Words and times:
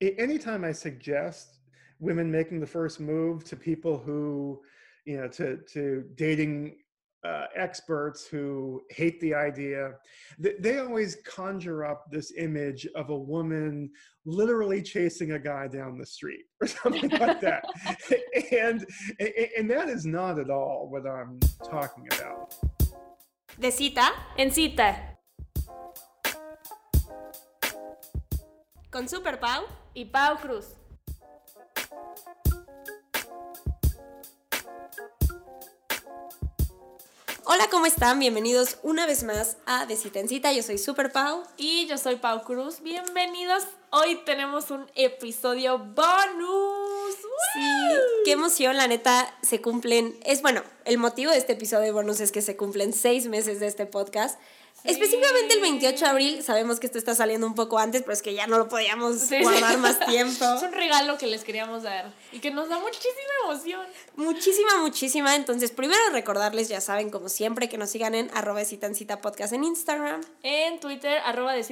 anytime 0.00 0.64
I 0.64 0.72
suggest 0.72 1.58
women 2.00 2.30
making 2.30 2.60
the 2.60 2.66
first 2.66 3.00
move 3.00 3.44
to 3.44 3.56
people 3.56 3.98
who, 3.98 4.60
you 5.04 5.18
know, 5.18 5.28
to 5.28 5.58
to 5.72 6.04
dating 6.14 6.76
uh, 7.24 7.46
experts 7.56 8.26
who 8.26 8.80
hate 8.90 9.20
the 9.20 9.34
idea, 9.34 9.92
they, 10.38 10.54
they 10.60 10.78
always 10.78 11.16
conjure 11.26 11.84
up 11.84 12.04
this 12.10 12.32
image 12.38 12.86
of 12.94 13.10
a 13.10 13.18
woman 13.18 13.90
literally 14.24 14.80
chasing 14.80 15.32
a 15.32 15.38
guy 15.38 15.66
down 15.66 15.98
the 15.98 16.06
street 16.06 16.44
or 16.60 16.66
something 16.66 17.10
like 17.10 17.40
that, 17.40 17.64
and 18.52 18.86
and 19.56 19.70
that 19.70 19.88
is 19.88 20.06
not 20.06 20.38
at 20.38 20.50
all 20.50 20.88
what 20.90 21.06
I'm 21.06 21.40
talking 21.64 22.06
about. 22.12 22.54
De 23.58 23.70
cita 23.72 24.12
en 24.36 24.50
cita. 24.50 25.17
Con 28.90 29.06
Super 29.06 29.38
Pau 29.38 29.64
y 29.92 30.06
Pau 30.06 30.38
Cruz. 30.38 30.64
Hola, 37.44 37.68
¿cómo 37.70 37.84
están? 37.84 38.18
Bienvenidos 38.18 38.78
una 38.82 39.04
vez 39.04 39.24
más 39.24 39.58
a 39.66 39.84
De 39.84 39.94
Cita 39.96 40.20
en 40.20 40.28
Cita. 40.28 40.52
Yo 40.52 40.62
soy 40.62 40.78
Super 40.78 41.12
Pau. 41.12 41.42
Y 41.58 41.86
yo 41.86 41.98
soy 41.98 42.16
Pau 42.16 42.44
Cruz. 42.44 42.80
Bienvenidos. 42.80 43.64
Hoy 43.90 44.20
tenemos 44.24 44.70
un 44.70 44.86
episodio 44.94 45.78
bonus. 45.78 47.14
Sí, 47.52 47.60
qué 48.24 48.32
emoción, 48.32 48.78
la 48.78 48.86
neta, 48.86 49.34
se 49.42 49.60
cumplen. 49.60 50.18
Es 50.24 50.40
bueno, 50.40 50.62
el 50.86 50.96
motivo 50.96 51.30
de 51.30 51.38
este 51.38 51.52
episodio 51.52 51.92
bonus 51.92 52.20
es 52.20 52.32
que 52.32 52.40
se 52.40 52.56
cumplen 52.56 52.94
seis 52.94 53.26
meses 53.28 53.60
de 53.60 53.66
este 53.66 53.84
podcast. 53.84 54.38
Específicamente 54.84 55.54
el 55.54 55.60
28 55.60 55.98
de 55.98 56.10
abril, 56.10 56.42
sabemos 56.42 56.80
que 56.80 56.86
esto 56.86 56.98
está 56.98 57.14
saliendo 57.14 57.46
un 57.46 57.54
poco 57.54 57.78
antes, 57.78 58.02
pero 58.02 58.12
es 58.12 58.22
que 58.22 58.34
ya 58.34 58.46
no 58.46 58.58
lo 58.58 58.68
podíamos 58.68 59.28
guardar 59.42 59.78
más 59.78 59.98
tiempo. 60.06 60.44
Es 60.44 60.62
un 60.62 60.72
regalo 60.72 61.18
que 61.18 61.26
les 61.26 61.44
queríamos 61.44 61.82
dar 61.82 62.12
y 62.32 62.38
que 62.38 62.50
nos 62.50 62.68
da 62.68 62.78
muchísima 62.78 63.32
emoción. 63.44 63.86
Muchísima, 64.16 64.78
muchísima. 64.78 65.36
Entonces, 65.36 65.70
primero 65.70 66.00
recordarles, 66.12 66.68
ya 66.68 66.80
saben, 66.80 67.10
como 67.10 67.28
siempre, 67.28 67.68
que 67.68 67.76
nos 67.76 67.90
sigan 67.90 68.14
en 68.14 68.30
arroba 68.34 68.60
de 68.60 69.16
podcast 69.20 69.52
en 69.52 69.64
Instagram. 69.64 70.20
En 70.42 70.80
Twitter, 70.80 71.20
arroba 71.24 71.52
de 71.52 71.64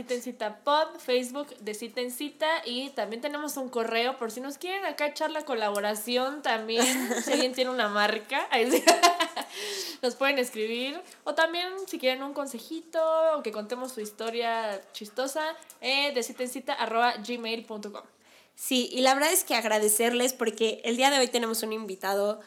pod, 0.65 0.99
Facebook 0.99 1.57
de 1.59 1.75
cita 1.75 2.01
en 2.01 2.11
cita 2.11 2.47
y 2.65 2.91
también 2.91 3.21
tenemos 3.21 3.57
un 3.57 3.69
correo 3.69 4.19
por 4.19 4.31
si 4.31 4.41
nos 4.41 4.59
quieren 4.59 4.85
acá 4.85 5.07
echar 5.07 5.31
la 5.31 5.45
colaboración 5.45 6.43
también, 6.43 6.85
si 7.25 7.33
alguien 7.33 7.53
tiene 7.53 7.71
una 7.71 7.89
marca, 7.89 8.49
nos 10.03 10.15
pueden 10.15 10.39
escribir 10.39 11.01
o 11.25 11.35
también 11.35 11.69
si 11.87 11.99
quieren 11.99 12.23
un 12.23 12.33
consejito 12.33 12.96
o 12.97 13.43
que 13.43 13.53
contemos 13.53 13.93
su 13.93 14.01
historia 14.01 14.81
chistosa, 14.93 15.45
eh, 15.81 16.13
de 16.15 16.23
cita 16.23 16.43
en 16.43 16.49
cita 16.49 16.73
arroba 16.75 17.15
gmail.com. 17.17 18.03
Sí, 18.55 18.89
y 18.93 19.01
la 19.01 19.15
verdad 19.15 19.33
es 19.33 19.45
que 19.45 19.55
agradecerles 19.55 20.33
porque 20.33 20.81
el 20.85 20.97
día 20.97 21.11
de 21.11 21.19
hoy 21.19 21.29
tenemos 21.29 21.63
un 21.63 21.73
invitado 21.73 22.41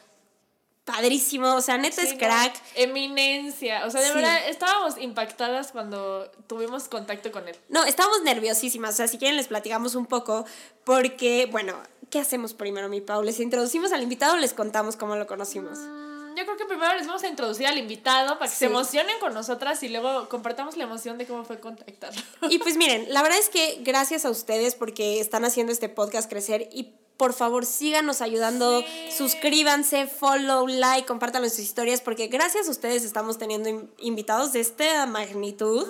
padrísimo, 0.84 1.54
o 1.54 1.60
sea, 1.60 1.78
neta 1.78 2.02
es 2.02 2.14
crack. 2.14 2.54
eminencia, 2.74 3.86
o 3.86 3.90
sea, 3.90 4.00
de 4.00 4.12
verdad 4.12 4.48
estábamos 4.48 4.98
impactadas 4.98 5.70
cuando 5.70 6.28
tuvimos 6.46 6.88
contacto 6.88 7.30
con 7.30 7.46
él. 7.46 7.56
No, 7.68 7.84
estábamos 7.84 8.22
nerviosísimas, 8.22 8.94
o 8.94 8.96
sea, 8.96 9.08
si 9.08 9.18
quieren 9.18 9.36
les 9.36 9.48
platicamos 9.48 9.94
un 9.94 10.06
poco, 10.06 10.44
porque, 10.84 11.48
bueno, 11.50 11.74
¿qué 12.10 12.18
hacemos 12.18 12.54
primero, 12.54 12.88
mi 12.88 13.00
Pau? 13.00 13.22
¿Les 13.22 13.38
introducimos 13.38 13.92
al 13.92 14.02
invitado 14.02 14.34
o 14.34 14.36
les 14.36 14.52
contamos 14.52 14.96
cómo 14.96 15.14
lo 15.14 15.26
conocimos? 15.26 15.78
Mm, 15.78 16.09
yo 16.36 16.44
creo 16.44 16.56
que 16.56 16.64
primero 16.64 16.94
les 16.94 17.06
vamos 17.06 17.22
a 17.22 17.28
introducir 17.28 17.66
al 17.66 17.78
invitado 17.78 18.38
para 18.38 18.50
que 18.50 18.56
se 18.56 18.66
emocionen 18.66 19.18
con 19.20 19.34
nosotras 19.34 19.82
y 19.82 19.88
luego 19.88 20.28
compartamos 20.28 20.76
la 20.76 20.84
emoción 20.84 21.18
de 21.18 21.26
cómo 21.26 21.44
fue 21.44 21.60
contactarlo. 21.60 22.20
Y 22.48 22.58
pues 22.58 22.76
miren, 22.76 23.12
la 23.12 23.22
verdad 23.22 23.38
es 23.38 23.48
que 23.48 23.78
gracias 23.82 24.24
a 24.24 24.30
ustedes 24.30 24.74
porque 24.74 25.20
están 25.20 25.44
haciendo 25.44 25.72
este 25.72 25.88
podcast 25.88 26.28
crecer 26.28 26.68
y 26.72 26.94
por 27.16 27.34
favor 27.34 27.66
síganos 27.66 28.22
ayudando, 28.22 28.82
suscríbanse, 29.14 30.06
follow, 30.06 30.66
like, 30.66 31.06
compártanlo 31.06 31.46
en 31.46 31.50
sus 31.50 31.60
historias, 31.60 32.00
porque 32.00 32.28
gracias 32.28 32.66
a 32.66 32.70
ustedes 32.70 33.04
estamos 33.04 33.36
teniendo 33.36 33.90
invitados 33.98 34.54
de 34.54 34.60
esta 34.60 35.04
magnitud. 35.04 35.86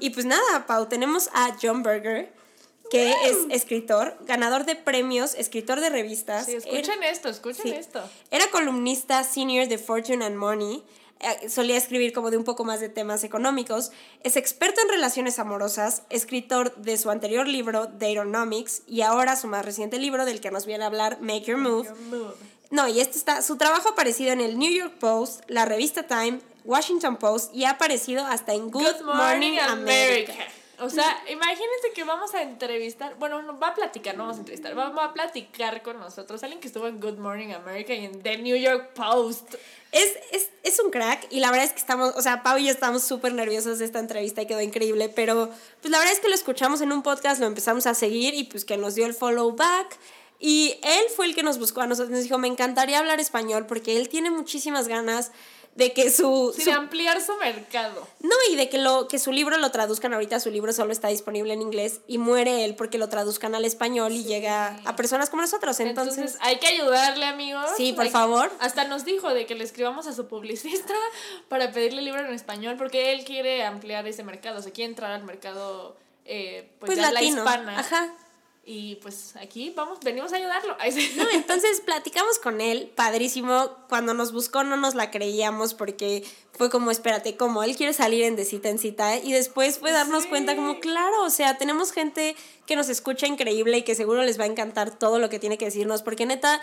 Y 0.00 0.10
pues 0.10 0.26
nada, 0.26 0.66
Pau, 0.66 0.86
tenemos 0.86 1.30
a 1.32 1.56
John 1.60 1.82
Berger 1.82 2.34
que 2.90 3.10
es 3.10 3.38
escritor, 3.50 4.16
ganador 4.26 4.64
de 4.64 4.76
premios, 4.76 5.34
escritor 5.34 5.80
de 5.80 5.90
revistas. 5.90 6.46
Sí, 6.46 6.54
escuchen 6.54 7.02
esto, 7.02 7.28
escuchen 7.28 7.72
esto. 7.72 8.02
Era 8.30 8.48
columnista 8.50 9.24
senior 9.24 9.68
de 9.68 9.78
Fortune 9.78 10.24
and 10.24 10.36
Money. 10.36 10.82
Eh, 11.20 11.48
solía 11.48 11.76
escribir 11.76 12.12
como 12.12 12.30
de 12.30 12.36
un 12.36 12.44
poco 12.44 12.64
más 12.64 12.80
de 12.80 12.88
temas 12.88 13.24
económicos. 13.24 13.92
Es 14.22 14.36
experto 14.36 14.80
en 14.82 14.88
relaciones 14.88 15.38
amorosas, 15.38 16.02
escritor 16.10 16.74
de 16.76 16.98
su 16.98 17.10
anterior 17.10 17.48
libro, 17.48 17.86
Datonomics, 17.86 18.82
y 18.86 19.02
ahora 19.02 19.36
su 19.36 19.46
más 19.46 19.64
reciente 19.64 19.98
libro, 19.98 20.24
del 20.24 20.40
que 20.40 20.50
nos 20.50 20.66
viene 20.66 20.84
a 20.84 20.88
hablar, 20.88 21.18
Make 21.20 21.44
Your 21.44 21.58
Move. 21.58 21.88
No, 22.70 22.88
y 22.88 23.00
este 23.00 23.16
está, 23.16 23.40
su 23.40 23.56
trabajo 23.56 23.88
ha 23.88 23.92
aparecido 23.92 24.32
en 24.32 24.40
el 24.40 24.58
New 24.58 24.72
York 24.72 24.94
Post, 24.98 25.42
la 25.48 25.64
revista 25.64 26.02
Time, 26.02 26.40
Washington 26.64 27.16
Post 27.16 27.54
y 27.54 27.64
ha 27.64 27.70
aparecido 27.70 28.24
hasta 28.26 28.52
en 28.52 28.70
Good, 28.70 29.02
Morning, 29.04 29.58
America. 29.58 30.34
O 30.80 30.90
sea, 30.90 31.22
imagínense 31.30 31.92
que 31.94 32.04
vamos 32.04 32.34
a 32.34 32.42
entrevistar, 32.42 33.16
bueno, 33.18 33.42
no, 33.42 33.58
va 33.58 33.68
a 33.68 33.74
platicar, 33.74 34.16
no 34.16 34.24
vamos 34.24 34.36
a 34.36 34.40
entrevistar, 34.40 34.76
va, 34.76 35.04
a 35.04 35.12
platicar 35.12 35.82
con 35.82 35.98
nosotros, 35.98 36.42
alguien 36.42 36.60
que 36.60 36.66
estuvo 36.66 36.86
en 36.86 37.00
Good 37.00 37.18
Morning 37.18 37.52
America 37.52 37.94
y 37.94 38.04
en 38.04 38.22
The 38.22 38.38
New 38.38 38.56
York 38.56 38.92
Post. 38.94 39.54
Es, 39.92 40.18
es, 40.32 40.50
es 40.62 40.80
un 40.80 40.90
crack 40.90 41.26
y 41.30 41.40
la 41.40 41.50
verdad 41.50 41.66
es 41.66 41.72
que 41.72 41.78
estamos, 41.78 42.14
o 42.16 42.22
sea, 42.22 42.42
Pau 42.42 42.58
y 42.58 42.66
yo 42.66 42.72
estamos 42.72 43.04
súper 43.04 43.32
nerviosos 43.32 43.78
de 43.78 43.84
esta 43.84 44.00
entrevista 44.00 44.42
y 44.42 44.46
quedó 44.46 44.60
increíble, 44.60 45.08
pero 45.08 45.50
pues 45.80 45.90
la 45.90 45.98
verdad 45.98 46.12
es 46.12 46.20
que 46.20 46.28
lo 46.28 46.34
escuchamos 46.34 46.80
en 46.80 46.90
un 46.90 47.02
podcast, 47.02 47.40
lo 47.40 47.46
empezamos 47.46 47.86
a 47.86 47.94
seguir 47.94 48.34
y 48.34 48.44
pues 48.44 48.64
que 48.64 48.76
nos 48.76 48.94
dio 48.94 49.06
el 49.06 49.14
follow 49.14 49.54
back. 49.54 49.96
Y 50.40 50.78
él 50.82 51.04
fue 51.14 51.26
el 51.26 51.34
que 51.34 51.42
nos 51.42 51.58
buscó 51.58 51.80
a 51.80 51.86
nosotros, 51.86 52.10
nos 52.10 52.24
dijo, 52.24 52.38
me 52.38 52.48
encantaría 52.48 52.98
hablar 52.98 53.20
español 53.20 53.66
porque 53.66 53.96
él 53.96 54.08
tiene 54.08 54.30
muchísimas 54.30 54.88
ganas 54.88 55.30
de 55.74 55.92
que 55.92 56.10
su, 56.10 56.54
de 56.56 56.72
ampliar 56.72 57.20
su 57.20 57.36
mercado. 57.36 58.06
No, 58.20 58.36
y 58.50 58.56
de 58.56 58.68
que 58.68 58.78
lo 58.78 59.08
que 59.08 59.18
su 59.18 59.32
libro 59.32 59.58
lo 59.58 59.70
traduzcan 59.70 60.12
ahorita, 60.12 60.38
su 60.38 60.50
libro 60.50 60.72
solo 60.72 60.92
está 60.92 61.08
disponible 61.08 61.52
en 61.52 61.62
inglés 61.62 62.00
y 62.06 62.18
muere 62.18 62.64
él 62.64 62.76
porque 62.76 62.96
lo 62.96 63.08
traduzcan 63.08 63.54
al 63.54 63.64
español 63.64 64.12
y 64.12 64.24
llega 64.24 64.78
a 64.84 64.96
personas 64.96 65.30
como 65.30 65.42
nosotros. 65.42 65.78
Entonces, 65.80 66.36
hay 66.40 66.58
que 66.58 66.68
ayudarle, 66.68 67.26
amigos. 67.26 67.66
Sí, 67.76 67.92
por 67.92 68.08
favor. 68.08 68.52
Hasta 68.60 68.84
nos 68.84 69.04
dijo 69.04 69.34
de 69.34 69.46
que 69.46 69.56
le 69.56 69.64
escribamos 69.64 70.06
a 70.06 70.12
su 70.12 70.28
publicista 70.28 70.94
para 71.48 71.72
pedirle 71.72 71.98
el 71.98 72.04
libro 72.04 72.20
en 72.20 72.32
español 72.32 72.76
porque 72.78 73.12
él 73.12 73.24
quiere 73.24 73.64
ampliar 73.64 74.06
ese 74.06 74.22
mercado, 74.22 74.60
o 74.60 74.62
sea, 74.62 74.72
quiere 74.72 74.90
entrar 74.90 75.10
al 75.10 75.24
mercado 75.24 75.96
eh, 76.24 76.70
pues, 76.78 76.94
pues 76.94 77.12
la 77.12 77.22
hispana. 77.22 77.80
Ajá. 77.80 78.14
Y 78.66 78.96
pues 78.96 79.36
aquí 79.36 79.72
vamos, 79.76 79.98
venimos 80.02 80.32
a 80.32 80.36
ayudarlo. 80.36 80.76
No, 81.16 81.30
entonces 81.32 81.82
platicamos 81.82 82.38
con 82.38 82.60
él, 82.60 82.90
padrísimo. 82.94 83.70
Cuando 83.88 84.14
nos 84.14 84.32
buscó 84.32 84.64
no 84.64 84.76
nos 84.76 84.94
la 84.94 85.10
creíamos 85.10 85.74
porque 85.74 86.24
fue 86.52 86.70
como, 86.70 86.90
espérate, 86.90 87.36
como 87.36 87.62
él 87.62 87.76
quiere 87.76 87.92
salir 87.92 88.24
en 88.24 88.36
de 88.36 88.44
cita 88.44 88.70
en 88.70 88.78
cita. 88.78 89.18
Y 89.18 89.32
después 89.32 89.78
fue 89.78 89.92
darnos 89.92 90.26
cuenta 90.26 90.56
como, 90.56 90.80
claro, 90.80 91.24
o 91.24 91.30
sea, 91.30 91.58
tenemos 91.58 91.92
gente 91.92 92.36
que 92.66 92.76
nos 92.76 92.88
escucha 92.88 93.26
increíble 93.26 93.78
y 93.78 93.82
que 93.82 93.94
seguro 93.94 94.22
les 94.22 94.40
va 94.40 94.44
a 94.44 94.48
encantar 94.48 94.98
todo 94.98 95.18
lo 95.18 95.28
que 95.28 95.38
tiene 95.38 95.58
que 95.58 95.66
decirnos. 95.66 96.02
Porque 96.02 96.24
neta, 96.24 96.60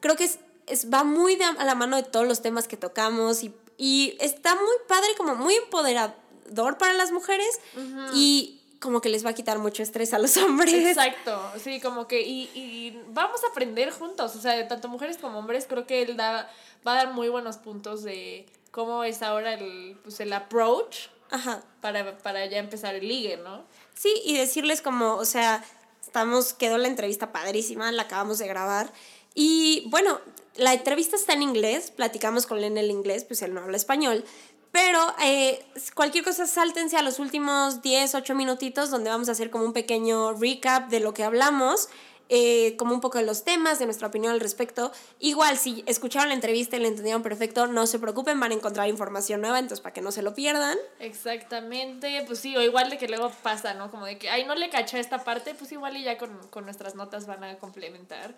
creo 0.00 0.16
que 0.16 0.24
es, 0.24 0.40
es 0.66 0.92
va 0.92 1.02
muy 1.02 1.38
a 1.40 1.64
la 1.64 1.74
mano 1.74 1.96
de 1.96 2.02
todos 2.02 2.26
los 2.26 2.42
temas 2.42 2.68
que 2.68 2.76
tocamos 2.76 3.42
y, 3.42 3.54
y 3.78 4.18
está 4.20 4.54
muy 4.54 4.76
padre, 4.86 5.08
como 5.16 5.34
muy 5.34 5.54
empoderador 5.54 6.76
para 6.78 6.92
las 6.92 7.10
mujeres. 7.10 7.58
Y 8.14 8.57
como 8.80 9.00
que 9.00 9.08
les 9.08 9.24
va 9.24 9.30
a 9.30 9.34
quitar 9.34 9.58
mucho 9.58 9.82
estrés 9.82 10.12
a 10.14 10.18
los 10.18 10.36
hombres. 10.38 10.74
Exacto, 10.74 11.40
sí, 11.62 11.80
como 11.80 12.06
que 12.06 12.22
y, 12.22 12.50
y 12.54 13.02
vamos 13.08 13.42
a 13.44 13.48
aprender 13.48 13.90
juntos, 13.90 14.36
o 14.36 14.40
sea, 14.40 14.66
tanto 14.68 14.88
mujeres 14.88 15.18
como 15.18 15.38
hombres, 15.38 15.66
creo 15.68 15.86
que 15.86 16.02
él 16.02 16.16
da, 16.16 16.50
va 16.86 16.92
a 16.92 17.04
dar 17.04 17.12
muy 17.12 17.28
buenos 17.28 17.56
puntos 17.56 18.02
de 18.02 18.46
cómo 18.70 19.04
es 19.04 19.22
ahora 19.22 19.54
el, 19.54 19.98
pues, 20.02 20.20
el 20.20 20.32
approach 20.32 21.08
Ajá. 21.30 21.62
Para, 21.80 22.16
para 22.18 22.46
ya 22.46 22.58
empezar 22.58 22.94
el 22.94 23.06
ligue, 23.06 23.36
¿no? 23.36 23.64
Sí, 23.94 24.12
y 24.24 24.36
decirles 24.36 24.80
como, 24.80 25.16
o 25.16 25.24
sea, 25.24 25.62
estamos, 26.02 26.54
quedó 26.54 26.78
la 26.78 26.88
entrevista 26.88 27.32
padrísima, 27.32 27.92
la 27.92 28.02
acabamos 28.04 28.38
de 28.38 28.46
grabar. 28.46 28.90
Y 29.34 29.84
bueno, 29.88 30.20
la 30.56 30.74
entrevista 30.74 31.16
está 31.16 31.34
en 31.34 31.42
inglés, 31.42 31.90
platicamos 31.90 32.46
con 32.46 32.58
él 32.58 32.64
en 32.64 32.78
el 32.78 32.90
inglés, 32.90 33.24
pues 33.24 33.42
él 33.42 33.54
no 33.54 33.60
habla 33.60 33.76
español, 33.76 34.24
pero 34.80 35.12
eh, 35.20 35.60
cualquier 35.94 36.22
cosa, 36.22 36.46
sáltense 36.46 36.96
a 36.96 37.02
los 37.02 37.18
últimos 37.18 37.82
10, 37.82 38.14
8 38.14 38.34
minutitos 38.36 38.90
donde 38.90 39.10
vamos 39.10 39.28
a 39.28 39.32
hacer 39.32 39.50
como 39.50 39.64
un 39.64 39.72
pequeño 39.72 40.34
recap 40.34 40.88
de 40.88 41.00
lo 41.00 41.12
que 41.12 41.24
hablamos. 41.24 41.88
Eh, 42.30 42.76
como 42.76 42.92
un 42.92 43.00
poco 43.00 43.16
de 43.16 43.24
los 43.24 43.42
temas, 43.42 43.78
de 43.78 43.86
nuestra 43.86 44.06
opinión 44.06 44.34
al 44.34 44.38
respecto. 44.38 44.92
Igual, 45.18 45.56
si 45.56 45.82
escucharon 45.86 46.28
la 46.28 46.34
entrevista 46.34 46.76
y 46.76 46.80
la 46.80 46.88
entendieron 46.88 47.22
perfecto, 47.22 47.66
no 47.66 47.86
se 47.86 47.98
preocupen, 47.98 48.38
van 48.38 48.52
a 48.52 48.54
encontrar 48.54 48.86
información 48.86 49.40
nueva, 49.40 49.58
entonces 49.58 49.80
para 49.80 49.94
que 49.94 50.02
no 50.02 50.12
se 50.12 50.20
lo 50.20 50.34
pierdan. 50.34 50.76
Exactamente, 51.00 52.22
pues 52.26 52.38
sí, 52.38 52.54
o 52.54 52.60
igual 52.60 52.90
de 52.90 52.98
que 52.98 53.08
luego 53.08 53.32
pasa, 53.42 53.72
¿no? 53.72 53.90
Como 53.90 54.04
de 54.04 54.18
que, 54.18 54.28
ay, 54.28 54.44
no 54.44 54.54
le 54.56 54.68
caché 54.68 55.00
esta 55.00 55.24
parte, 55.24 55.54
pues 55.54 55.72
igual 55.72 55.96
y 55.96 56.04
ya 56.04 56.18
con, 56.18 56.30
con 56.50 56.66
nuestras 56.66 56.94
notas 56.96 57.26
van 57.26 57.44
a 57.44 57.56
complementar. 57.56 58.34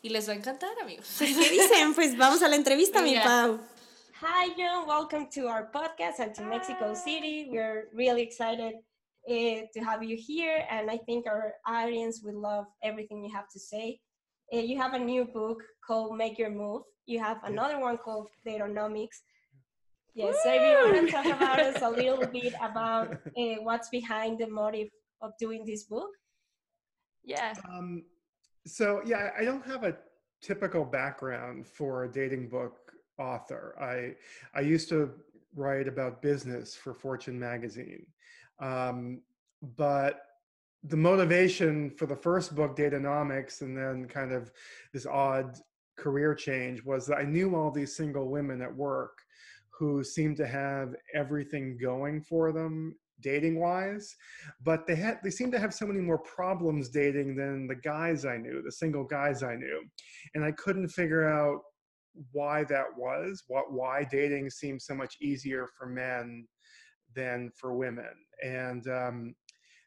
Y 0.00 0.08
les 0.08 0.26
va 0.26 0.32
a 0.32 0.36
encantar, 0.36 0.70
amigos. 0.80 1.06
¿Qué 1.18 1.26
dicen? 1.26 1.94
Pues 1.94 2.16
vamos 2.16 2.42
a 2.42 2.48
la 2.48 2.56
entrevista, 2.56 3.02
mi 3.02 3.14
Pau. 3.18 3.60
Hi, 4.20 4.48
Jon. 4.56 4.86
Welcome 4.86 5.26
to 5.32 5.48
our 5.48 5.70
podcast 5.74 6.20
and 6.20 6.32
to 6.36 6.44
Mexico 6.44 6.94
City. 6.94 7.48
We're 7.50 7.88
really 7.92 8.22
excited 8.22 8.74
uh, 9.28 9.66
to 9.74 9.80
have 9.84 10.04
you 10.04 10.16
here, 10.16 10.64
and 10.70 10.88
I 10.88 10.98
think 10.98 11.26
our 11.26 11.54
audience 11.66 12.20
will 12.22 12.40
love 12.40 12.66
everything 12.84 13.24
you 13.24 13.32
have 13.34 13.48
to 13.48 13.58
say. 13.58 13.98
Uh, 14.52 14.58
you 14.58 14.80
have 14.80 14.94
a 14.94 15.00
new 15.00 15.24
book 15.24 15.64
called 15.84 16.16
Make 16.16 16.38
Your 16.38 16.50
Move. 16.50 16.82
You 17.06 17.18
have 17.18 17.38
another 17.42 17.80
one 17.80 17.98
called 17.98 18.28
Date-onomics. 18.46 19.18
Yes, 20.14 20.36
so 20.44 20.52
if 20.52 20.62
you 20.62 20.94
want 20.94 21.06
to 21.08 21.12
talk 21.12 21.26
about 21.36 21.58
us 21.58 21.82
a 21.82 21.90
little 21.90 22.24
bit 22.24 22.54
about 22.62 23.14
uh, 23.36 23.56
what's 23.62 23.88
behind 23.88 24.38
the 24.38 24.46
motive 24.46 24.90
of 25.22 25.32
doing 25.40 25.64
this 25.66 25.84
book. 25.84 26.10
Yeah. 27.24 27.52
Um, 27.68 28.04
so 28.64 29.02
yeah, 29.04 29.30
I 29.36 29.44
don't 29.44 29.66
have 29.66 29.82
a 29.82 29.96
typical 30.40 30.84
background 30.84 31.66
for 31.66 32.04
a 32.04 32.08
dating 32.12 32.48
book 32.48 32.83
author. 33.18 33.74
I 33.80 34.14
I 34.58 34.62
used 34.62 34.88
to 34.90 35.10
write 35.54 35.88
about 35.88 36.22
business 36.22 36.74
for 36.74 36.94
Fortune 36.94 37.38
magazine, 37.38 38.06
um, 38.60 39.20
but 39.76 40.20
the 40.82 40.96
motivation 40.96 41.90
for 41.90 42.06
the 42.06 42.16
first 42.16 42.54
book, 42.54 42.76
Date-onomics, 42.76 43.62
and 43.62 43.76
then 43.76 44.06
kind 44.06 44.32
of 44.32 44.52
this 44.92 45.06
odd 45.06 45.56
career 45.96 46.34
change 46.34 46.84
was 46.84 47.06
that 47.06 47.18
I 47.18 47.24
knew 47.24 47.54
all 47.54 47.70
these 47.70 47.96
single 47.96 48.28
women 48.28 48.60
at 48.60 48.74
work 48.74 49.18
who 49.70 50.04
seemed 50.04 50.36
to 50.36 50.46
have 50.46 50.94
everything 51.14 51.78
going 51.80 52.20
for 52.20 52.52
them 52.52 52.94
dating 53.20 53.58
wise 53.58 54.16
but 54.62 54.86
they 54.86 54.94
had 54.94 55.18
they 55.22 55.30
seemed 55.30 55.52
to 55.52 55.58
have 55.58 55.72
so 55.72 55.86
many 55.86 56.00
more 56.00 56.18
problems 56.18 56.88
dating 56.88 57.36
than 57.36 57.66
the 57.66 57.74
guys 57.74 58.24
i 58.24 58.36
knew 58.36 58.60
the 58.62 58.72
single 58.72 59.04
guys 59.04 59.42
i 59.42 59.54
knew 59.54 59.82
and 60.34 60.44
i 60.44 60.50
couldn't 60.52 60.88
figure 60.88 61.26
out 61.28 61.60
why 62.32 62.64
that 62.64 62.86
was 62.96 63.44
what 63.48 63.72
why 63.72 64.06
dating 64.10 64.48
seemed 64.50 64.80
so 64.80 64.94
much 64.94 65.16
easier 65.20 65.68
for 65.76 65.86
men 65.86 66.46
than 67.14 67.50
for 67.56 67.74
women 67.74 68.14
and 68.42 68.88
um, 68.88 69.34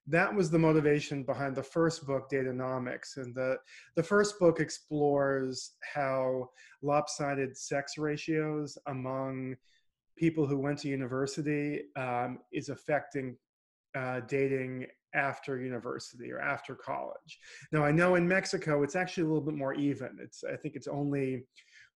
that 0.09 0.33
was 0.33 0.49
the 0.49 0.59
motivation 0.59 1.23
behind 1.23 1.55
the 1.55 1.63
first 1.63 2.05
book 2.07 2.29
date-onomics 2.29 3.17
and 3.17 3.35
the 3.35 3.57
the 3.95 4.03
first 4.03 4.39
book 4.39 4.59
explores 4.59 5.73
how 5.93 6.49
lopsided 6.81 7.57
sex 7.57 7.97
ratios 7.97 8.77
among 8.87 9.55
people 10.17 10.47
who 10.47 10.57
went 10.57 10.79
to 10.79 10.87
university 10.87 11.83
um, 11.95 12.39
is 12.51 12.69
affecting 12.69 13.37
uh, 13.95 14.21
dating 14.27 14.87
after 15.13 15.59
university 15.59 16.31
or 16.31 16.39
after 16.39 16.75
college. 16.75 17.39
Now 17.71 17.83
I 17.83 17.91
know 17.91 18.15
in 18.15 18.27
Mexico 18.27 18.83
it's 18.83 18.95
actually 18.95 19.23
a 19.23 19.27
little 19.27 19.41
bit 19.41 19.55
more 19.55 19.73
even. 19.73 20.17
It's 20.21 20.43
I 20.43 20.55
think 20.55 20.75
it's 20.75 20.87
only 20.87 21.45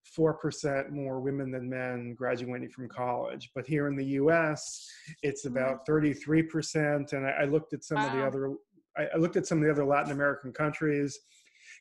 four 0.04 0.34
percent 0.34 0.90
more 0.90 1.20
women 1.20 1.50
than 1.50 1.68
men 1.68 2.14
graduating 2.18 2.70
from 2.70 2.88
college, 2.88 3.50
but 3.54 3.66
here 3.66 3.88
in 3.88 3.96
the 3.96 4.06
U.S. 4.20 4.88
it's 5.22 5.46
Mm-hmm. 5.46 5.56
about 5.56 5.86
thirty-three 5.86 6.42
percent. 6.44 7.12
And 7.12 7.26
I, 7.26 7.30
I 7.42 7.44
looked 7.44 7.72
at 7.72 7.84
some 7.84 7.98
of 7.98 8.12
the 8.12 8.24
other 8.26 8.54
I, 8.96 9.04
I 9.14 9.16
looked 9.18 9.36
at 9.36 9.46
some 9.46 9.58
of 9.58 9.64
the 9.64 9.70
other 9.70 9.84
Latin 9.84 10.12
American 10.12 10.52
countries. 10.52 11.18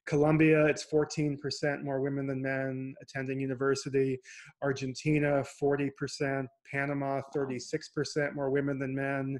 Colombia, 0.08 0.66
it's 0.66 0.84
14% 0.92 1.84
more 1.84 2.02
women 2.02 2.26
than 2.26 2.42
men 2.42 2.96
attending 3.04 3.40
university. 3.40 4.20
Argentina, 4.64 5.44
40%. 5.62 6.48
Panama, 6.72 7.22
36% 7.36 8.34
more 8.34 8.50
women 8.50 8.80
than 8.80 8.96
men. 8.96 9.38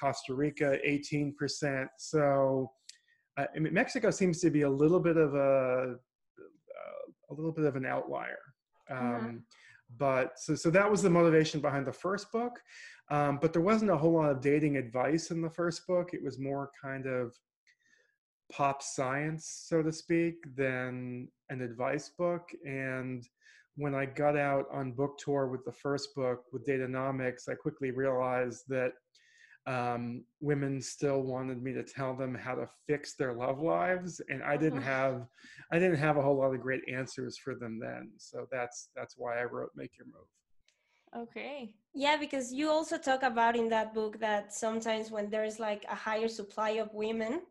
Costa 0.00 0.32
Rica, 0.32 0.78
18%. 0.88 1.86
So, 1.98 2.70
uh, 3.36 3.44
I 3.54 3.58
mean, 3.58 3.74
Mexico 3.74 4.10
seems 4.10 4.40
to 4.40 4.50
be 4.50 4.62
a 4.62 4.70
little 4.70 5.00
bit 5.00 5.18
of 5.18 5.34
a 5.34 5.96
uh, 6.38 7.10
a 7.30 7.34
little 7.34 7.52
bit 7.52 7.64
of 7.64 7.76
an 7.76 7.86
outlier. 7.86 8.38
Um, 8.90 9.44
But 9.96 10.38
so, 10.38 10.54
so 10.54 10.70
that 10.70 10.90
was 10.90 11.02
the 11.02 11.10
motivation 11.10 11.60
behind 11.60 11.86
the 11.86 11.92
first 11.92 12.30
book. 12.30 12.60
Um, 13.10 13.38
but 13.40 13.52
there 13.54 13.62
wasn't 13.62 13.90
a 13.90 13.96
whole 13.96 14.12
lot 14.12 14.30
of 14.30 14.42
dating 14.42 14.76
advice 14.76 15.30
in 15.30 15.40
the 15.40 15.48
first 15.48 15.86
book. 15.86 16.12
It 16.12 16.22
was 16.22 16.38
more 16.38 16.70
kind 16.82 17.06
of 17.06 17.34
pop 18.52 18.82
science, 18.82 19.64
so 19.66 19.82
to 19.82 19.92
speak, 19.92 20.34
than 20.56 21.28
an 21.48 21.62
advice 21.62 22.10
book. 22.10 22.50
And 22.66 23.26
when 23.76 23.94
I 23.94 24.04
got 24.04 24.36
out 24.36 24.66
on 24.70 24.92
book 24.92 25.16
tour 25.18 25.46
with 25.48 25.64
the 25.64 25.72
first 25.72 26.14
book 26.14 26.44
with 26.52 26.66
Date-onomics, 26.66 27.48
I 27.48 27.54
quickly 27.54 27.90
realized 27.90 28.64
that 28.68 28.92
um, 29.68 30.24
women 30.40 30.80
still 30.80 31.20
wanted 31.20 31.62
me 31.62 31.74
to 31.74 31.82
tell 31.82 32.16
them 32.16 32.34
how 32.34 32.54
to 32.54 32.66
fix 32.86 33.14
their 33.14 33.34
love 33.34 33.60
lives, 33.60 34.20
and 34.30 34.42
I 34.42 34.56
didn't 34.56 34.80
Mhm. 34.80 34.84
have, 34.84 35.26
I 35.70 35.78
didn't 35.78 35.98
have 35.98 36.16
a 36.16 36.22
whole 36.22 36.38
lot 36.38 36.54
of 36.54 36.60
great 36.62 36.82
answers 36.88 37.36
for 37.36 37.54
them 37.54 37.78
then. 37.78 38.12
So 38.16 38.48
that's 38.50 38.88
that's 38.96 39.14
why 39.18 39.38
I 39.38 39.44
wrote 39.44 39.70
"Make 39.76 39.98
Your 39.98 40.06
Move." 40.06 40.28
Okay. 41.14 41.74
Yeah, 41.94 42.16
because 42.16 42.52
you 42.52 42.70
also 42.70 42.98
talk 42.98 43.22
about 43.22 43.56
in 43.56 43.68
that 43.70 43.94
book 43.94 44.20
that 44.20 44.52
sometimes 44.52 45.10
when 45.10 45.30
there's 45.30 45.58
like 45.58 45.84
a 45.88 45.94
higher 45.94 46.28
supply 46.28 46.70
of 46.70 46.92
women 46.94 47.42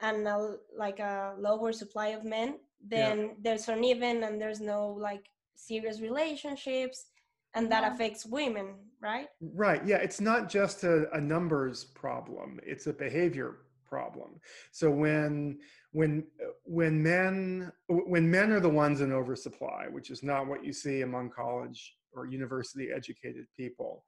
and 0.00 0.26
a, 0.28 0.56
like 0.76 0.98
a 1.00 1.34
lower 1.38 1.72
supply 1.72 2.08
of 2.08 2.24
men, 2.24 2.58
then 2.80 3.36
there's 3.40 3.68
uneven 3.68 4.24
and 4.24 4.40
there's 4.40 4.60
no 4.60 4.88
like 4.88 5.26
serious 5.54 6.00
relationships, 6.00 7.06
and 7.54 7.70
that 7.70 7.90
affects 7.92 8.26
women, 8.26 8.74
right? 9.00 9.28
Right. 9.40 9.84
Yeah. 9.86 9.96
It's 9.98 10.20
not 10.20 10.48
just 10.48 10.84
a, 10.84 11.10
a 11.12 11.20
numbers 11.20 11.84
problem. 11.84 12.60
It's 12.64 12.86
a 12.86 12.92
behavior 12.92 13.58
problem. 13.86 14.40
So 14.72 14.90
when 14.90 15.58
when 15.92 16.24
when 16.64 17.02
men 17.02 17.70
when 17.88 18.28
men 18.30 18.50
are 18.50 18.60
the 18.60 18.68
ones 18.68 19.00
in 19.00 19.12
oversupply, 19.12 19.86
which 19.90 20.10
is 20.10 20.22
not 20.22 20.46
what 20.46 20.64
you 20.64 20.72
see 20.72 21.02
among 21.02 21.30
college 21.30 21.96
or 22.12 22.26
university 22.26 22.90
educated 22.94 23.46
people. 23.56 24.04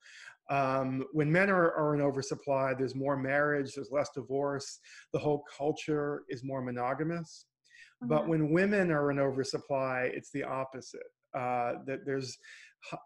Um, 0.48 1.04
when 1.12 1.30
men 1.30 1.50
are, 1.50 1.72
are 1.74 1.94
in 1.96 2.00
oversupply, 2.00 2.74
there's 2.74 2.94
more 2.94 3.16
marriage, 3.16 3.74
there's 3.74 3.90
less 3.90 4.10
divorce, 4.14 4.78
the 5.12 5.18
whole 5.18 5.42
culture 5.56 6.22
is 6.28 6.44
more 6.44 6.62
monogamous. 6.62 7.46
But 8.02 8.24
Mhm. 8.24 8.28
when 8.28 8.52
women 8.52 8.92
are 8.92 9.10
in 9.10 9.18
oversupply, 9.18 10.10
it's 10.14 10.30
the 10.30 10.44
opposite. 10.44 11.10
Uh, 11.34 11.82
that 11.84 12.06
there's 12.06 12.38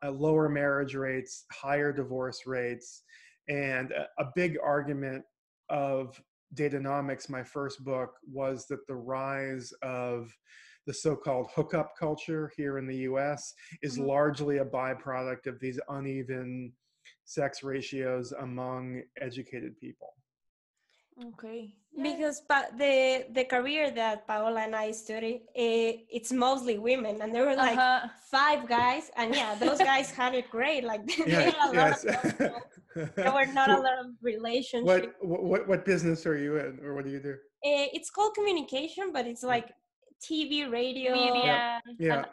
lower 0.05 0.49
marriage 0.49 0.95
rates, 0.95 1.45
higher 1.53 1.93
divorce 1.93 2.41
rates, 2.47 3.03
and 3.49 3.93
a, 4.19 4.25
big 4.35 4.59
argument 4.65 5.25
of 5.69 6.21
Date-onomics, 6.55 7.29
my 7.31 7.45
first 7.45 7.85
book, 7.85 8.11
was 8.29 8.67
that 8.67 8.85
the 8.89 8.97
rise 8.97 9.73
of 9.83 10.33
the 10.87 10.93
so-called 10.95 11.49
hookup 11.55 11.93
culture 11.97 12.51
here 12.57 12.79
in 12.79 12.87
the 12.89 12.97
U.S. 12.99 13.55
is 13.83 13.97
Mhm. 13.99 14.07
largely 14.07 14.59
a 14.59 14.65
byproduct 14.65 15.47
of 15.47 15.61
these 15.61 15.79
uneven 15.89 16.73
sex 17.25 17.63
ratios 17.63 18.33
among 18.33 19.03
educated 19.21 19.79
people. 19.79 20.15
Okay. 21.29 21.75
Because 22.01 22.41
pa- 22.49 22.71
the 22.79 23.27
the 23.35 23.45
career 23.45 23.91
that 23.91 24.27
Paola 24.27 24.61
and 24.63 24.75
I 24.77 24.93
studied, 24.93 25.43
eh, 25.57 26.07
it's 26.09 26.31
mostly 26.33 26.79
women, 26.79 27.21
and 27.21 27.35
there 27.35 27.45
were 27.45 27.57
like 27.57 27.77
Uh-huh. 27.77 28.09
five 28.31 28.69
guys, 28.69 29.11
and 29.17 29.35
yeah, 29.35 29.55
those 29.59 29.79
guys 29.79 30.11
had 30.21 30.35
it 30.35 30.49
great. 30.51 30.85
Like 30.85 31.03
they 31.05 31.25
Yeah, 31.27 31.51
had 31.51 31.55
a 31.55 31.67
lot 31.67 31.75
yes. 31.75 32.05
of 32.05 32.41
love 32.41 32.63
there 33.17 33.33
were 33.33 33.47
not 33.53 33.71
a 33.71 33.79
lot 33.87 33.99
of 33.99 34.07
relationships. 34.23 34.87
what, 35.21 35.51
what 35.51 35.69
what 35.69 35.85
business 35.85 36.27
are 36.27 36.39
you 36.39 36.57
in, 36.63 36.79
or 36.85 36.95
what 36.95 37.05
do 37.05 37.11
you 37.11 37.21
do? 37.21 37.35
Eh, 37.65 37.89
it's 37.93 38.09
called 38.09 38.35
communication, 38.35 39.11
but 39.13 39.27
it's 39.27 39.43
like 39.43 39.69
TV, 40.23 40.71
radio. 40.71 41.13
Media 41.13 41.83
Yeah. 41.99 42.23
and 42.23 42.27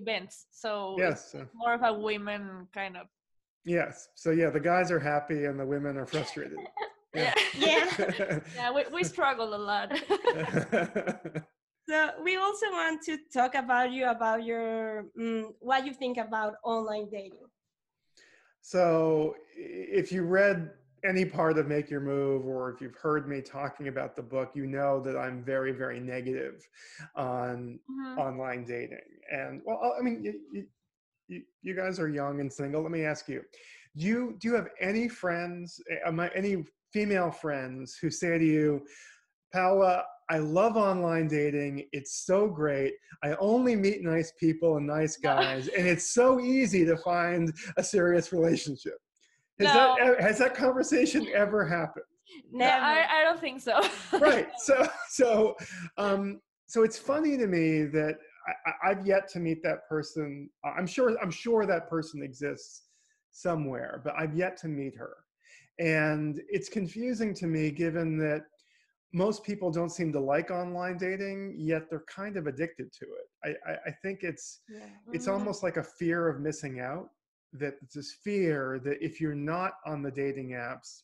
events. 0.00 0.46
So 0.50 0.96
Yes. 0.98 1.34
it's 1.34 1.34
uh, 1.34 1.44
more 1.54 1.74
of 1.74 1.82
a 1.84 1.92
women 1.92 2.66
kind 2.72 2.96
of. 2.96 3.06
Yes. 3.64 4.08
So 4.14 4.30
yeah, 4.32 4.50
the 4.50 4.60
guys 4.72 4.90
are 4.90 4.98
happy 5.14 5.44
and 5.44 5.60
the 5.60 5.66
women 5.66 5.96
are 6.00 6.06
frustrated. 6.06 6.58
Yeah. 7.14 7.34
Yeah. 7.56 8.40
yeah, 8.56 8.72
we, 8.72 8.84
we 8.92 9.04
struggle 9.04 9.54
a 9.54 9.56
lot. 9.56 9.92
So 11.88 12.10
we 12.22 12.36
also 12.36 12.66
want 12.70 13.02
to 13.06 13.18
talk 13.34 13.56
about 13.56 13.90
you 13.90 14.06
about 14.06 14.44
your 14.44 15.06
mm, 15.18 15.52
what 15.58 15.84
you 15.84 15.92
think 15.92 16.16
about 16.16 16.54
online 16.64 17.08
dating. 17.10 17.42
so 18.60 19.34
if 19.56 20.12
you 20.12 20.22
read 20.22 20.70
any 21.04 21.24
part 21.24 21.58
of 21.58 21.66
Make 21.66 21.90
Your 21.90 22.00
Move 22.00 22.46
or 22.46 22.70
if 22.72 22.80
you've 22.80 22.94
heard 22.94 23.28
me 23.28 23.40
talking 23.40 23.88
about 23.88 24.14
the 24.14 24.22
book, 24.22 24.52
you 24.54 24.66
know 24.66 25.00
that 25.00 25.16
I'm 25.18 25.42
very, 25.42 25.72
very 25.72 25.98
negative 25.98 26.64
on 27.16 27.80
Mhm. 27.90 28.16
online 28.18 28.64
dating. 28.64 29.00
And 29.32 29.60
well, 29.64 29.94
I 29.98 30.02
mean, 30.02 30.22
you, 30.22 30.40
you, 30.52 30.66
you, 31.26 31.42
you 31.62 31.74
guys 31.74 31.98
are 31.98 32.08
young 32.08 32.38
and 32.40 32.50
single. 32.50 32.80
Let 32.82 32.92
me 32.92 33.04
ask 33.04 33.28
you, 33.28 33.42
do 33.96 34.06
you, 34.06 34.36
do 34.38 34.46
you 34.48 34.54
have 34.54 34.68
any 34.80 35.08
friends, 35.08 35.80
eh, 35.90 35.98
am 36.06 36.20
I- 36.20 36.30
any 36.36 36.64
female 36.92 37.30
friends 37.30 37.96
who 38.00 38.10
say 38.10 38.38
to 38.38 38.44
you, 38.44 38.82
Paula, 39.52 40.04
I 40.30 40.38
love 40.38 40.76
online 40.76 41.28
dating. 41.28 41.86
It's 41.92 42.24
so 42.24 42.48
great. 42.48 42.94
I 43.22 43.34
only 43.34 43.76
meet 43.76 44.02
nice 44.02 44.32
people 44.38 44.76
and 44.76 44.86
nice 44.86 45.16
guys, 45.22 45.68
and 45.68 45.86
it's 45.86 46.12
so 46.14 46.40
easy 46.40 46.84
to 46.86 46.96
find 46.98 47.52
a 47.76 47.82
serious 47.84 48.32
relationship. 48.32 48.94
Has, 49.58 49.74
No. 49.74 49.96
that, 49.98 50.20
has 50.20 50.38
that 50.38 50.54
conversation 50.54 51.26
ever 51.34 51.66
happened? 51.66 52.04
No, 52.50 52.64
Never. 52.66 52.84
I, 52.84 53.20
I 53.20 53.24
don't 53.24 53.38
think 53.40 53.60
so. 53.60 53.80
right 54.18 54.48
so 54.58 54.86
so 55.10 55.54
um 55.98 56.40
so 56.66 56.82
it's 56.82 56.96
funny 56.98 57.36
to 57.36 57.46
me 57.46 57.82
that 57.84 58.14
I, 58.48 58.70
I- 58.70 58.90
i've 58.90 59.06
yet 59.06 59.28
to 59.32 59.38
meet 59.40 59.62
that 59.64 59.86
person 59.86 60.48
i'm 60.64 60.86
sure 60.86 61.14
i'm 61.22 61.30
sure 61.30 61.66
that 61.66 61.90
person 61.90 62.22
exists 62.22 62.84
somewhere 63.32 64.00
but 64.02 64.14
i've 64.18 64.34
yet 64.34 64.56
to 64.58 64.68
meet 64.68 64.96
her 64.96 65.16
and 65.78 66.40
it's 66.48 66.68
confusing 66.68 67.34
to 67.34 67.46
me 67.46 67.70
given 67.70 68.18
that 68.18 68.42
most 69.14 69.44
people 69.44 69.70
don't 69.70 69.90
seem 69.90 70.12
to 70.12 70.20
like 70.20 70.50
online 70.50 70.96
dating 70.98 71.54
yet 71.58 71.82
they're 71.88 72.04
kind 72.08 72.36
of 72.36 72.46
addicted 72.46 72.90
to 72.92 73.06
it 73.06 73.56
i 73.66 73.70
i, 73.72 73.76
I 73.86 73.90
think 74.02 74.20
it's 74.22 74.60
Yeah. 74.68 74.86
it's 75.12 75.26
Mm. 75.26 75.32
almost 75.34 75.62
like 75.62 75.76
a 75.76 75.82
fear 75.98 76.28
of 76.28 76.40
missing 76.40 76.80
out 76.80 77.08
that 77.54 77.74
this 77.94 78.12
fear 78.24 78.80
that 78.84 78.98
if 79.02 79.20
you're 79.20 79.34
not 79.34 79.72
on 79.86 80.02
the 80.02 80.10
dating 80.10 80.50
apps 80.50 81.02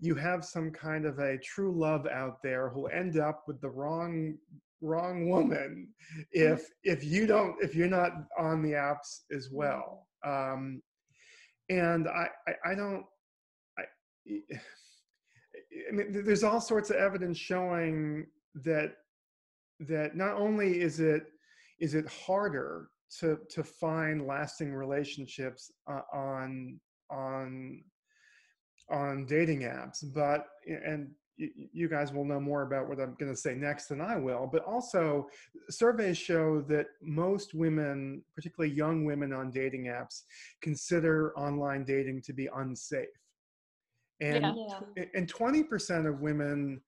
you 0.00 0.14
have 0.14 0.44
some 0.44 0.70
kind 0.70 1.06
of 1.06 1.18
a 1.18 1.38
true 1.38 1.72
love 1.72 2.06
out 2.06 2.42
there 2.42 2.68
who'll 2.70 2.88
end 2.88 3.18
up 3.18 3.44
with 3.46 3.60
the 3.60 3.70
wrong 3.70 4.36
wrong 4.80 5.28
woman 5.28 5.88
if 6.32 6.66
if 6.82 7.04
you 7.04 7.26
don't 7.26 7.56
if 7.62 7.74
you're 7.74 7.88
not 7.88 8.12
on 8.38 8.62
the 8.62 8.72
apps 8.72 9.22
as 9.34 9.48
well 9.52 10.06
um 10.26 10.82
and 11.70 12.06
i 12.08 12.28
i, 12.48 12.72
I 12.72 12.74
don't 12.74 13.04
i 15.88 15.92
mean, 15.92 16.24
there's 16.24 16.44
all 16.44 16.60
sorts 16.60 16.90
of 16.90 16.96
evidence 16.96 17.38
showing 17.38 18.26
that 18.54 18.96
that 19.80 20.16
not 20.16 20.36
only 20.36 20.80
is 20.80 21.00
it 21.00 21.24
is 21.80 21.94
it 21.94 22.06
harder 22.08 22.88
to 23.18 23.38
to 23.50 23.62
find 23.62 24.26
lasting 24.26 24.72
relationships 24.72 25.70
uh, 25.90 26.00
on 26.12 26.80
on 27.10 27.82
on 28.90 29.26
dating 29.26 29.62
apps, 29.62 30.04
but 30.14 30.46
and 30.66 31.10
you 31.36 31.88
guys 31.88 32.12
will 32.12 32.24
know 32.24 32.38
more 32.38 32.62
about 32.62 32.88
what 32.88 33.00
I'm 33.00 33.16
going 33.18 33.32
to 33.32 33.36
say 33.36 33.54
next 33.54 33.88
than 33.88 34.00
I 34.00 34.16
will. 34.16 34.48
But 34.50 34.64
also, 34.64 35.26
surveys 35.68 36.16
show 36.16 36.60
that 36.68 36.86
most 37.02 37.54
women, 37.54 38.22
particularly 38.36 38.72
young 38.72 39.04
women 39.04 39.32
on 39.32 39.50
dating 39.50 39.86
apps, 39.86 40.22
consider 40.62 41.36
online 41.36 41.84
dating 41.84 42.22
to 42.26 42.32
be 42.32 42.48
unsafe. 42.54 43.08
And 44.20 44.56
Yeah. 44.56 44.80
Yeah. 44.96 45.04
and 45.14 45.32
20% 45.32 46.06
of 46.06 46.20
women 46.20 46.80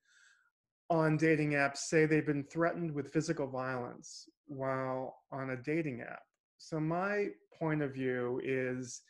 on 0.88 1.16
dating 1.16 1.52
apps 1.52 1.78
say 1.78 2.06
they've 2.06 2.26
been 2.26 2.44
threatened 2.44 2.92
with 2.92 3.12
physical 3.12 3.48
violence 3.48 4.28
while 4.46 5.22
on 5.32 5.50
a 5.50 5.56
dating 5.56 6.02
app. 6.02 6.22
So 6.58 6.78
my 6.78 7.28
point 7.58 7.82
of 7.82 7.92
view 7.92 8.40
is 8.44 9.02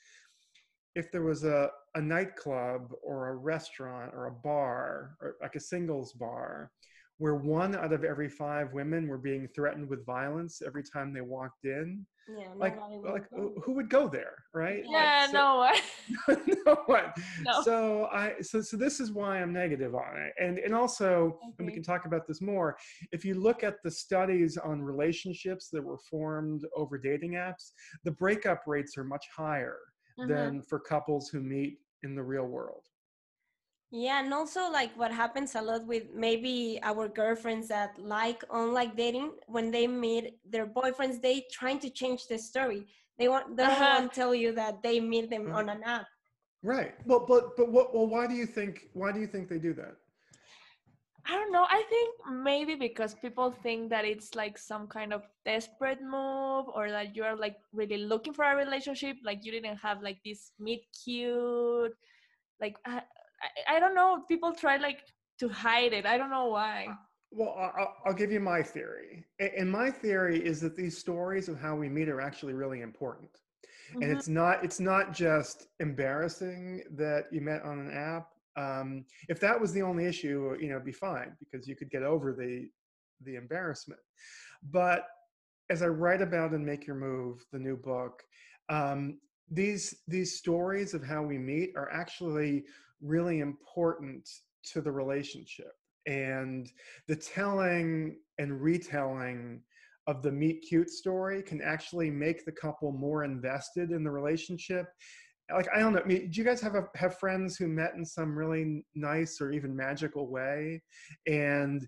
if 0.95 1.13
there 1.13 1.23
was 1.23 1.45
a, 1.45 1.71
a 1.95 2.01
nightclub 2.01 2.93
or 3.03 3.29
a 3.29 3.37
restaurant 3.37 4.13
or 4.15 4.27
a 4.27 4.33
bar 4.33 5.17
or 5.21 5.37
like 5.43 5.55
a 5.55 5.61
singles 5.61 6.13
bar 6.15 6.71
where 7.19 7.35
one 7.35 7.75
out 7.75 7.93
of 7.93 8.05
every 8.05 8.29
five 8.29 8.73
women 8.73 9.09
were 9.09 9.19
being 9.19 9.49
threatened 9.55 9.89
with 9.89 10.05
violence 10.05 10.61
every 10.67 10.83
time 10.83 11.13
they 11.15 11.23
walked 11.23 11.65
in 11.65 12.05
Yeah, 12.29 12.49
like 12.57 12.77
like 13.03 13.25
who 13.31 13.73
would 13.73 13.89
go 13.89 14.09
there 14.09 14.35
right 14.53 14.83
Like, 14.85 14.91
Yeah, 14.93 15.27
so- 15.27 15.33
no 15.33 15.57
one. 15.57 16.41
no 16.67 16.75
one. 16.87 17.13
No. 17.43 17.63
So 17.63 18.07
I 18.13 18.35
so 18.43 18.61
so 18.61 18.77
this 18.77 19.01
is 19.01 19.13
why 19.13 19.41
I'm 19.41 19.53
negative 19.53 19.95
on 19.95 20.17
it. 20.25 20.33
And 20.45 20.59
and 20.59 20.75
also, 20.75 21.39
and 21.59 21.67
we 21.67 21.73
can 21.73 21.83
talk 21.83 22.05
about 22.05 22.27
this 22.27 22.41
more, 22.43 22.77
if 23.13 23.25
you 23.25 23.35
look 23.35 23.65
at 23.65 23.77
the 23.83 23.91
studies 23.91 24.57
on 24.59 24.83
relationships 24.83 25.69
that 25.73 25.83
were 25.83 25.99
formed 26.11 26.63
over 26.77 26.99
dating 26.99 27.33
apps, 27.33 27.71
the 28.05 28.11
breakup 28.13 28.63
rates 28.67 28.97
are 28.99 29.05
much 29.05 29.25
higher 29.35 29.79
Mhm. 30.19 30.29
than 30.29 30.63
for 30.63 30.79
couples 30.81 31.29
who 31.31 31.41
meet 31.41 31.79
in 32.03 32.15
the 32.15 32.23
real 32.23 32.47
world. 32.47 32.85
Yeah, 33.91 34.21
and 34.23 34.33
also 34.35 34.71
like 34.71 34.97
what 34.97 35.13
happens 35.13 35.55
a 35.55 35.63
lot 35.63 35.87
with 35.87 36.05
maybe 36.15 36.79
our 36.83 37.09
girlfriends 37.09 37.69
that 37.69 37.99
like 37.99 38.43
online 38.51 38.95
dating 38.97 39.33
when 39.47 39.71
they 39.71 39.87
meet 39.87 40.39
their 40.45 40.67
boyfriends, 40.67 41.23
they 41.23 41.47
trying 41.53 41.79
to 41.81 41.91
change 41.91 42.27
the 42.27 42.39
story. 42.39 42.87
They 43.19 43.29
want 43.29 43.57
they 43.57 43.65
don't 43.65 43.79
Uh-huh. 43.79 43.89
want 43.89 44.13
to 44.13 44.21
tell 44.21 44.35
you 44.35 44.53
that 44.53 44.83
they 44.83 45.01
meet 45.01 45.31
them 45.31 45.47
Mhm. 45.47 45.55
on 45.55 45.69
an 45.69 45.83
app. 45.85 46.07
Right. 46.63 46.95
Well, 47.07 47.25
but 47.27 47.57
but 47.57 47.71
what 47.71 47.95
well 47.95 48.07
why 48.07 48.27
do 48.27 48.35
you 48.35 48.47
think 48.47 48.91
why 48.95 49.13
do 49.13 49.21
you 49.21 49.27
think 49.27 49.49
they 49.49 49.59
do 49.59 49.73
that? 49.75 49.97
I 51.27 51.33
don't 51.35 51.53
know. 51.53 51.67
I 51.69 51.83
think 51.89 52.15
maybe 52.45 52.75
because 52.77 53.15
people 53.15 53.51
think 53.51 53.91
that 53.91 54.05
it's 54.05 54.35
like 54.35 54.57
some 54.59 54.87
kind 54.87 55.13
of 55.13 55.23
desperate 55.45 56.01
move 56.01 56.67
or 56.73 56.91
that 56.91 57.17
you're 57.17 57.37
like 57.37 57.57
really 57.73 57.99
looking 57.99 58.33
for 58.33 58.45
a 58.45 58.55
relationship. 58.57 59.17
Like 59.25 59.45
you 59.45 59.53
didn't 59.53 59.79
have 59.79 60.03
like 60.03 60.19
this 60.25 60.53
meet 60.59 60.87
cute. 61.05 61.93
Like 62.61 62.77
I, 62.87 63.03
I, 63.43 63.77
I 63.77 63.81
don't 63.81 63.95
know. 63.95 64.23
People 64.29 64.53
try 64.53 64.77
like 64.77 65.01
to 65.41 65.49
hide 65.49 65.93
it. 65.93 66.07
I 66.07 66.17
don't 66.19 66.31
know 66.31 66.47
why. 66.47 66.89
Well, 67.31 67.55
I- 67.59 67.81
I'll, 67.81 67.95
I'll 68.07 68.15
give 68.15 68.33
you 68.33 68.41
my 68.41 68.63
theory. 68.63 69.25
And 69.39 69.71
my 69.71 69.91
theory 69.91 70.39
is 70.45 70.61
that 70.61 70.77
these 70.77 70.97
stories 70.97 71.49
of 71.49 71.59
how 71.61 71.77
we 71.77 71.89
meet 71.89 72.09
are 72.09 72.21
actually 72.21 72.55
really 72.55 72.81
important. 72.81 73.31
and 74.01 74.03
Mhm. 74.11 74.17
it's 74.17 74.29
not 74.29 74.65
it's 74.65 74.81
not 74.81 75.13
just 75.15 75.69
embarrassing 75.81 76.83
that 76.97 77.25
you 77.31 77.41
met 77.41 77.63
on 77.63 77.79
an 77.79 77.91
app 77.93 78.27
um, 78.57 79.05
if 79.29 79.39
that 79.39 79.61
was 79.61 79.73
the 79.73 79.83
only 79.83 80.07
issue 80.07 80.57
you 80.61 80.69
know 80.69 80.75
it'd 80.77 80.85
be 80.85 80.91
fine 80.93 81.31
because 81.39 81.69
you 81.69 81.77
could 81.77 81.91
get 81.91 82.03
over 82.03 82.33
the 82.33 82.69
the 83.27 83.37
embarrassment 83.37 84.01
but 84.79 85.07
as 85.71 85.83
i 85.83 85.87
write 85.87 86.21
about 86.23 86.53
in 86.53 86.65
make 86.65 86.85
your 86.87 86.97
move 86.97 87.45
the 87.53 87.59
new 87.59 87.77
book 87.77 88.25
um, 88.69 89.21
these 89.51 89.85
these 90.09 90.37
stories 90.37 90.93
of 90.95 91.03
how 91.05 91.23
we 91.23 91.39
meet 91.39 91.71
are 91.77 91.91
actually 92.03 92.65
really 93.01 93.41
important 93.41 94.29
to 94.73 94.81
the 94.81 94.91
relationship 94.91 95.73
and 96.07 96.71
the 97.09 97.17
telling 97.17 98.19
and 98.39 98.61
retelling 98.61 99.61
of 100.07 100.23
the 100.23 100.31
meet 100.31 100.63
cute 100.63 100.89
story 100.89 101.43
can 101.43 101.61
actually 101.61 102.11
make 102.11 102.45
the 102.45 102.53
couple 102.53 102.93
more 102.93 103.25
invested 103.25 103.91
in 103.91 104.05
the 104.05 104.11
relationship 104.11 104.87
like 105.53 105.69
i 105.75 105.79
don't 105.79 105.93
know 105.93 106.01
I 106.01 106.07
mean, 106.07 106.31
do 106.31 106.41
you 106.41 106.47
guys 106.47 106.61
have 106.61 106.75
a, 106.75 106.85
have 106.97 107.19
friends 107.19 107.57
who 107.57 107.69
met 107.69 107.95
in 107.95 108.05
some 108.05 108.37
really 108.37 108.85
nice 108.95 109.41
or 109.41 109.51
even 109.53 109.75
magical 109.77 110.29
way 110.31 110.83
and 111.27 111.87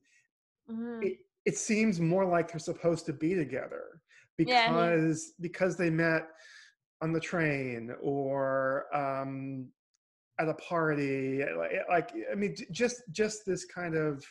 Mhm. 0.71 1.03
it, 1.03 1.19
it 1.45 1.57
seems 1.57 2.01
more 2.01 2.27
like 2.27 2.51
they're 2.51 2.59
supposed 2.59 3.07
to 3.07 3.13
be 3.13 3.35
together 3.35 4.01
Yeah, 4.39 4.47
yeah. 4.47 4.91
because 4.91 5.33
because 5.41 5.77
they 5.77 5.91
met 5.91 6.29
on 7.01 7.13
the 7.13 7.21
train 7.21 7.95
or 8.03 8.85
um 8.95 9.69
at 10.39 10.49
a 10.49 10.55
party 10.55 11.43
like, 11.57 11.73
like 11.89 12.11
i 12.31 12.35
mean 12.35 12.55
just 12.71 13.03
just 13.11 13.45
this 13.47 13.65
kind 13.65 13.95
of 13.97 14.25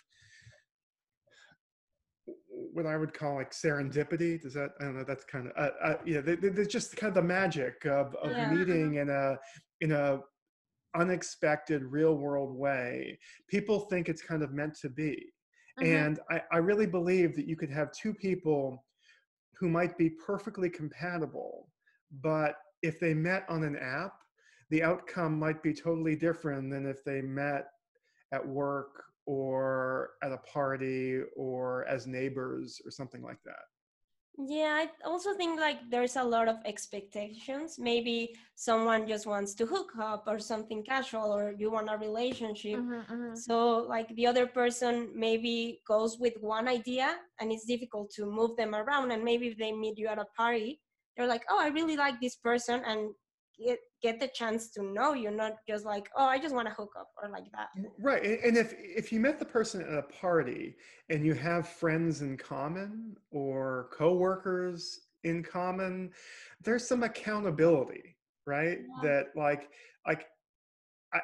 what 2.74 2.86
I 2.86 2.98
would 2.98 3.14
call 3.14 3.36
like 3.36 3.52
serendipity. 3.52 4.42
Does 4.42 4.54
that? 4.56 4.72
I 4.80 4.86
don't 4.86 4.98
know. 4.98 5.04
That's 5.04 5.24
kind 5.24 5.48
of 5.48 5.54
uh, 5.58 5.70
uh, 5.84 5.98
yeah. 6.06 6.22
They, 6.22 6.36
they, 6.36 6.50
there's 6.50 6.68
just 6.68 6.96
kind 6.96 7.10
of 7.10 7.16
the 7.16 7.28
magic 7.28 7.86
of, 7.86 8.16
of 8.16 8.32
Yeah. 8.32 8.50
meeting 8.52 8.96
in 8.96 9.10
a 9.10 9.38
in 9.82 9.92
a 9.92 10.20
unexpected 10.96 11.84
real 11.84 12.16
world 12.16 12.56
way. 12.56 13.18
People 13.48 13.82
think 13.82 14.10
it's 14.10 14.22
kind 14.22 14.44
of 14.44 14.52
meant 14.54 14.76
to 14.82 14.90
be, 14.90 15.32
Mhm. 15.80 15.86
and 15.86 16.20
I, 16.30 16.42
I 16.52 16.58
really 16.58 16.88
believe 16.88 17.36
that 17.36 17.48
you 17.48 17.56
could 17.56 17.70
have 17.72 17.92
two 17.92 18.14
people 18.14 18.84
who 19.60 19.70
might 19.70 19.98
be 19.98 20.10
perfectly 20.10 20.70
compatible, 20.70 21.70
but 22.22 22.56
if 22.84 23.00
they 23.00 23.14
met 23.14 23.46
on 23.50 23.64
an 23.64 23.76
app, 23.76 24.14
the 24.70 24.84
outcome 24.84 25.40
might 25.40 25.62
be 25.64 25.74
totally 25.74 26.16
different 26.16 26.72
than 26.72 26.86
if 26.86 27.04
they 27.04 27.22
met 27.22 27.68
at 28.34 28.46
work 28.46 29.04
or 29.26 30.12
at 30.24 30.32
a 30.32 30.38
party 30.38 31.20
or 31.36 31.86
as 31.88 32.08
neighbors 32.08 32.82
or 32.86 32.92
something 32.92 33.22
like 33.24 33.42
that. 33.46 33.64
Yeah, 34.40 34.86
I 34.86 34.90
also 35.04 35.34
think 35.36 35.60
like 35.60 35.80
there's 35.90 36.16
a 36.16 36.24
lot 36.24 36.48
of 36.48 36.58
expectations. 36.66 37.80
Maybe 37.80 38.36
someone 38.56 39.08
just 39.08 39.26
wants 39.26 39.56
to 39.56 39.66
hook 39.66 39.94
up 40.00 40.26
or 40.28 40.38
something 40.38 40.84
casual, 40.84 41.34
or 41.36 41.54
you 41.58 41.72
want 41.72 41.90
a 41.90 41.98
relationship. 41.98 42.80
Mhm, 42.80 43.06
mhm. 43.08 43.36
So, 43.36 43.80
like 43.80 44.10
the 44.16 44.28
other 44.28 44.46
person 44.46 45.12
maybe 45.16 45.82
goes 45.88 46.20
with 46.20 46.36
one 46.40 46.68
idea 46.68 47.18
and 47.40 47.52
it's 47.52 47.66
difficult 47.66 48.12
to 48.12 48.26
move 48.28 48.56
them 48.58 48.76
around. 48.76 49.12
And 49.12 49.24
maybe 49.24 49.48
if 49.48 49.58
they 49.58 49.72
meet 49.72 49.98
you 49.98 50.08
at 50.08 50.20
a 50.20 50.26
party, 50.38 50.82
they're 51.16 51.28
like, 51.28 51.44
oh, 51.50 51.60
I 51.60 51.70
really 51.70 51.98
like 51.98 52.22
this 52.22 52.36
person 52.36 52.84
and 52.86 53.16
get, 53.58 53.80
get 54.02 54.20
the 54.20 54.28
chance 54.28 54.70
to 54.72 54.84
know 54.84 55.14
you, 55.14 55.32
not 55.32 55.54
just 55.68 55.86
like, 55.86 56.10
oh, 56.16 56.26
I 56.26 56.38
just 56.40 56.54
want 56.54 56.68
to 56.68 56.74
hook 56.74 56.94
up 57.00 57.10
or 57.22 57.30
like 57.30 57.46
that. 57.54 57.70
Right. 58.00 58.40
And 58.44 58.58
if 58.58 58.74
if 58.78 59.12
you 59.12 59.20
met 59.20 59.40
the 59.40 59.46
person 59.46 59.82
at 59.82 59.94
a 59.94 60.04
party 60.04 60.76
and 61.10 61.26
you 61.26 61.34
have 61.34 61.68
friends 61.68 62.22
in 62.22 62.38
common 62.38 63.16
or 63.32 63.90
coworkers 63.94 65.00
in 65.24 65.44
common, 65.44 66.12
there's 66.64 66.88
some 66.88 67.04
accountability, 67.04 68.16
right? 68.46 68.80
Yeah. 68.80 69.10
That 69.10 69.26
like 69.36 69.70
like 70.06 70.28
I 71.14 71.20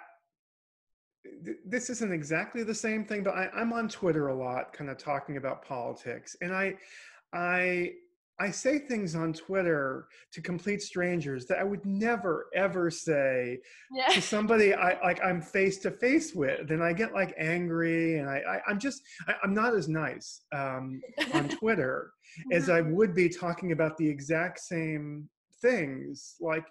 th- 1.46 1.58
this 1.66 1.90
isn't 1.90 2.12
exactly 2.12 2.64
the 2.64 2.76
same 2.76 3.06
thing, 3.06 3.24
but 3.24 3.36
I, 3.36 3.50
I'm 3.54 3.74
on 3.74 3.88
Twitter 3.88 4.28
a 4.28 4.36
lot, 4.36 4.74
kind 4.74 4.90
of 4.90 4.98
talking 4.98 5.38
about 5.38 5.64
politics, 5.64 6.36
and 6.42 6.54
I 6.54 6.76
I 7.34 7.94
I 8.40 8.50
say 8.52 8.80
things 8.80 9.16
on 9.16 9.32
Twitter 9.34 10.08
to 10.32 10.42
complete 10.42 10.82
strangers 10.82 11.46
that 11.46 11.60
I 11.60 11.64
would 11.64 11.86
never 11.86 12.48
ever 12.56 12.90
say 12.90 13.60
Yeah. 13.92 14.08
to 14.10 14.22
somebody 14.34 14.74
I 14.74 15.00
like 15.02 15.24
I'm 15.24 15.42
face 15.42 15.78
to 15.80 15.92
face 15.92 16.34
with, 16.34 16.72
and 16.72 16.84
I 16.84 16.94
get 16.94 17.14
like 17.14 17.34
angry, 17.38 18.18
and 18.20 18.30
I, 18.30 18.38
I 18.38 18.62
I'm 18.68 18.80
just 18.80 19.02
I, 19.28 19.36
I'm 19.44 19.54
not 19.54 19.76
as 19.76 19.88
nice 19.88 20.42
um, 20.52 21.02
on 21.34 21.48
Twitter 21.60 22.12
as 22.52 22.70
I 22.70 22.82
would 22.82 23.14
be 23.14 23.30
talking 23.30 23.72
about 23.72 23.98
the 23.98 24.10
exact 24.10 24.60
same 24.60 25.30
things 25.62 26.36
like 26.42 26.66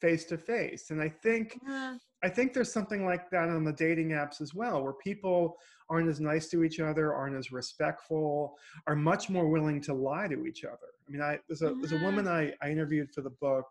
face 0.00 0.24
to 0.26 0.38
face, 0.38 0.90
and 0.90 1.00
I 1.02 1.08
think 1.08 1.58
Mhm. 1.66 1.98
I 2.22 2.28
think 2.28 2.52
there's 2.52 2.70
something 2.72 3.06
like 3.06 3.30
that 3.30 3.48
on 3.48 3.64
the 3.64 3.72
dating 3.72 4.10
apps 4.10 4.42
as 4.42 4.54
well, 4.54 4.82
where 4.82 4.92
people 4.92 5.56
aren't 5.88 6.08
as 6.08 6.20
nice 6.20 6.48
to 6.50 6.62
each 6.62 6.78
other, 6.78 7.14
aren't 7.14 7.34
as 7.34 7.50
respectful, 7.50 8.58
are 8.86 8.94
much 8.94 9.30
more 9.30 9.48
willing 9.48 9.80
to 9.82 9.94
lie 9.94 10.28
to 10.28 10.44
each 10.46 10.62
other. 10.64 10.90
I 11.10 11.12
mean, 11.12 11.22
I 11.22 11.38
there's 11.48 11.62
a 11.62 11.74
there's 11.74 11.92
a 11.92 12.04
woman 12.04 12.28
I, 12.28 12.52
I 12.62 12.70
interviewed 12.70 13.10
for 13.12 13.22
the 13.22 13.34
book. 13.40 13.66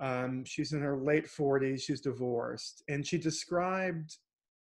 Um, 0.00 0.44
she's 0.44 0.72
in 0.72 0.82
her 0.82 0.98
late 0.98 1.26
40s. 1.26 1.80
She's 1.80 2.02
divorced, 2.02 2.82
and 2.88 3.06
she 3.06 3.16
described 3.16 4.16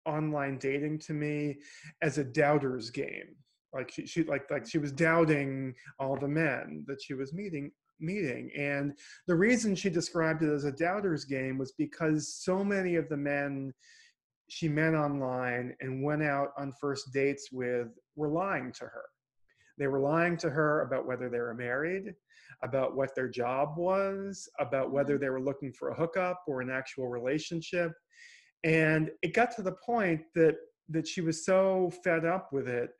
online 0.07 0.59
dating 0.59 0.99
to 1.01 1.13
me 1.13 1.57
as 2.03 2.19
a 2.19 2.25
doubter's 2.25 2.91
game. 2.91 3.35
Like 3.73 3.91
she, 3.91 4.07
she 4.07 4.23
like 4.23 4.49
like 4.51 4.69
she 4.69 4.79
was 4.79 4.93
doubting 4.93 5.75
all 5.99 6.17
the 6.17 6.29
men 6.29 6.85
that 6.87 7.03
she 7.03 7.15
was 7.15 7.33
meeting 7.33 7.73
meeting. 8.01 8.51
And 8.57 8.93
the 9.27 9.35
reason 9.35 9.75
she 9.75 9.91
described 9.91 10.43
it 10.43 10.53
as 10.53 10.65
a 10.65 10.73
doubter's 10.73 11.25
game 11.25 11.59
was 11.59 11.73
because 11.73 12.35
so 12.35 12.63
many 12.63 12.97
of 12.97 13.09
the 13.09 13.17
men 13.17 13.73
she 14.49 14.69
met 14.69 14.95
online 14.95 15.75
and 15.81 16.05
went 16.05 16.23
out 16.23 16.51
on 16.59 16.73
first 16.81 17.13
dates 17.13 17.49
with 17.51 17.89
were 18.15 18.29
lying 18.29 18.73
to 18.73 18.85
her. 18.85 19.05
They 19.79 19.87
were 19.87 20.01
lying 20.01 20.37
to 20.39 20.51
her 20.51 20.83
about 20.83 21.07
whether 21.07 21.29
they 21.29 21.41
were 21.41 21.55
married, 21.55 22.15
about 22.63 22.97
what 22.97 23.15
their 23.15 23.29
job 23.29 23.77
was, 23.77 24.49
about 24.61 24.93
whether 24.93 25.15
mm-hmm. 25.15 25.25
they 25.25 25.31
were 25.31 25.41
looking 25.41 25.73
for 25.73 25.91
a 25.91 25.95
hookup 25.95 26.43
or 26.47 26.61
an 26.61 26.71
actual 26.71 27.09
relationship. 27.09 27.93
And 28.63 29.11
it 29.23 29.35
got 29.35 29.55
to 29.57 29.63
the 29.63 29.77
point 29.85 30.23
that 30.35 30.57
that 30.91 31.09
she 31.09 31.21
was 31.21 31.45
so 31.45 31.91
fed 32.03 32.25
up 32.25 32.53
with 32.53 32.69
it 32.69 32.91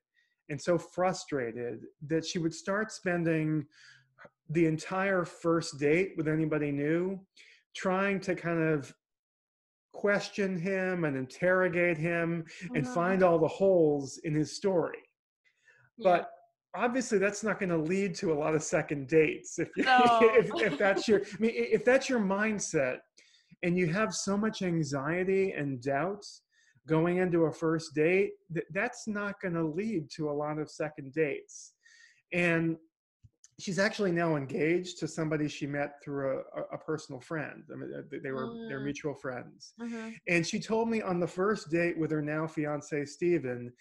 and 0.49 0.61
so 0.61 0.79
frustrated 0.79 1.81
that 2.07 2.25
she 2.25 2.39
would 2.39 2.55
start 2.55 2.93
spending 2.93 3.67
the 4.51 4.67
entire 4.67 5.25
first 5.25 5.79
date 5.79 6.13
with 6.17 6.29
anybody 6.29 6.71
new 6.71 7.19
trying 7.75 8.21
to 8.21 8.35
kind 8.35 8.63
of 8.63 8.95
question 9.93 10.59
him 10.59 11.05
and 11.05 11.17
interrogate 11.17 11.97
him 11.97 12.45
and 12.75 12.85
uh-huh. 12.85 12.95
find 12.95 13.23
all 13.23 13.39
the 13.39 13.49
holes 13.49 14.19
in 14.25 14.35
his 14.35 14.55
story 14.55 14.99
yeah. 15.99 16.11
but 16.11 16.31
obviously 16.75 17.19
that's 17.19 17.43
not 17.45 17.59
going 17.59 17.69
to 17.71 17.77
lead 17.77 18.15
to 18.15 18.33
a 18.33 18.35
lot 18.35 18.55
of 18.55 18.63
second 18.63 19.09
dates 19.09 19.59
if, 19.59 19.69
no. 19.77 20.19
if, 20.35 20.51
if 20.73 20.79
that's 20.79 21.07
your 21.07 21.21
i 21.21 21.37
mean 21.39 21.53
if 21.55 21.85
that's 21.85 22.09
your 22.09 22.21
mindset 22.21 22.99
and 23.63 23.79
you 23.79 23.87
have 23.87 24.15
so 24.15 24.37
much 24.37 24.63
anxiety 24.63 25.53
and 25.53 25.81
doubts 25.83 26.43
going 26.87 27.19
into 27.19 27.45
a 27.45 27.53
first 27.53 27.95
date 27.95 28.33
that 28.51 28.65
that's 28.73 29.07
not 29.07 29.41
going 29.41 29.55
to 29.55 29.65
lead 29.65 30.09
to 30.11 30.29
a 30.29 30.33
lot 30.33 30.59
of 30.59 30.71
second 30.71 31.13
dates 31.13 31.75
and 32.33 32.77
she's 33.61 33.79
actually 33.79 34.13
now 34.13 34.37
engaged 34.37 34.99
to 34.99 35.09
somebody 35.09 35.49
she 35.49 35.67
met 35.67 36.03
through 36.03 36.43
a, 36.57 36.75
a 36.75 36.79
personal 36.79 37.21
friend. 37.21 37.63
I 37.73 37.77
mean, 37.77 37.91
they 38.23 38.33
were 38.33 38.49
they're 38.69 38.81
mm. 38.81 38.85
mutual 38.85 39.15
friends, 39.15 39.75
mm-hmm. 39.81 40.11
and 40.29 40.47
she 40.47 40.59
told 40.59 40.89
me 40.89 41.03
on 41.03 41.21
the 41.21 41.27
first 41.27 41.71
date 41.71 41.99
with 41.99 42.11
her 42.11 42.23
now 42.23 42.47
fiance 42.47 43.05
Steven, 43.05 43.73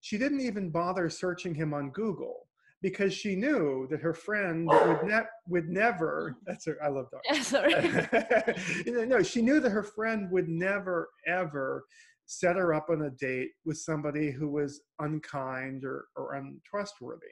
she 0.00 0.18
didn't 0.18 0.40
even 0.40 0.70
bother 0.70 1.08
searching 1.08 1.54
him 1.54 1.74
on 1.74 1.90
Google 1.90 2.48
because 2.80 3.12
she 3.12 3.34
knew 3.34 3.86
that 3.90 4.00
her 4.00 4.14
friend 4.14 4.66
would, 4.66 5.02
ne- 5.04 5.20
would 5.48 5.68
never 5.68 6.36
that's 6.46 6.66
her, 6.66 6.78
i 6.82 6.88
love 6.88 7.06
dogs. 7.10 7.46
Sorry. 7.46 7.74
No 8.86 9.22
she 9.22 9.42
knew 9.42 9.60
that 9.60 9.70
her 9.70 9.82
friend 9.82 10.30
would 10.30 10.48
never 10.48 11.08
ever 11.26 11.84
set 12.26 12.56
her 12.56 12.74
up 12.74 12.88
on 12.90 13.02
a 13.02 13.10
date 13.10 13.50
with 13.64 13.78
somebody 13.78 14.30
who 14.30 14.48
was 14.48 14.82
unkind 15.00 15.82
or, 15.84 16.04
or 16.14 16.34
untrustworthy. 16.34 17.26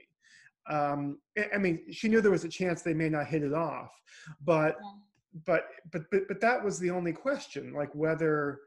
Um, 0.71 1.19
I 1.55 1.59
mean, 1.59 1.93
she 1.93 2.09
knew 2.09 2.21
there 2.21 2.31
was 2.31 2.45
a 2.45 2.49
chance 2.49 2.83
they 2.83 2.95
may 2.95 3.11
not 3.11 3.27
hit 3.27 3.43
it 3.43 3.53
off, 3.53 3.91
but 4.45 4.77
yeah. 4.83 5.43
but 5.47 5.65
but 5.93 6.03
but 6.11 6.27
but 6.29 6.41
that 6.41 6.65
was 6.65 6.79
the 6.79 6.91
only 6.91 7.13
question, 7.13 7.73
like 7.73 7.95
whether 7.95 8.59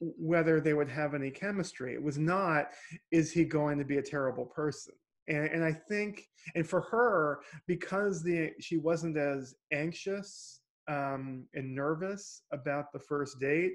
whether 0.00 0.60
they 0.60 0.74
would 0.74 0.88
have 0.88 1.14
any 1.14 1.30
chemistry. 1.30 1.94
It 1.94 2.02
was 2.02 2.18
not, 2.18 2.68
is 3.10 3.32
he 3.32 3.44
going 3.44 3.78
to 3.78 3.84
be 3.84 3.98
a 3.98 4.02
terrible 4.02 4.46
person? 4.46 4.94
And, 5.28 5.46
and 5.46 5.64
I 5.64 5.72
think, 5.72 6.26
and 6.54 6.66
for 6.66 6.80
her, 6.82 7.40
because 7.66 8.22
the 8.22 8.52
she 8.60 8.78
wasn't 8.78 9.16
as 9.18 9.54
anxious 9.72 10.60
um, 10.88 11.44
and 11.52 11.74
nervous 11.74 12.42
about 12.50 12.92
the 12.92 12.98
first 12.98 13.38
date, 13.38 13.72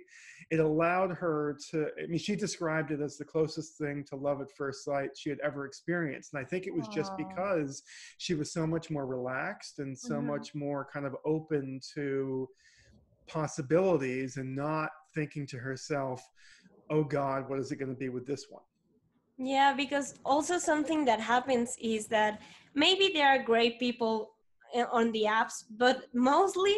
it 0.50 0.60
allowed 0.60 1.12
her 1.12 1.58
to. 1.70 1.90
I 2.02 2.08
mean, 2.08 2.18
she 2.18 2.36
described 2.36 2.90
it 2.90 3.02
as 3.02 3.18
the 3.18 3.26
closest 3.26 3.78
thing 3.78 4.04
to 4.10 4.16
love 4.16 4.42
at 4.42 4.52
first 4.58 4.84
sight 4.84 5.10
she 5.16 5.30
had 5.30 5.40
ever 5.42 5.68
experienced. 5.68 6.34
And 6.34 6.44
I 6.44 6.50
think 6.50 6.66
it 6.66 6.74
was 6.74 6.88
Aww. 6.88 6.94
just 6.94 7.12
because 7.18 7.84
she 8.18 8.34
was 8.34 8.52
so 8.52 8.66
much 8.66 8.90
more 8.90 9.06
relaxed 9.06 9.78
and 9.78 9.96
so 9.96 10.16
mm-hmm. 10.16 10.28
much 10.28 10.56
more 10.56 10.88
kind 10.92 11.06
of 11.06 11.16
open 11.24 11.80
to 11.94 12.50
possibilities 13.28 14.38
and 14.38 14.56
not 14.56 14.90
thinking 15.14 15.48
to 15.48 15.58
herself, 15.58 16.22
oh 16.90 17.04
God, 17.04 17.50
what 17.50 17.60
is 17.60 17.72
it 17.72 17.78
going 17.78 17.90
to 17.90 17.98
be 17.98 18.10
with 18.10 18.26
this 18.26 18.46
one? 18.50 18.64
Yeah, 19.38 19.74
because 19.74 20.16
also 20.26 20.58
something 20.58 21.06
that 21.06 21.20
happens 21.20 21.76
is 21.82 22.08
that 22.08 22.42
maybe 22.76 23.12
there 23.14 23.28
are 23.28 23.42
great 23.42 23.80
people 23.80 24.32
eh, 24.74 24.86
on 24.92 25.12
the 25.12 25.24
apps, 25.24 25.64
but 25.78 26.06
mostly 26.14 26.76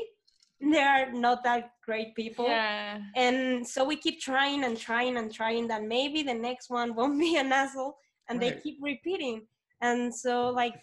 they 0.62 0.82
are 0.82 1.12
not 1.12 1.43
that 1.43 1.71
great 1.84 2.15
people. 2.15 2.48
Yeah. 2.48 3.00
And 3.15 3.67
so 3.67 3.84
we 3.84 3.98
keep 3.98 4.21
trying 4.21 4.63
and 4.63 4.78
trying 4.78 5.17
and 5.17 5.34
trying 5.34 5.67
that 5.67 5.84
maybe 5.84 6.24
the 6.24 6.34
next 6.34 6.69
one 6.69 6.95
won't 6.95 7.19
be 7.19 7.36
an 7.38 7.52
asshole 7.52 7.98
and 8.30 8.39
right. 8.39 8.56
they 8.56 8.62
keep 8.62 8.78
repeating. 8.82 9.45
And 9.82 10.13
so 10.13 10.50
like 10.50 10.76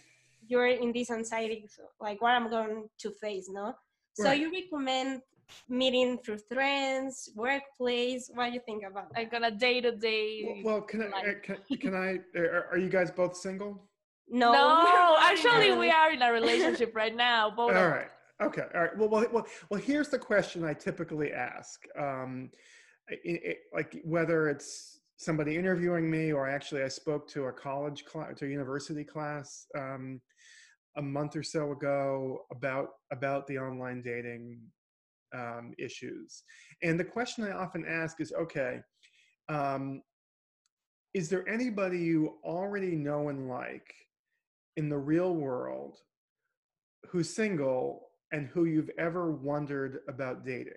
you're 0.46 0.66
in 0.66 0.92
this 0.92 1.10
anxiety, 1.10 1.66
so 1.68 1.84
like 2.00 2.20
what 2.20 2.32
I'm 2.32 2.50
going 2.50 2.88
to 2.98 3.10
face, 3.12 3.48
no? 3.50 3.74
So 4.14 4.24
right. 4.24 4.38
you 4.38 4.52
recommend 4.52 5.22
meeting 5.68 6.18
through 6.18 6.38
friends, 6.38 7.30
workplace. 7.34 8.30
What 8.34 8.48
do 8.48 8.52
you 8.54 8.60
think 8.64 8.84
about? 8.88 9.12
That? 9.12 9.18
Like 9.18 9.34
on 9.34 9.44
a 9.44 9.50
day 9.50 9.80
to 9.80 9.92
day. 9.92 10.62
Well, 10.64 10.80
can 10.82 11.12
I? 11.14 11.34
Can, 11.42 11.56
can 11.78 11.94
I? 11.94 12.18
Are 12.38 12.78
you 12.78 12.88
guys 12.88 13.10
both 13.10 13.36
single? 13.36 13.88
No, 14.28 14.52
no. 14.52 15.16
Actually, 15.20 15.72
we 15.72 15.90
are 15.90 16.12
in 16.12 16.22
a 16.22 16.32
relationship 16.32 16.94
right 16.94 17.14
now. 17.14 17.50
Both. 17.56 17.74
All 17.76 17.88
right. 17.88 18.08
Okay. 18.42 18.64
All 18.74 18.80
right. 18.80 18.96
Well, 18.96 19.08
well, 19.08 19.26
well, 19.30 19.46
well 19.68 19.80
here's 19.80 20.08
the 20.08 20.18
question 20.18 20.64
I 20.64 20.72
typically 20.72 21.32
ask. 21.32 21.84
Um, 21.98 22.50
it, 23.08 23.42
it, 23.44 23.58
like 23.74 24.00
whether 24.04 24.48
it's 24.48 25.00
somebody 25.16 25.56
interviewing 25.56 26.10
me 26.10 26.32
or 26.32 26.48
actually 26.48 26.82
I 26.82 26.88
spoke 26.88 27.28
to 27.28 27.44
a 27.44 27.52
college 27.52 28.04
class, 28.04 28.38
to 28.38 28.46
a 28.46 28.48
university 28.48 29.04
class 29.04 29.66
um, 29.78 30.20
a 30.96 31.02
month 31.02 31.36
or 31.36 31.42
so 31.42 31.72
ago 31.72 32.40
about 32.50 32.88
about 33.12 33.46
the 33.46 33.58
online 33.58 34.02
dating 34.02 34.60
um, 35.34 35.72
issues. 35.78 36.42
And 36.82 36.98
the 36.98 37.04
question 37.04 37.44
I 37.44 37.52
often 37.52 37.84
ask 37.88 38.20
is, 38.20 38.32
okay, 38.32 38.80
um, 39.48 40.02
is 41.14 41.28
there 41.28 41.46
anybody 41.48 41.98
you 41.98 42.38
already 42.44 42.96
know 42.96 43.28
and 43.28 43.48
like 43.48 43.94
in 44.76 44.88
the 44.88 44.98
real 44.98 45.34
world 45.34 45.98
who's 47.08 47.34
single 47.34 48.08
and 48.32 48.46
who 48.48 48.64
you've 48.64 48.90
ever 48.98 49.30
wondered 49.30 50.00
about 50.08 50.44
dating. 50.44 50.72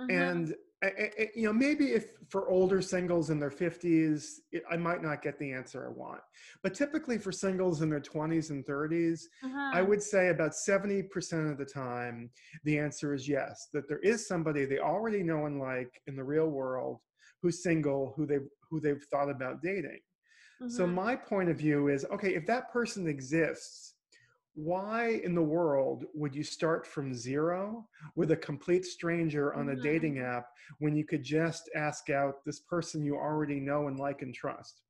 Mm-hmm. 0.00 0.10
And 0.10 0.54
you 1.34 1.44
know 1.44 1.52
maybe 1.52 1.86
if 1.86 2.08
for 2.28 2.50
older 2.50 2.82
singles 2.82 3.30
in 3.30 3.40
their 3.40 3.50
50s 3.50 4.40
it, 4.52 4.62
i 4.70 4.76
might 4.76 5.02
not 5.02 5.22
get 5.22 5.38
the 5.38 5.50
answer 5.50 5.86
i 5.86 5.90
want 5.90 6.20
but 6.62 6.74
typically 6.74 7.16
for 7.16 7.32
singles 7.32 7.80
in 7.80 7.88
their 7.88 8.00
20s 8.00 8.50
and 8.50 8.64
30s 8.66 9.22
uh-huh. 9.42 9.70
i 9.72 9.80
would 9.80 10.02
say 10.02 10.28
about 10.28 10.52
70% 10.52 11.50
of 11.50 11.56
the 11.56 11.64
time 11.64 12.28
the 12.64 12.78
answer 12.78 13.14
is 13.14 13.26
yes 13.26 13.68
that 13.72 13.88
there 13.88 14.00
is 14.00 14.28
somebody 14.28 14.64
they 14.66 14.78
already 14.78 15.22
know 15.22 15.46
and 15.46 15.58
like 15.58 15.90
in 16.08 16.16
the 16.16 16.24
real 16.24 16.48
world 16.48 17.00
who's 17.42 17.62
single 17.62 18.12
who 18.16 18.26
they've, 18.26 18.48
who 18.70 18.78
they've 18.78 19.04
thought 19.10 19.30
about 19.30 19.62
dating 19.62 20.00
uh-huh. 20.60 20.68
so 20.68 20.84
mm-hmm. 20.84 20.94
my 20.94 21.16
point 21.16 21.48
of 21.48 21.56
view 21.56 21.88
is 21.88 22.04
okay 22.12 22.34
if 22.34 22.44
that 22.46 22.70
person 22.70 23.08
exists 23.08 23.94
why 24.56 25.20
in 25.22 25.34
the 25.34 25.42
world 25.42 26.06
would 26.14 26.34
you 26.34 26.42
start 26.42 26.86
from 26.86 27.14
zero 27.14 27.86
with 28.14 28.30
a 28.30 28.36
complete 28.36 28.86
stranger 28.86 29.54
on 29.54 29.68
a 29.68 29.72
mm-hmm. 29.72 29.82
dating 29.82 30.18
app 30.18 30.46
when 30.78 30.96
you 30.96 31.04
could 31.04 31.22
just 31.22 31.68
ask 31.76 32.08
out 32.08 32.42
this 32.46 32.60
person 32.60 33.04
you 33.04 33.14
already 33.14 33.60
know 33.60 33.88
and 33.88 33.98
like 33.98 34.22
and 34.22 34.34
trust 34.34 34.80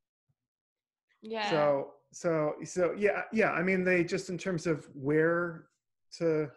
yeah 1.21 1.51
so 1.51 1.91
so 2.13 2.53
so 2.65 2.95
yeah 2.97 3.23
yeah 3.33 3.51
i 3.51 3.63
mean 3.63 3.83
they 3.83 4.05
just 4.05 4.31
in 4.31 4.39
terms 4.39 4.69
of 4.69 4.87
where 4.95 5.65
to 6.17 6.49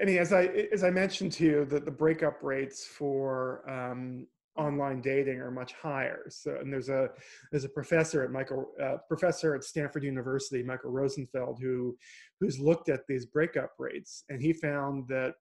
i 0.00 0.04
mean 0.06 0.16
as 0.16 0.32
i 0.32 0.44
as 0.72 0.82
i 0.82 0.88
mentioned 0.88 1.30
to 1.30 1.44
you 1.44 1.64
that 1.66 1.84
the 1.84 1.90
breakup 1.90 2.42
rates 2.42 2.86
for 2.86 3.62
um 3.70 4.26
online 4.58 5.00
dating 5.00 5.38
are 5.40 5.50
much 5.50 5.72
higher. 5.72 6.24
So, 6.28 6.56
and 6.60 6.72
there's 6.72 6.88
a 6.88 7.08
there's 7.50 7.64
a 7.64 7.68
professor 7.68 8.22
at 8.24 8.30
Michael 8.30 8.66
uh, 8.82 8.96
professor 9.06 9.54
at 9.54 9.64
Stanford 9.64 10.02
University, 10.02 10.62
Michael 10.62 10.90
Rosenfeld, 10.90 11.58
who 11.60 11.96
who's 12.40 12.58
looked 12.58 12.88
at 12.88 13.06
these 13.08 13.26
breakup 13.26 13.72
rates, 13.78 14.24
and 14.28 14.42
he 14.42 14.52
found 14.52 15.06
that 15.08 15.34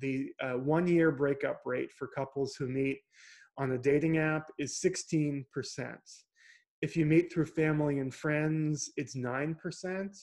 the 0.00 0.30
uh, 0.42 0.54
one 0.54 0.86
year 0.86 1.12
breakup 1.12 1.62
rate 1.64 1.92
for 1.92 2.08
couples 2.08 2.56
who 2.58 2.66
meet 2.66 2.98
on 3.56 3.72
a 3.72 3.78
dating 3.78 4.18
app 4.18 4.50
is 4.58 4.80
16 4.80 5.46
percent. 5.52 6.00
If 6.82 6.96
you 6.96 7.06
meet 7.06 7.32
through 7.32 7.46
family 7.46 8.00
and 8.00 8.12
friends, 8.12 8.90
it's 8.96 9.14
nine 9.14 9.54
percent. 9.54 10.16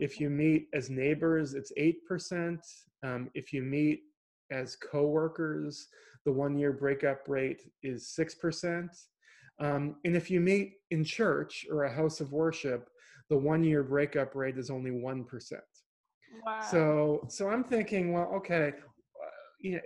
If 0.00 0.18
you 0.18 0.30
meet 0.30 0.68
as 0.72 0.88
neighbors, 0.88 1.52
it's 1.52 1.70
eight 1.76 2.04
percent. 2.06 2.60
Um, 3.02 3.30
if 3.34 3.52
you 3.52 3.62
meet 3.62 4.00
as 4.50 4.76
coworkers, 4.76 5.88
the 6.24 6.32
one 6.32 6.58
year 6.58 6.72
breakup 6.72 7.28
rate 7.28 7.62
is 7.82 8.14
6%. 8.18 8.88
Um, 9.60 9.96
and 10.04 10.16
if 10.16 10.30
you 10.30 10.40
meet 10.40 10.74
in 10.90 11.04
church 11.04 11.66
or 11.70 11.84
a 11.84 11.92
house 11.92 12.20
of 12.20 12.32
worship, 12.32 12.88
the 13.28 13.36
one 13.36 13.62
year 13.64 13.82
breakup 13.82 14.34
rate 14.34 14.58
is 14.58 14.70
only 14.70 14.90
1%. 14.90 15.52
Wow. 16.44 16.60
So, 16.70 17.26
so 17.28 17.48
I'm 17.48 17.64
thinking, 17.64 18.12
well, 18.12 18.30
okay, 18.36 18.68
uh, 18.68 19.30
you 19.60 19.72
know, 19.72 19.80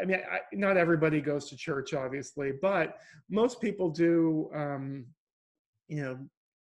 I 0.00 0.04
mean, 0.04 0.20
I, 0.30 0.40
not 0.52 0.76
everybody 0.76 1.20
goes 1.20 1.48
to 1.50 1.56
church, 1.56 1.94
obviously, 1.94 2.52
but 2.60 2.98
most 3.28 3.60
people 3.60 3.90
do. 3.90 4.50
Um, 4.54 5.06
you 5.88 6.02
know, 6.02 6.18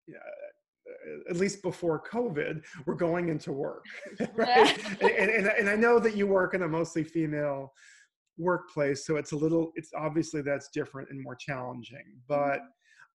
uh, 0.09 1.29
at 1.29 1.37
least 1.37 1.61
before 1.61 2.01
COVID, 2.11 2.63
we're 2.85 2.95
going 2.95 3.29
into 3.29 3.51
work, 3.51 3.85
right? 4.33 5.01
and, 5.01 5.29
and, 5.29 5.47
and 5.47 5.69
I 5.69 5.75
know 5.75 5.99
that 5.99 6.15
you 6.15 6.27
work 6.27 6.53
in 6.53 6.63
a 6.63 6.67
mostly 6.67 7.03
female 7.03 7.73
workplace, 8.39 9.05
so 9.05 9.17
it's 9.17 9.33
a 9.33 9.37
little, 9.37 9.71
it's 9.75 9.91
obviously 9.95 10.41
that's 10.41 10.69
different 10.69 11.09
and 11.11 11.21
more 11.21 11.35
challenging. 11.35 12.05
But 12.27 12.61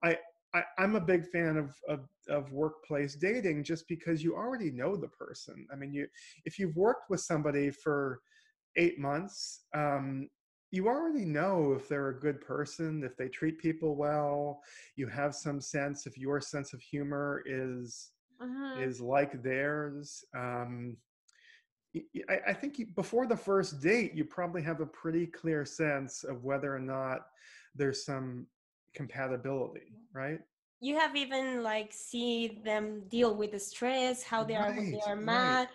I, 0.04 0.18
I 0.54 0.62
I'm 0.78 0.94
a 0.96 1.00
big 1.00 1.26
fan 1.26 1.56
of, 1.56 1.74
of 1.88 2.08
of 2.28 2.52
workplace 2.52 3.16
dating 3.16 3.64
just 3.64 3.88
because 3.88 4.22
you 4.22 4.34
already 4.36 4.70
know 4.70 4.96
the 4.96 5.08
person. 5.08 5.66
I 5.72 5.76
mean, 5.76 5.92
you 5.92 6.06
if 6.44 6.58
you've 6.58 6.76
worked 6.76 7.10
with 7.10 7.20
somebody 7.20 7.70
for 7.70 8.20
eight 8.76 8.98
months, 8.98 9.64
um, 9.74 10.28
you 10.70 10.88
already 10.88 11.24
know 11.24 11.72
if 11.74 11.88
they're 11.88 12.08
a 12.08 12.20
good 12.20 12.40
person, 12.40 13.02
if 13.04 13.16
they 13.16 13.28
treat 13.28 13.58
people 13.58 13.96
well. 13.96 14.60
You 14.96 15.08
have 15.08 15.34
some 15.34 15.60
sense 15.60 16.06
if 16.06 16.18
your 16.18 16.40
sense 16.40 16.72
of 16.72 16.80
humor 16.80 17.42
is 17.46 18.12
Mhm. 18.40 18.86
is 18.86 19.00
like 19.00 19.42
theirs. 19.42 20.24
Um, 20.36 20.96
I, 22.28 22.38
I 22.48 22.52
think 22.52 22.78
you, 22.78 22.86
before 22.86 23.26
the 23.26 23.36
first 23.36 23.80
date, 23.80 24.14
you 24.14 24.24
probably 24.24 24.62
have 24.62 24.80
a 24.80 24.86
pretty 24.86 25.26
clear 25.26 25.64
sense 25.64 26.24
of 26.24 26.44
whether 26.44 26.74
or 26.74 26.80
not 26.80 27.26
there's 27.74 28.04
some 28.04 28.46
compatibility, 28.94 29.92
right? 30.12 30.40
You 30.80 30.98
have 30.98 31.16
even 31.16 31.62
like 31.62 31.92
see 31.92 32.60
them 32.64 33.04
deal 33.08 33.34
with 33.36 33.52
the 33.52 33.58
stress, 33.58 34.22
how 34.22 34.44
they 34.44 34.56
are 34.56 34.66
when 34.66 34.90
they 34.90 34.98
Right, 34.98 35.02
are 35.06 35.16
right. 35.16 35.24
mad. 35.24 35.68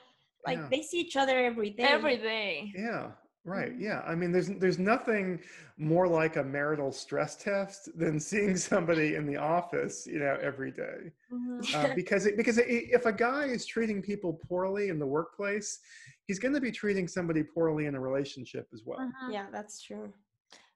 Like 0.45 0.57
Yeah. 0.57 0.67
they 0.69 0.81
see 0.81 0.99
each 0.99 1.15
other 1.15 1.37
every 1.39 1.69
day. 1.71 1.83
Every 1.83 2.17
day. 2.17 2.73
Yeah, 2.75 3.11
right. 3.45 3.71
Mhm. 3.71 3.81
Yeah, 3.81 4.01
I 4.05 4.15
mean, 4.15 4.31
there's 4.31 4.49
there's 4.49 4.79
nothing 4.79 5.39
more 5.77 6.07
like 6.07 6.35
a 6.35 6.43
marital 6.43 6.91
stress 6.91 7.35
test 7.35 7.89
than 7.97 8.19
seeing 8.19 8.55
somebody 8.71 9.15
in 9.15 9.25
the 9.25 9.37
office, 9.37 10.05
you 10.07 10.19
know, 10.19 10.37
every 10.41 10.71
day. 10.71 11.11
Mhm. 11.31 11.73
Uh, 11.73 11.89
because 11.95 12.25
it, 12.25 12.37
because 12.37 12.59
i 12.59 12.63
if 12.67 13.05
a 13.05 13.13
guy 13.13 13.45
is 13.45 13.65
treating 13.65 14.01
people 14.01 14.33
poorly 14.47 14.89
in 14.89 14.99
the 14.99 15.07
workplace, 15.07 15.79
he's 16.27 16.39
going 16.39 16.53
to 16.53 16.61
be 16.61 16.71
treating 16.71 17.07
somebody 17.07 17.43
poorly 17.43 17.85
in 17.85 17.95
a 17.95 17.99
relationship 17.99 18.67
as 18.73 18.83
well. 18.85 18.99
Mhm. 18.99 19.33
yeah, 19.33 19.47
that's 19.51 19.81
true. 19.81 20.13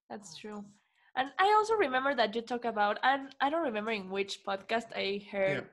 That's 0.09 0.37
true. 0.37 0.63
And 1.15 1.29
I 1.39 1.53
also 1.57 1.75
remember 1.75 2.15
that 2.15 2.35
you 2.35 2.41
talk 2.41 2.65
about, 2.65 2.99
I, 3.03 3.25
I 3.39 3.49
don't 3.49 3.63
remember 3.63 3.91
in 3.91 4.09
which 4.09 4.43
podcast 4.43 4.87
I 4.95 5.21
heard 5.31 5.63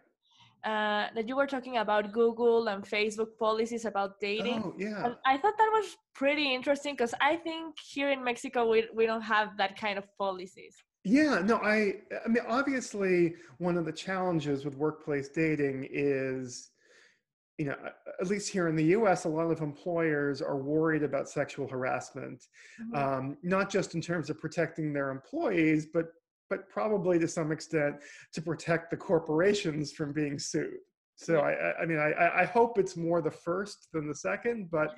uh, 0.65 1.07
that 1.15 1.27
you 1.29 1.37
were 1.37 1.47
talking 1.47 1.79
about 1.79 2.13
Google 2.13 2.69
and 2.69 2.85
Facebook 2.85 3.39
policies 3.39 3.85
about 3.85 4.21
dating. 4.21 4.63
Oh, 4.65 4.75
yeah. 4.79 5.05
And 5.07 5.17
I 5.25 5.37
thought 5.39 5.57
that 5.57 5.71
was 5.73 5.97
pretty 6.15 6.55
interesting 6.55 6.95
because 6.95 7.15
I 7.21 7.37
think 7.37 7.77
here 7.79 8.11
in 8.11 8.23
Mexico 8.23 8.69
we, 8.71 8.87
we 8.95 9.07
don't 9.07 9.23
have 9.23 9.57
that 9.57 9.79
kind 9.79 9.99
of 9.99 10.05
policies. 10.19 10.77
Yeah, 11.05 11.41
no, 11.43 11.57
I 11.57 11.95
I 12.25 12.29
mean 12.29 12.45
obviously 12.47 13.35
one 13.57 13.79
of 13.79 13.87
the 13.87 13.93
challenges 13.93 14.65
with 14.67 14.77
workplace 14.77 15.29
dating 15.29 15.89
is 15.91 16.71
you 17.57 17.67
know, 17.67 17.77
at 18.19 18.27
least 18.27 18.51
here 18.51 18.69
in 18.69 18.77
the 18.77 18.85
US, 18.97 19.27
a 19.27 19.29
lot 19.29 19.51
of 19.51 19.61
employers 19.61 20.41
are 20.41 20.57
worried 20.57 21.03
about 21.03 21.29
sexual 21.29 21.69
harassment, 21.69 22.49
Mhm. 22.81 22.97
um, 22.97 23.37
not 23.43 23.69
just 23.69 23.95
in 23.95 24.01
terms 24.01 24.31
of 24.31 24.41
protecting 24.41 24.95
their 24.95 25.11
employees, 25.11 25.85
but 25.85 26.07
but 26.51 26.69
probably 26.69 27.19
to 27.19 27.29
some 27.29 27.53
extent 27.53 27.97
to 28.35 28.43
protect 28.43 28.91
the 28.91 28.97
corporations 28.97 29.93
from 29.93 30.13
being 30.13 30.39
sued. 30.39 30.75
So. 31.15 31.39
I, 31.41 31.81
I- 31.83 31.87
mean, 31.87 31.99
I, 31.99 32.11
I- 32.13 32.41
I 32.43 32.45
hope 32.45 32.79
it's 32.79 32.97
more 32.97 33.23
the 33.23 33.31
first 33.31 33.89
than 33.93 34.09
the 34.09 34.15
second, 34.15 34.69
but 34.71 34.93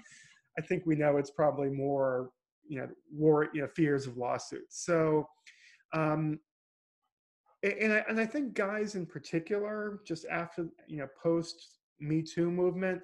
I 0.58 0.62
think 0.62 0.84
we 0.86 0.96
know 0.96 1.16
it's 1.18 1.30
probably 1.30 1.68
more, 1.70 2.30
you 2.66 2.78
know, 2.80 2.88
war, 3.12 3.48
you 3.54 3.60
know, 3.62 3.68
fears 3.68 4.06
of 4.06 4.16
lawsuits. 4.16 4.84
So, 4.84 5.26
um, 5.92 6.38
and 7.62 7.92
I, 7.92 8.04
and 8.08 8.18
I 8.18 8.26
think 8.26 8.54
guys 8.54 8.94
in 8.96 9.06
particular, 9.06 10.00
just 10.06 10.26
after, 10.30 10.68
you 10.88 10.98
know, 10.98 11.08
post 11.22 11.78
Me 12.00 12.22
Too 12.22 12.50
movement, 12.50 13.00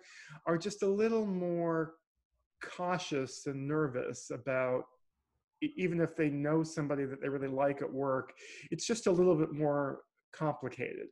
are 0.46 0.58
just 0.58 0.82
a 0.82 0.88
little 0.88 1.26
more 1.26 1.94
cautious 2.76 3.46
and 3.46 3.68
nervous 3.68 4.30
about 4.30 4.84
even 5.60 6.00
if 6.00 6.16
they 6.16 6.28
know 6.28 6.62
somebody 6.62 7.04
that 7.04 7.20
they 7.20 7.28
really 7.28 7.48
like 7.48 7.82
at 7.82 7.92
work, 7.92 8.32
it's 8.70 8.86
just 8.86 9.06
a 9.06 9.12
little 9.12 9.36
bit 9.36 9.52
more 9.52 10.00
complicated 10.32 11.08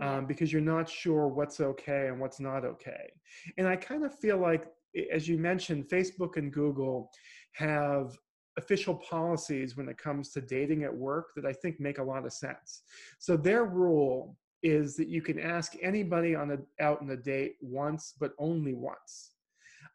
um, 0.00 0.26
because 0.26 0.52
you're 0.52 0.62
not 0.62 0.88
sure 0.88 1.28
what's 1.28 1.60
okay 1.60 2.08
and 2.08 2.20
what's 2.20 2.40
not 2.40 2.64
okay. 2.64 3.10
And 3.58 3.66
I 3.68 3.76
kind 3.76 4.04
of 4.04 4.18
feel 4.18 4.38
like, 4.38 4.66
as 5.12 5.28
you 5.28 5.38
mentioned, 5.38 5.88
Facebook 5.88 6.36
and 6.36 6.52
Google 6.52 7.10
have 7.52 8.16
official 8.56 8.94
policies 8.96 9.76
when 9.76 9.88
it 9.88 9.98
comes 9.98 10.30
to 10.30 10.40
dating 10.40 10.84
at 10.84 10.94
work 10.94 11.30
that 11.36 11.44
I 11.44 11.52
think 11.52 11.80
make 11.80 11.98
a 11.98 12.02
lot 12.02 12.24
of 12.24 12.32
sense. 12.32 12.82
So 13.18 13.36
their 13.36 13.64
rule 13.64 14.36
is 14.62 14.96
that 14.96 15.08
you 15.08 15.20
can 15.20 15.38
ask 15.38 15.74
anybody 15.82 16.34
on 16.34 16.52
a 16.52 16.82
out 16.82 17.02
on 17.02 17.10
a 17.10 17.16
date 17.16 17.56
once, 17.60 18.14
but 18.18 18.32
only 18.38 18.74
once. 18.74 19.33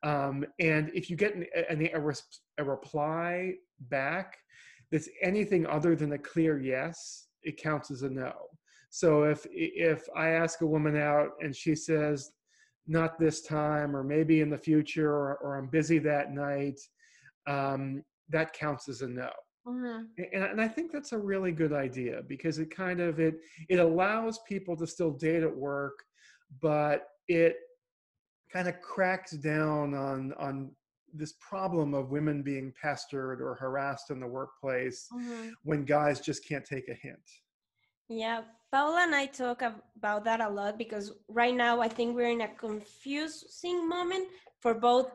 Um, 0.04 0.46
and 0.60 0.92
if 0.94 1.10
you 1.10 1.16
get 1.16 1.36
an, 1.36 1.46
an, 1.70 1.90
a, 1.94 2.00
res- 2.00 2.42
a 2.58 2.64
reply 2.64 3.54
back 3.90 4.38
that's 4.92 5.10
anything 5.22 5.66
other 5.68 5.96
than 5.96 6.14
a 6.14 6.18
clear 6.18 6.60
yes, 6.60 7.28
it 7.44 7.58
counts 7.58 7.92
as 7.92 8.04
a 8.04 8.10
no. 8.10 8.34
So 8.90 9.24
if 9.24 9.46
if 9.52 10.04
I 10.16 10.30
ask 10.30 10.62
a 10.62 10.68
woman 10.68 10.98
out 10.98 11.30
and 11.42 11.56
she 11.56 11.76
says, 11.76 12.32
"Not 12.88 13.20
this 13.20 13.42
time," 13.42 13.96
or 13.96 14.04
maybe 14.04 14.42
in 14.42 14.50
the 14.50 14.58
future, 14.58 15.12
or, 15.12 15.38
or 15.38 15.58
I'm 15.58 15.68
busy 15.68 16.00
that 16.00 16.32
night, 16.32 16.80
um, 17.48 18.04
that 18.30 18.54
counts 18.54 18.90
as 18.90 19.02
a 19.02 19.08
no. 19.08 19.30
Mhm. 19.68 20.08
And, 20.18 20.44
and 20.44 20.62
I 20.62 20.68
think 20.68 20.92
that's 20.92 21.12
a 21.12 21.18
really 21.20 21.52
good 21.52 21.74
idea 21.74 22.22
because 22.28 22.58
it 22.58 22.76
kind 22.76 23.00
of 23.00 23.20
it 23.20 23.36
it 23.70 23.80
allows 23.80 24.40
people 24.48 24.76
to 24.78 24.88
still 24.88 25.12
date 25.12 25.44
at 25.44 25.56
work, 25.56 26.00
but 26.62 27.08
it 27.28 27.58
kind 28.52 28.68
of 28.68 28.80
cracks 28.82 29.32
down 29.32 29.94
on 29.94 30.34
on 30.34 30.72
this 31.12 31.34
problem 31.40 31.94
of 31.96 32.12
women 32.12 32.44
being 32.44 32.72
pestered 32.80 33.42
or 33.42 33.56
harassed 33.56 34.12
in 34.12 34.20
the 34.20 34.28
workplace 34.28 35.08
Mhm. 35.12 35.54
when 35.64 35.84
guys 35.84 36.20
just 36.20 36.46
can't 36.48 36.66
take 36.66 36.88
a 36.88 36.94
hint. 36.94 37.28
Yeah, 38.08 38.44
Paula 38.72 39.02
and 39.04 39.16
I 39.16 39.26
talk 39.26 39.62
about 39.62 40.24
that 40.26 40.40
a 40.42 40.50
lot 40.50 40.78
because 40.78 41.12
right 41.28 41.56
now 41.56 41.82
I 41.82 41.88
think 41.90 42.16
we're 42.16 42.30
in 42.30 42.42
a 42.42 42.56
confusing 42.56 43.88
moment 43.88 44.28
for 44.60 44.74
both 44.74 45.12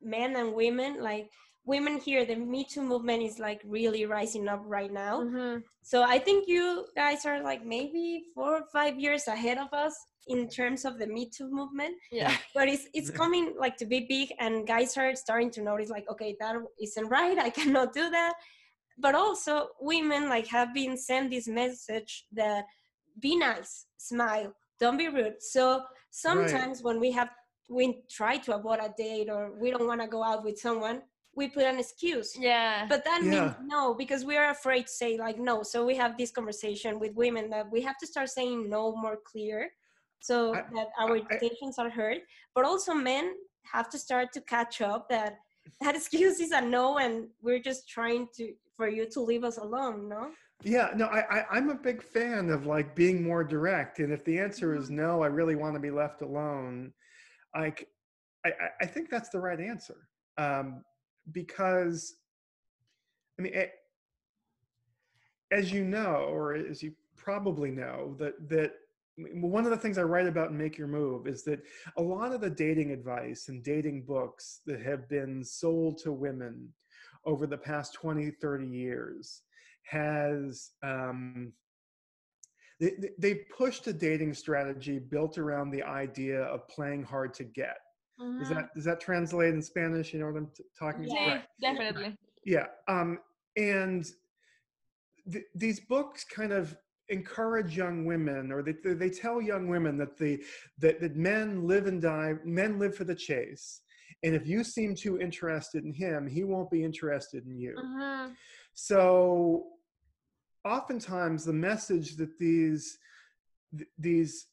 men 0.00 0.36
and 0.36 0.52
women. 0.54 1.00
Like 1.02 1.30
women 1.64 1.98
here, 1.98 2.24
the 2.26 2.36
Me 2.36 2.64
Too 2.64 2.82
movement 2.82 3.22
is 3.22 3.38
like 3.38 3.60
really 3.64 4.04
rising 4.06 4.48
up 4.48 4.62
right 4.64 4.92
now. 4.92 5.22
Mhm. 5.22 5.62
So 5.82 6.02
I 6.02 6.18
think 6.18 6.46
you 6.48 6.86
guys 6.94 7.24
are 7.26 7.42
like 7.42 7.64
maybe 7.64 8.24
four 8.34 8.56
or 8.60 8.64
five 8.72 8.98
years 8.98 9.28
ahead 9.28 9.58
of 9.58 9.72
us 9.72 9.94
in 10.28 10.48
terms 10.48 10.84
of 10.84 10.98
the 10.98 11.06
Me 11.06 11.28
Too 11.28 11.48
movement. 11.50 11.94
Yeah. 12.10 12.36
But 12.54 12.68
it's 12.68 12.86
it's 12.94 13.10
coming 13.10 13.54
like 13.58 13.76
to 13.78 13.86
be 13.86 14.00
big, 14.08 14.32
and 14.38 14.66
guys 14.66 14.96
are 14.96 15.14
starting 15.16 15.50
to 15.52 15.62
notice 15.62 15.90
like, 15.90 16.06
okay, 16.10 16.36
that 16.40 16.54
isn't 16.80 17.08
right. 17.08 17.38
I 17.38 17.50
cannot 17.58 17.92
do 17.92 18.10
that. 18.10 18.34
But 18.98 19.14
also, 19.14 19.68
women 19.80 20.28
like 20.28 20.46
have 20.48 20.74
been 20.74 20.96
sent 20.96 21.30
this 21.30 21.46
message 21.48 22.26
that 22.32 22.64
be 23.20 23.36
nice, 23.36 23.86
smile, 23.96 24.52
don't 24.80 24.96
be 24.98 25.08
rude. 25.08 25.40
So 25.40 25.82
sometimes 26.10 26.82
when 26.82 26.98
we 27.00 27.10
have 27.12 27.30
we 27.68 28.02
try 28.10 28.38
to 28.38 28.54
avoid 28.56 28.80
a 28.80 28.90
date 28.96 29.28
or 29.30 29.52
we 29.60 29.70
don't 29.70 29.86
want 29.86 30.00
to 30.00 30.08
go 30.08 30.22
out 30.24 30.42
with 30.42 30.58
someone, 30.58 31.02
we 31.38 31.48
put 31.48 31.64
an 31.64 31.78
excuse 31.78 32.34
Yeah. 32.36 32.86
but 32.88 33.04
that 33.04 33.20
Yeah. 33.22 33.30
means 33.30 33.52
no 33.74 33.94
because 33.94 34.24
we 34.24 34.36
are 34.36 34.50
afraid 34.50 34.84
to 34.86 34.92
say 35.02 35.10
like 35.26 35.38
no 35.38 35.62
so 35.62 35.86
we 35.86 35.94
have 36.02 36.16
this 36.18 36.30
conversation 36.38 36.98
with 36.98 37.12
women 37.14 37.44
that 37.50 37.70
we 37.70 37.80
have 37.82 37.96
to 38.02 38.06
start 38.12 38.28
saying 38.30 38.68
no 38.68 38.96
more 38.96 39.18
clear 39.30 39.70
so 40.20 40.54
I- 40.54 40.64
that 40.74 40.88
our 40.98 41.16
intentions 41.16 41.78
are 41.78 41.90
heard 41.90 42.18
but 42.54 42.64
also 42.64 42.92
men 42.94 43.32
have 43.62 43.88
to 43.90 43.98
start 43.98 44.32
to 44.32 44.40
catch 44.42 44.80
up 44.80 45.08
that 45.08 45.38
that 45.80 45.94
excuse 45.94 46.40
is 46.40 46.52
a 46.52 46.60
no 46.60 46.98
and 46.98 47.28
we're 47.42 47.60
just 47.70 47.88
trying 47.88 48.26
to 48.36 48.52
for 48.76 48.88
you 48.88 49.06
to 49.10 49.20
leave 49.20 49.44
us 49.44 49.58
alone 49.58 50.08
no 50.08 50.30
Yeah, 50.64 50.90
no, 51.00 51.06
I, 51.06 51.20
I 51.36 51.44
I'm 51.54 51.70
a 51.70 51.74
big 51.90 52.02
fan 52.02 52.50
of 52.50 52.66
like 52.66 52.88
being 52.96 53.22
more 53.22 53.44
direct, 53.44 54.00
and 54.00 54.10
if 54.12 54.22
the 54.24 54.36
answer 54.46 54.74
is 54.74 54.90
no, 54.90 55.22
I 55.22 55.28
really 55.38 55.54
want 55.62 55.74
to 55.78 55.80
be 55.88 55.92
left 56.02 56.20
alone. 56.22 56.92
Like, 57.54 57.78
I 58.44 58.50
I- 58.64 58.74
I 58.84 58.86
think 58.92 59.04
that's 59.08 59.30
the 59.34 59.38
right 59.48 59.60
answer, 59.72 59.98
um, 60.46 60.66
because 61.40 61.98
I 63.38 63.42
mean, 63.42 63.54
it, 63.54 63.70
as 65.50 65.70
you 65.72 65.84
know, 65.84 66.26
or 66.34 66.54
as 66.54 66.82
you 66.82 66.92
probably 67.16 67.70
know, 67.70 68.16
that 68.18 68.34
that 68.48 68.72
one 69.18 69.64
of 69.64 69.70
the 69.70 69.76
things 69.76 69.98
I 69.98 70.02
write 70.02 70.26
about 70.26 70.50
in 70.50 70.58
Make 70.58 70.78
Your 70.78 70.86
Move 70.86 71.26
is 71.26 71.42
that 71.44 71.60
a 71.96 72.02
lot 72.02 72.32
of 72.32 72.40
the 72.40 72.50
dating 72.50 72.92
advice 72.92 73.48
and 73.48 73.62
dating 73.64 74.04
books 74.04 74.60
that 74.66 74.80
have 74.80 75.08
been 75.08 75.42
sold 75.44 75.98
to 75.98 76.12
women 76.12 76.72
over 77.24 77.46
the 77.46 77.58
past 77.58 77.94
20, 77.94 78.30
30 78.30 78.66
years 78.66 79.42
has 79.82 80.70
um, 80.82 81.52
they, 82.80 82.92
they 83.18 83.34
pushed 83.56 83.86
a 83.88 83.92
dating 83.92 84.34
strategy 84.34 84.98
built 84.98 85.36
around 85.38 85.70
the 85.70 85.82
idea 85.82 86.42
of 86.42 86.68
playing 86.68 87.02
hard 87.02 87.34
to 87.34 87.44
get. 87.44 87.78
Mhm. 88.20 88.38
Does 88.38 88.48
that 88.50 88.74
does 88.74 88.84
that 88.84 89.00
translate 89.00 89.54
in 89.54 89.62
Spanish? 89.62 90.12
You 90.12 90.20
know 90.20 90.26
what 90.26 90.36
I'm 90.36 90.50
t- 90.56 90.64
talking 90.78 91.04
about? 91.06 91.18
Sí, 91.18 91.26
Right. 91.26 91.44
definitely. 91.60 92.16
Yeah. 92.44 92.66
Um, 92.86 93.18
and 93.56 94.04
th- 95.30 95.44
these 95.54 95.80
books 95.80 96.24
kind 96.24 96.52
of 96.52 96.76
encourage 97.08 97.76
young 97.76 98.04
women, 98.04 98.52
or 98.52 98.62
they, 98.62 98.74
they 98.84 98.94
they 98.94 99.10
tell 99.10 99.40
young 99.40 99.68
women 99.68 99.96
that 99.98 100.16
the 100.16 100.42
that, 100.78 101.00
that 101.00 101.16
men 101.16 101.66
live 101.66 101.86
and 101.86 102.00
die, 102.02 102.34
men 102.44 102.78
live 102.78 102.94
for 102.96 103.04
the 103.04 103.14
chase. 103.14 103.80
And 104.22 104.34
if 104.34 104.46
you 104.46 104.64
seem 104.64 104.94
too 104.94 105.20
interested 105.20 105.84
in 105.84 105.92
him, 105.92 106.26
he 106.26 106.42
won't 106.44 106.70
be 106.70 106.82
interested 106.82 107.46
in 107.46 107.56
you. 107.56 107.74
Mhm. 107.76 108.34
So 108.74 109.68
oftentimes 110.64 111.44
the 111.44 111.52
message 111.52 112.16
that 112.16 112.36
these 112.38 112.98
th- 113.76 113.88
these 113.98 114.46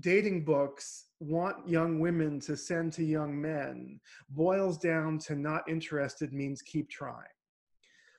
dating 0.00 0.44
books 0.44 1.06
want 1.20 1.68
young 1.68 2.00
women 2.00 2.40
to 2.40 2.56
send 2.56 2.92
to 2.94 3.04
young 3.04 3.40
men 3.40 4.00
boils 4.30 4.78
down 4.78 5.18
to 5.18 5.36
not 5.36 5.62
interested 5.68 6.32
means 6.32 6.62
keep 6.62 6.88
trying 6.88 7.28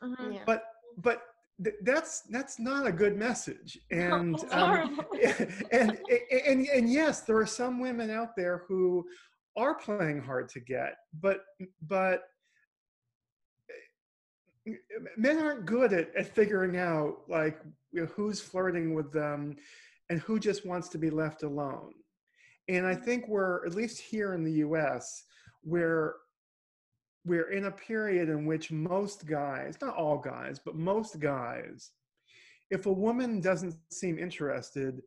Mhm. 0.02 0.36
Yeah. 0.36 0.44
but 0.46 0.64
but 0.98 1.22
th- 1.64 1.76
that's 1.84 2.22
that's 2.30 2.60
not 2.60 2.88
a 2.88 2.92
good 2.92 3.18
message. 3.18 3.80
And 3.92 4.38
um, 4.52 5.02
and, 5.72 5.98
and 6.48 6.68
and 6.68 6.92
yes 6.92 7.22
there 7.22 7.38
are 7.38 7.46
some 7.46 7.80
women 7.80 8.10
out 8.10 8.36
there 8.36 8.64
who 8.68 9.06
are 9.56 9.76
playing 9.76 10.20
hard 10.22 10.50
to 10.50 10.60
get 10.60 10.96
but 11.22 11.42
but 11.88 12.24
eh, 14.68 14.74
men 15.16 15.38
aren't 15.38 15.66
good 15.66 15.94
at, 15.94 16.16
at 16.16 16.34
figuring 16.34 16.78
out 16.78 17.18
like 17.28 17.60
you 17.92 18.02
know, 18.02 18.08
who's 18.16 18.40
flirting 18.40 18.96
with 18.96 19.12
them 19.12 19.56
and 20.10 20.20
who 20.22 20.40
just 20.40 20.66
wants 20.66 20.90
to 20.90 20.98
be 20.98 21.10
left 21.10 21.44
alone. 21.44 21.94
And 22.68 22.86
i 22.88 22.96
think 22.96 23.28
we're 23.28 23.66
at 23.66 23.76
least 23.76 24.00
here 24.02 24.34
in 24.34 24.44
the 24.44 24.54
us 24.64 25.24
where 25.62 26.16
we're 27.26 27.52
in 27.52 27.66
a 27.66 27.72
period 27.72 28.30
in 28.30 28.46
which 28.46 28.72
most 28.72 29.26
guys 29.26 29.78
not 29.82 29.96
all 29.96 30.18
guys 30.18 30.60
but 30.64 30.76
most 30.76 31.20
guys 31.20 31.92
if 32.70 32.86
a 32.86 32.92
woman 32.92 33.40
doesn't 33.40 33.76
seem 33.92 34.18
interested 34.20 35.02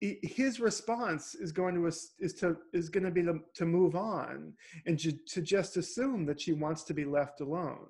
his 0.00 0.60
response 0.60 1.34
is 1.34 1.52
going 1.52 1.74
to 1.74 1.86
is 1.86 2.34
to 2.34 2.56
is 2.72 2.88
going 2.88 3.04
to 3.04 3.10
be 3.10 3.22
to, 3.22 3.40
to 3.54 3.64
move 3.64 3.96
on 3.96 4.52
and 4.84 4.98
to, 4.98 5.12
to 5.12 5.40
just 5.40 5.76
assume 5.76 6.26
that 6.26 6.40
she 6.40 6.52
wants 6.52 6.82
to 6.84 6.94
be 6.94 7.04
left 7.04 7.40
alone. 7.40 7.86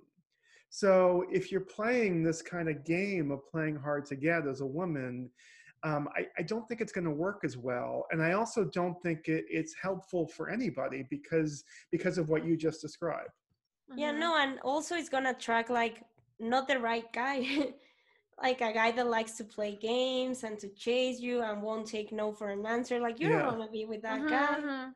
So 0.68 1.24
if 1.32 1.50
you're 1.50 1.60
playing 1.60 2.22
this 2.22 2.42
kind 2.42 2.68
of 2.68 2.84
game 2.84 3.30
of 3.30 3.48
playing 3.48 3.76
hard 3.76 4.06
to 4.06 4.16
get 4.16 4.46
as 4.46 4.60
a 4.60 4.66
woman 4.66 5.30
um, 5.82 6.08
I, 6.16 6.26
I 6.38 6.42
don't 6.42 6.66
think 6.66 6.80
it's 6.80 6.92
going 6.92 7.04
to 7.04 7.10
work 7.10 7.40
as 7.44 7.56
well 7.56 8.06
and 8.10 8.22
i 8.22 8.32
also 8.32 8.64
don't 8.64 9.00
think 9.02 9.28
it, 9.28 9.44
it's 9.48 9.74
helpful 9.80 10.26
for 10.26 10.48
anybody 10.50 11.06
because 11.10 11.64
because 11.90 12.18
of 12.18 12.28
what 12.28 12.44
you 12.44 12.56
just 12.56 12.80
described 12.80 13.30
Yeah, 13.96 14.12
Mhm. 14.12 14.20
no, 14.20 14.36
and 14.36 14.58
also 14.60 14.94
it's 14.96 15.08
gonna 15.08 15.30
attract 15.30 15.70
like 15.70 16.02
not 16.38 16.68
the 16.68 16.78
right 16.78 17.10
guy. 17.12 17.38
like 18.42 18.60
a 18.60 18.72
guy 18.72 18.90
that 18.92 19.06
likes 19.06 19.32
to 19.38 19.44
play 19.44 19.74
games 19.76 20.44
and 20.44 20.58
to 20.58 20.68
chase 20.68 21.20
you 21.20 21.42
and 21.42 21.62
won't 21.62 21.86
take 21.86 22.12
no 22.12 22.32
for 22.32 22.50
an 22.50 22.66
answer. 22.66 23.00
Like 23.00 23.18
you 23.20 23.28
Yeah. 23.28 23.42
don't 23.42 23.46
wanna 23.46 23.70
be 23.70 23.84
with 23.86 24.02
that 24.02 24.20
Mhm, 24.22 24.28
guy. 24.28 24.58
mhm. 24.60 24.94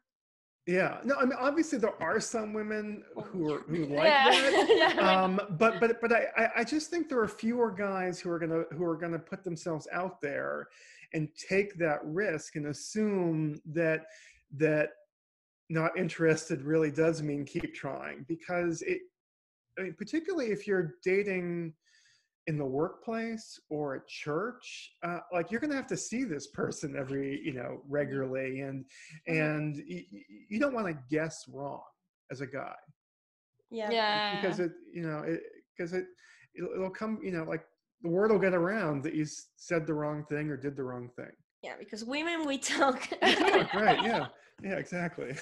Yeah. 0.71 0.99
No 1.05 1.17
i 1.17 1.25
mean 1.25 1.39
obviously 1.49 1.79
there 1.79 2.01
are 2.03 2.21
some 2.21 2.53
women 2.53 3.03
who 3.27 3.53
are 3.53 3.61
who 3.71 3.87
like 3.99 4.05
Yeah. 4.07 4.31
that. 4.31 4.67
Yeah, 4.97 5.23
um, 5.23 5.33
but 5.63 5.73
but 5.81 6.01
but 6.01 6.13
I, 6.13 6.23
I 6.43 6.45
I 6.61 6.65
just 6.65 6.91
think 6.91 7.09
there 7.09 7.21
are 7.21 7.29
fewer 7.45 7.71
guys 7.89 8.21
who 8.21 8.31
are 8.31 8.39
gonna 8.39 8.63
who 8.77 8.85
are 8.85 8.97
gonna 8.97 9.19
put 9.19 9.43
themselves 9.45 9.87
out 9.93 10.21
there 10.21 10.69
and 11.13 11.29
take 11.51 11.71
that 11.79 11.99
risk 12.05 12.57
and 12.57 12.67
assume 12.69 13.61
that 13.81 14.01
that 14.57 14.91
not 15.69 15.97
interested 15.97 16.63
really 16.63 16.91
does 16.91 17.23
mean 17.23 17.45
keep 17.45 17.75
trying 17.75 18.25
because 18.29 18.83
it 18.83 19.01
I 19.79 19.83
mean 19.83 19.95
particularly 20.05 20.51
if 20.57 20.67
you're 20.69 20.95
dating 21.03 21.75
in 22.47 22.57
the 22.59 22.65
workplace 22.65 23.61
or 23.69 23.97
at 23.97 24.07
church 24.09 24.93
uh, 25.03 25.19
like 25.33 25.51
you're 25.51 25.61
gonna 25.61 25.75
have 25.75 25.87
to 25.87 25.97
see 25.97 26.25
this 26.25 26.47
person 26.49 26.97
every 26.99 27.41
you 27.45 27.53
know 27.53 27.83
regularly 27.89 28.61
and 28.61 28.85
and 29.27 29.77
y- 29.89 30.05
y- 30.13 30.21
you 30.49 30.59
don't 30.59 30.75
want 30.75 30.87
to 30.87 30.95
guess 31.11 31.45
wrong 31.53 31.83
as 32.33 32.41
a 32.41 32.47
guy 32.47 32.75
Yeah. 33.71 33.91
yeah. 33.91 34.35
because 34.41 34.59
it 34.59 34.73
you 34.93 35.03
know 35.03 35.19
it 35.21 35.41
because 35.77 35.93
it 35.93 36.07
it'll, 36.57 36.73
it'll 36.75 36.91
come 36.91 37.21
you 37.23 37.31
know 37.33 37.45
like 37.45 37.65
the 38.03 38.09
word 38.09 38.31
will 38.31 38.39
get 38.39 38.55
around 38.55 39.03
that 39.05 39.15
you 39.15 39.27
said 39.57 39.87
the 39.87 39.95
wrong 39.95 40.25
thing 40.31 40.49
or 40.49 40.57
did 40.57 40.75
the 40.77 40.83
wrong 40.83 41.11
thing 41.17 41.33
Yeah, 41.63 41.75
because 41.79 42.05
women 42.05 42.47
we 42.47 42.57
talk. 42.59 43.07
right 43.23 44.03
yeah 44.03 44.27
yeah 44.63 44.77
exactly 44.77 45.35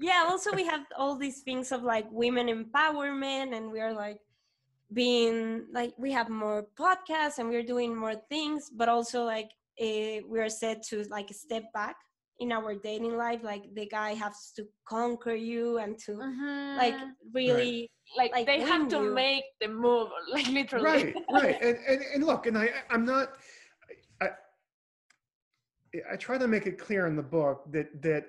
yeah, 0.00 0.24
also 0.28 0.52
we 0.52 0.64
have 0.66 0.80
all 0.98 1.16
these 1.16 1.40
things 1.42 1.70
of 1.72 1.82
like 1.82 2.06
women 2.10 2.48
empowerment 2.48 3.56
and 3.56 3.70
we 3.70 3.80
are 3.80 3.92
like 3.92 4.18
being 4.94 5.66
like 5.72 5.92
we 5.98 6.10
have 6.12 6.28
more 6.28 6.66
podcasts 6.78 7.38
and 7.38 7.48
we're 7.48 7.62
doing 7.74 7.94
more 7.94 8.14
things, 8.30 8.70
but 8.74 8.88
also 8.88 9.24
like 9.24 9.50
uh, 9.80 10.22
we 10.30 10.38
are 10.40 10.48
said 10.48 10.82
to 10.90 11.02
like 11.10 11.28
step 11.32 11.64
back 11.74 11.96
in 12.40 12.52
our 12.52 12.74
dating 12.74 13.16
life. 13.16 13.40
Like 13.42 13.64
the 13.74 13.86
guy 13.86 14.14
has 14.14 14.52
to 14.56 14.64
conquer 14.88 15.34
you 15.34 15.78
and 15.78 15.98
to 16.06 16.12
like 16.78 16.94
Mhm. 16.94 17.12
really 17.34 17.90
like, 18.16 18.32
like, 18.32 18.46
they 18.46 18.60
have 18.60 18.88
to 18.88 19.00
you. 19.02 19.14
make 19.14 19.44
the 19.60 19.68
move, 19.68 20.08
like 20.32 20.46
literally. 20.48 20.84
right 20.84 21.14
right 21.32 21.58
and, 21.62 21.76
and 21.88 22.00
and 22.14 22.24
look 22.24 22.46
and 22.46 22.56
i 22.58 22.66
i'm 22.90 23.04
not 23.04 23.26
i 24.20 24.28
i 26.12 26.16
try 26.16 26.36
to 26.38 26.46
make 26.48 26.66
it 26.66 26.78
clear 26.78 27.06
in 27.06 27.16
the 27.16 27.22
book 27.22 27.58
that 27.70 27.88
that 28.02 28.26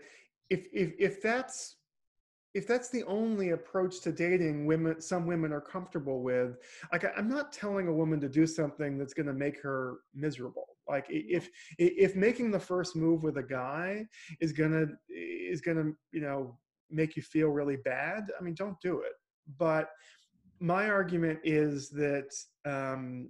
if 0.49 0.67
if 0.73 0.93
if 0.99 1.21
that's 1.21 1.75
if 2.55 2.65
that's 2.65 2.89
the 2.89 3.03
only 3.03 3.51
approach 3.51 4.01
to 4.01 4.11
dating 4.11 4.65
women 4.65 4.99
some 4.99 5.27
women 5.27 5.51
are 5.51 5.61
comfortable 5.61 6.23
with 6.23 6.57
like 6.91 7.05
i'm 7.17 7.29
not 7.29 7.51
telling 7.51 7.87
a 7.87 7.93
woman 7.93 8.19
to 8.19 8.29
do 8.29 8.47
something 8.47 8.97
that's 8.97 9.13
going 9.13 9.27
to 9.27 9.33
make 9.33 9.61
her 9.61 9.97
miserable. 10.13 10.65
Like 10.87 11.05
if 11.09 11.49
if 11.77 12.15
making 12.15 12.51
the 12.51 12.59
first 12.59 12.95
move 12.95 13.23
with 13.23 13.37
a 13.37 13.43
guy 13.43 14.05
is 14.39 14.51
going 14.51 14.71
to 14.71 14.87
is 15.09 15.61
going 15.61 15.77
to 15.77 15.95
you 16.11 16.21
know 16.21 16.57
make 16.89 17.15
you 17.15 17.23
feel 17.23 17.47
really 17.47 17.77
bad 17.77 18.31
i 18.39 18.43
mean 18.43 18.53
don't 18.53 18.79
do 18.81 18.99
it. 18.99 19.13
But 19.57 19.89
my 20.59 20.89
argument 20.89 21.39
is 21.43 21.89
that 21.89 22.31
um, 22.65 23.29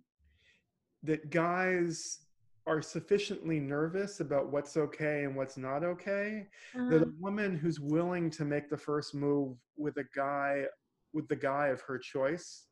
that 1.04 1.30
guys 1.30 2.20
are 2.68 2.82
sufficiently 2.82 3.60
nervous 3.60 4.20
about 4.20 4.52
what's 4.52 4.76
okay 4.78 5.24
and 5.24 5.36
what's 5.36 5.58
not 5.58 5.84
okay 5.84 6.48
that 6.90 7.04
a 7.04 7.06
Mhm. 7.06 7.20
woman 7.20 7.56
who's 7.56 7.80
willing 7.80 8.30
to 8.32 8.46
make 8.46 8.70
the 8.70 8.78
first 8.78 9.14
move 9.16 9.58
with 9.78 9.98
a 9.98 10.06
guy 10.16 10.66
with 11.14 11.28
the 11.28 11.36
guy 11.36 11.68
of 11.68 11.82
her 11.82 11.98
choice 11.98 12.68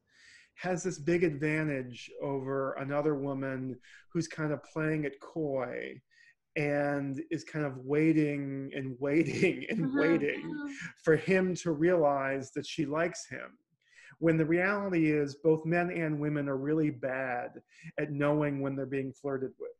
has 0.55 0.83
this 0.83 0.99
big 0.99 1.23
advantage 1.23 2.09
over 2.21 2.73
another 2.73 3.15
woman 3.15 3.79
who's 4.11 4.27
kind 4.27 4.51
of 4.51 4.63
playing 4.63 5.03
it 5.05 5.19
coy 5.21 5.99
and 6.55 7.23
is 7.31 7.43
kind 7.43 7.65
of 7.65 7.77
waiting 7.79 8.71
and 8.75 8.95
waiting 9.01 9.65
and 9.69 9.87
Mhm, 9.87 9.97
waiting 9.97 10.41
for 11.03 11.15
him 11.15 11.55
to 11.55 11.71
realize 11.71 12.51
that 12.51 12.65
she 12.65 12.85
likes 12.85 13.27
him. 13.27 13.57
When 14.19 14.37
the 14.37 14.45
reality 14.45 15.11
is, 15.11 15.35
both 15.35 15.65
men 15.65 15.91
and 15.91 16.19
women 16.19 16.47
are 16.49 16.57
really 16.57 16.91
bad 16.91 17.61
at 17.99 18.11
knowing 18.11 18.61
when 18.61 18.75
they're 18.75 18.85
being 18.85 19.11
flirted 19.13 19.51
with. 19.59 19.71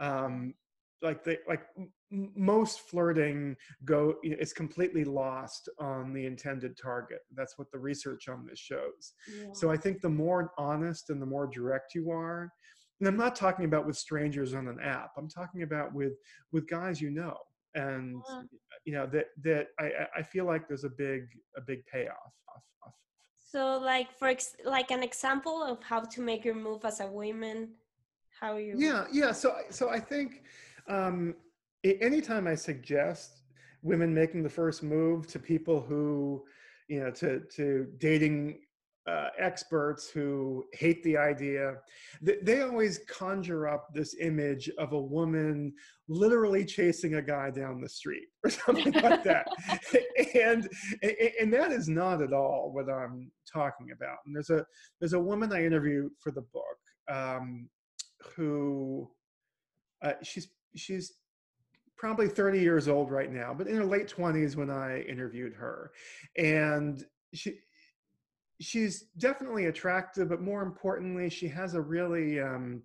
Um, 0.00 0.54
like 1.02 1.24
the 1.24 1.38
like 1.48 1.62
most 2.10 2.80
flirting 2.80 3.56
go 3.84 4.16
is 4.22 4.52
completely 4.52 5.04
lost 5.04 5.68
on 5.78 6.12
the 6.12 6.26
intended 6.26 6.76
target. 6.76 7.20
That's 7.34 7.56
what 7.58 7.70
the 7.70 7.78
research 7.78 8.28
on 8.28 8.44
this 8.46 8.58
shows. 8.58 9.14
yeah. 9.34 9.46
So 9.54 9.70
I 9.70 9.76
think 9.78 10.00
the 10.02 10.10
more 10.10 10.52
honest 10.58 11.08
and 11.10 11.22
the 11.22 11.26
more 11.26 11.46
direct 11.46 11.94
you 11.94 12.10
are, 12.10 12.52
and 12.98 13.08
I'm 13.08 13.16
not 13.16 13.34
talking 13.34 13.64
about 13.64 13.86
with 13.86 13.96
strangers 13.96 14.52
on 14.52 14.68
an 14.68 14.78
app. 14.80 15.12
I'm 15.16 15.28
talking 15.28 15.62
about 15.62 15.94
with 15.94 16.12
with 16.52 16.68
guys 16.68 17.00
you 17.00 17.10
know, 17.10 17.36
and 17.74 18.22
Mhm. 18.24 18.48
you 18.84 18.92
know 18.92 19.06
that 19.06 19.26
that 19.42 19.68
I 19.78 19.86
I- 20.18 20.22
feel 20.22 20.44
like 20.44 20.68
there's 20.68 20.84
a 20.84 20.90
big 20.90 21.22
a 21.56 21.62
big 21.62 21.86
payoff. 21.86 22.34
Off, 22.54 22.64
off. 22.84 22.94
So 23.38 23.78
like 23.78 24.12
for 24.18 24.28
ex- 24.28 24.56
like 24.64 24.90
an 24.90 25.02
example 25.02 25.62
of 25.62 25.82
how 25.82 26.00
to 26.00 26.20
make 26.20 26.44
your 26.44 26.56
move 26.56 26.84
as 26.84 27.00
a 27.00 27.06
woman, 27.06 27.74
how 28.40 28.56
you 28.56 28.74
Yeah, 28.76 29.04
yeah. 29.12 29.32
So 29.32 29.54
so 29.70 29.90
I 29.90 30.00
think 30.00 30.42
um, 30.88 31.34
anytime 31.84 32.46
I 32.46 32.54
suggest 32.54 33.42
women 33.82 34.14
making 34.14 34.42
the 34.42 34.50
first 34.50 34.82
move 34.82 35.26
to 35.28 35.38
people 35.38 35.80
who, 35.80 36.44
you 36.88 37.00
know, 37.00 37.10
to 37.12 37.40
to 37.56 37.86
dating 37.98 38.60
uh, 39.06 39.28
experts 39.38 40.10
who 40.10 40.64
hate 40.72 41.02
the 41.02 41.16
idea, 41.16 41.74
they, 42.22 42.36
they 42.42 42.62
always 42.62 43.00
conjure 43.08 43.66
up 43.68 43.88
this 43.94 44.14
image 44.20 44.70
of 44.78 44.92
a 44.92 45.00
woman 45.00 45.72
literally 46.08 46.64
chasing 46.64 47.14
a 47.14 47.22
guy 47.22 47.50
down 47.50 47.80
the 47.80 47.88
street 47.88 48.28
or 48.44 48.50
something 48.50 48.92
like 48.92 49.24
that. 49.24 49.46
and, 50.34 50.68
and 51.40 51.52
that 51.52 51.72
is 51.72 51.88
not 51.88 52.22
at 52.22 52.32
all 52.32 52.70
what 52.72 52.88
I'm 52.90 53.30
talking 53.50 53.88
about. 53.92 54.18
And 54.26 54.34
there's 54.34 54.50
a 54.50 54.64
there's 55.00 55.14
a 55.14 55.20
woman 55.20 55.52
I 55.52 55.64
interviewed 55.64 56.12
for 56.22 56.30
the 56.30 56.42
book 56.52 56.78
um, 57.10 57.68
who 58.36 59.08
uh, 60.02 60.12
she's 60.22 60.48
she's 60.76 61.12
probably 61.96 62.28
30 62.28 62.60
years 62.60 62.88
old 62.88 63.10
right 63.10 63.30
now, 63.30 63.52
but 63.52 63.66
in 63.66 63.76
her 63.76 63.84
late 63.84 64.08
20s 64.08 64.56
when 64.56 64.70
I 64.70 65.02
interviewed 65.02 65.52
her. 65.54 65.92
And 66.38 67.04
she 67.34 67.58
she's 68.60 69.02
definitely 69.18 69.66
attractive, 69.66 70.28
but 70.28 70.40
more 70.40 70.62
importantly, 70.62 71.28
she 71.28 71.48
has 71.48 71.74
a 71.74 71.80
really 71.80 72.40
um, 72.40 72.82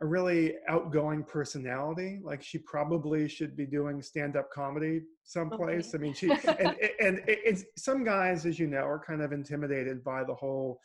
a 0.00 0.06
really 0.06 0.54
outgoing 0.68 1.22
personality. 1.22 2.20
Like 2.22 2.42
she 2.42 2.58
probably 2.58 3.28
should 3.28 3.56
be 3.56 3.66
doing 3.66 4.02
stand-up 4.02 4.50
comedy 4.50 5.02
someplace. 5.24 5.94
Okay. 5.94 5.98
I 5.98 6.00
mean, 6.00 6.14
she 6.14 6.30
and, 6.60 6.76
and, 7.00 7.20
and 7.28 7.64
some 7.76 8.04
guys, 8.04 8.46
as 8.46 8.58
you 8.58 8.66
know, 8.66 8.84
are 8.86 9.02
kind 9.04 9.22
of 9.22 9.32
intimidated 9.32 10.04
by 10.04 10.22
the 10.24 10.34
whole 10.34 10.80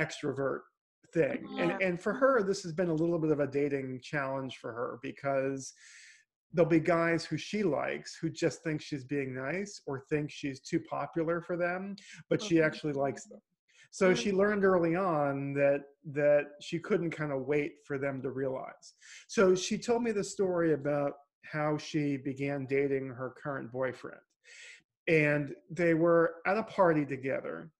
extrovert 0.00 0.60
thing. 1.12 1.46
Yeah. 1.52 1.62
And 1.62 1.82
and 1.82 2.02
for 2.02 2.12
her, 2.12 2.42
this 2.42 2.62
has 2.62 2.72
been 2.72 2.88
a 2.88 2.94
little 2.94 3.18
bit 3.18 3.30
of 3.30 3.40
a 3.40 3.46
dating 3.46 4.00
challenge 4.02 4.56
for 4.56 4.72
her 4.72 4.98
because 5.02 5.72
there'll 6.52 6.68
be 6.68 6.80
guys 6.80 7.24
who 7.24 7.36
she 7.36 7.62
likes 7.62 8.16
who 8.20 8.30
just 8.30 8.62
think 8.62 8.80
she's 8.80 9.04
being 9.04 9.34
nice 9.34 9.80
or 9.86 10.04
think 10.08 10.30
she's 10.30 10.60
too 10.60 10.80
popular 10.80 11.40
for 11.40 11.56
them, 11.56 11.96
but 12.30 12.40
okay. 12.40 12.48
she 12.48 12.62
actually 12.62 12.92
likes 12.92 13.24
them. 13.24 13.40
So 13.90 14.14
she 14.14 14.28
mm-hmm. 14.28 14.38
learned 14.38 14.64
early 14.64 14.94
on 14.94 15.54
that 15.54 15.82
that 16.12 16.44
she 16.60 16.78
couldn't 16.78 17.10
kind 17.10 17.32
of 17.32 17.46
wait 17.46 17.72
for 17.86 17.98
them 17.98 18.22
to 18.22 18.30
realize. 18.30 18.94
So 19.28 19.54
she 19.54 19.78
told 19.78 20.02
me 20.02 20.12
the 20.12 20.24
story 20.24 20.74
about 20.74 21.12
how 21.50 21.78
she 21.78 22.16
began 22.16 22.66
dating 22.66 23.08
her 23.08 23.34
current 23.42 23.72
boyfriend. 23.72 24.20
And 25.08 25.54
they 25.70 25.94
were 25.94 26.36
at 26.46 26.58
a 26.58 26.64
party 26.64 27.04
together 27.06 27.70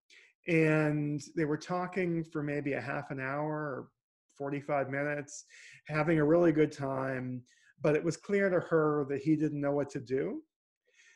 and 0.48 1.22
they 1.36 1.44
were 1.44 1.56
talking 1.56 2.24
for 2.24 2.42
maybe 2.42 2.74
a 2.74 2.80
half 2.80 3.10
an 3.10 3.20
hour 3.20 3.52
or 3.52 3.88
45 4.36 4.90
minutes, 4.90 5.44
having 5.88 6.18
a 6.18 6.24
really 6.24 6.52
good 6.52 6.72
time, 6.72 7.42
but 7.82 7.96
it 7.96 8.04
was 8.04 8.16
clear 8.16 8.48
to 8.50 8.60
her 8.60 9.06
that 9.08 9.22
he 9.22 9.36
didn't 9.36 9.60
know 9.60 9.72
what 9.72 9.90
to 9.90 10.00
do. 10.00 10.42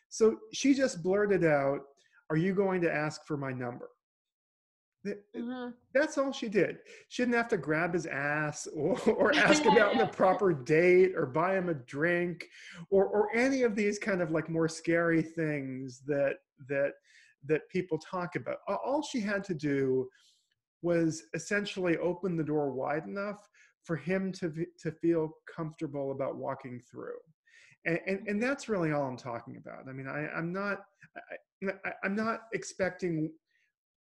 So 0.09 0.37
she 0.53 0.75
just 0.75 1.03
blurted 1.03 1.45
out, 1.45 1.81
Are 2.31 2.37
you 2.37 2.55
going 2.55 2.81
to 2.83 2.93
ask 2.93 3.27
for 3.27 3.37
my 3.37 3.53
number? 3.53 3.89
Mm-hmm. 5.07 5.71
That's 5.95 6.19
all 6.19 6.33
she 6.33 6.49
did. 6.49 6.79
She 7.09 7.23
didn't 7.23 7.37
have 7.37 7.49
to 7.49 7.57
grab 7.57 7.95
his 7.95 8.07
ass 8.07 8.69
or, 8.75 8.99
or 9.11 9.35
ask 9.37 9.63
him 9.63 9.79
out 9.79 9.95
on 9.95 10.01
a 10.01 10.07
proper 10.07 10.53
date 10.53 11.13
or 11.17 11.27
buy 11.27 11.57
him 11.57 11.69
a 11.69 11.75
drink 11.75 12.47
or, 12.91 13.07
or 13.07 13.35
any 13.35 13.63
of 13.63 13.75
these 13.75 13.99
kind 13.99 14.21
of 14.21 14.31
like 14.31 14.51
more 14.51 14.69
scary 14.69 15.23
things 15.23 16.03
that 16.07 16.35
that 16.69 16.93
that 17.47 17.69
people 17.71 17.99
talk 17.99 18.37
about. 18.37 18.59
All 18.69 19.03
she 19.03 19.21
had 19.21 19.45
to 19.45 19.55
do 19.55 20.09
was 20.83 21.25
essentially 21.35 21.97
open 21.99 22.37
the 22.37 22.45
door 22.45 22.73
wide 22.73 23.05
enough 23.05 23.49
for 23.85 23.97
him 23.97 24.33
to 24.33 24.53
to 24.79 24.93
feel 24.93 25.31
comfortable 25.55 26.13
about 26.13 26.37
walking 26.37 26.81
through. 26.91 27.19
And, 27.87 27.99
and, 28.07 28.29
and 28.29 28.43
that's 28.43 28.69
really 28.69 28.93
all 28.93 29.05
I'm 29.05 29.17
talking 29.17 29.57
about. 29.57 29.89
I 29.89 29.93
mean, 29.93 30.07
I, 30.07 30.29
I'm 30.37 30.53
not 30.53 30.81
I, 31.85 31.93
I'm 32.05 32.15
not 32.15 32.43
expecting 32.53 33.31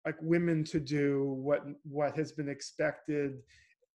like 0.06 0.16
women 0.22 0.64
to 0.64 0.80
do 0.80 1.36
what 1.38 1.64
what 1.84 2.16
has 2.16 2.32
been 2.32 2.50
expected 2.50 3.40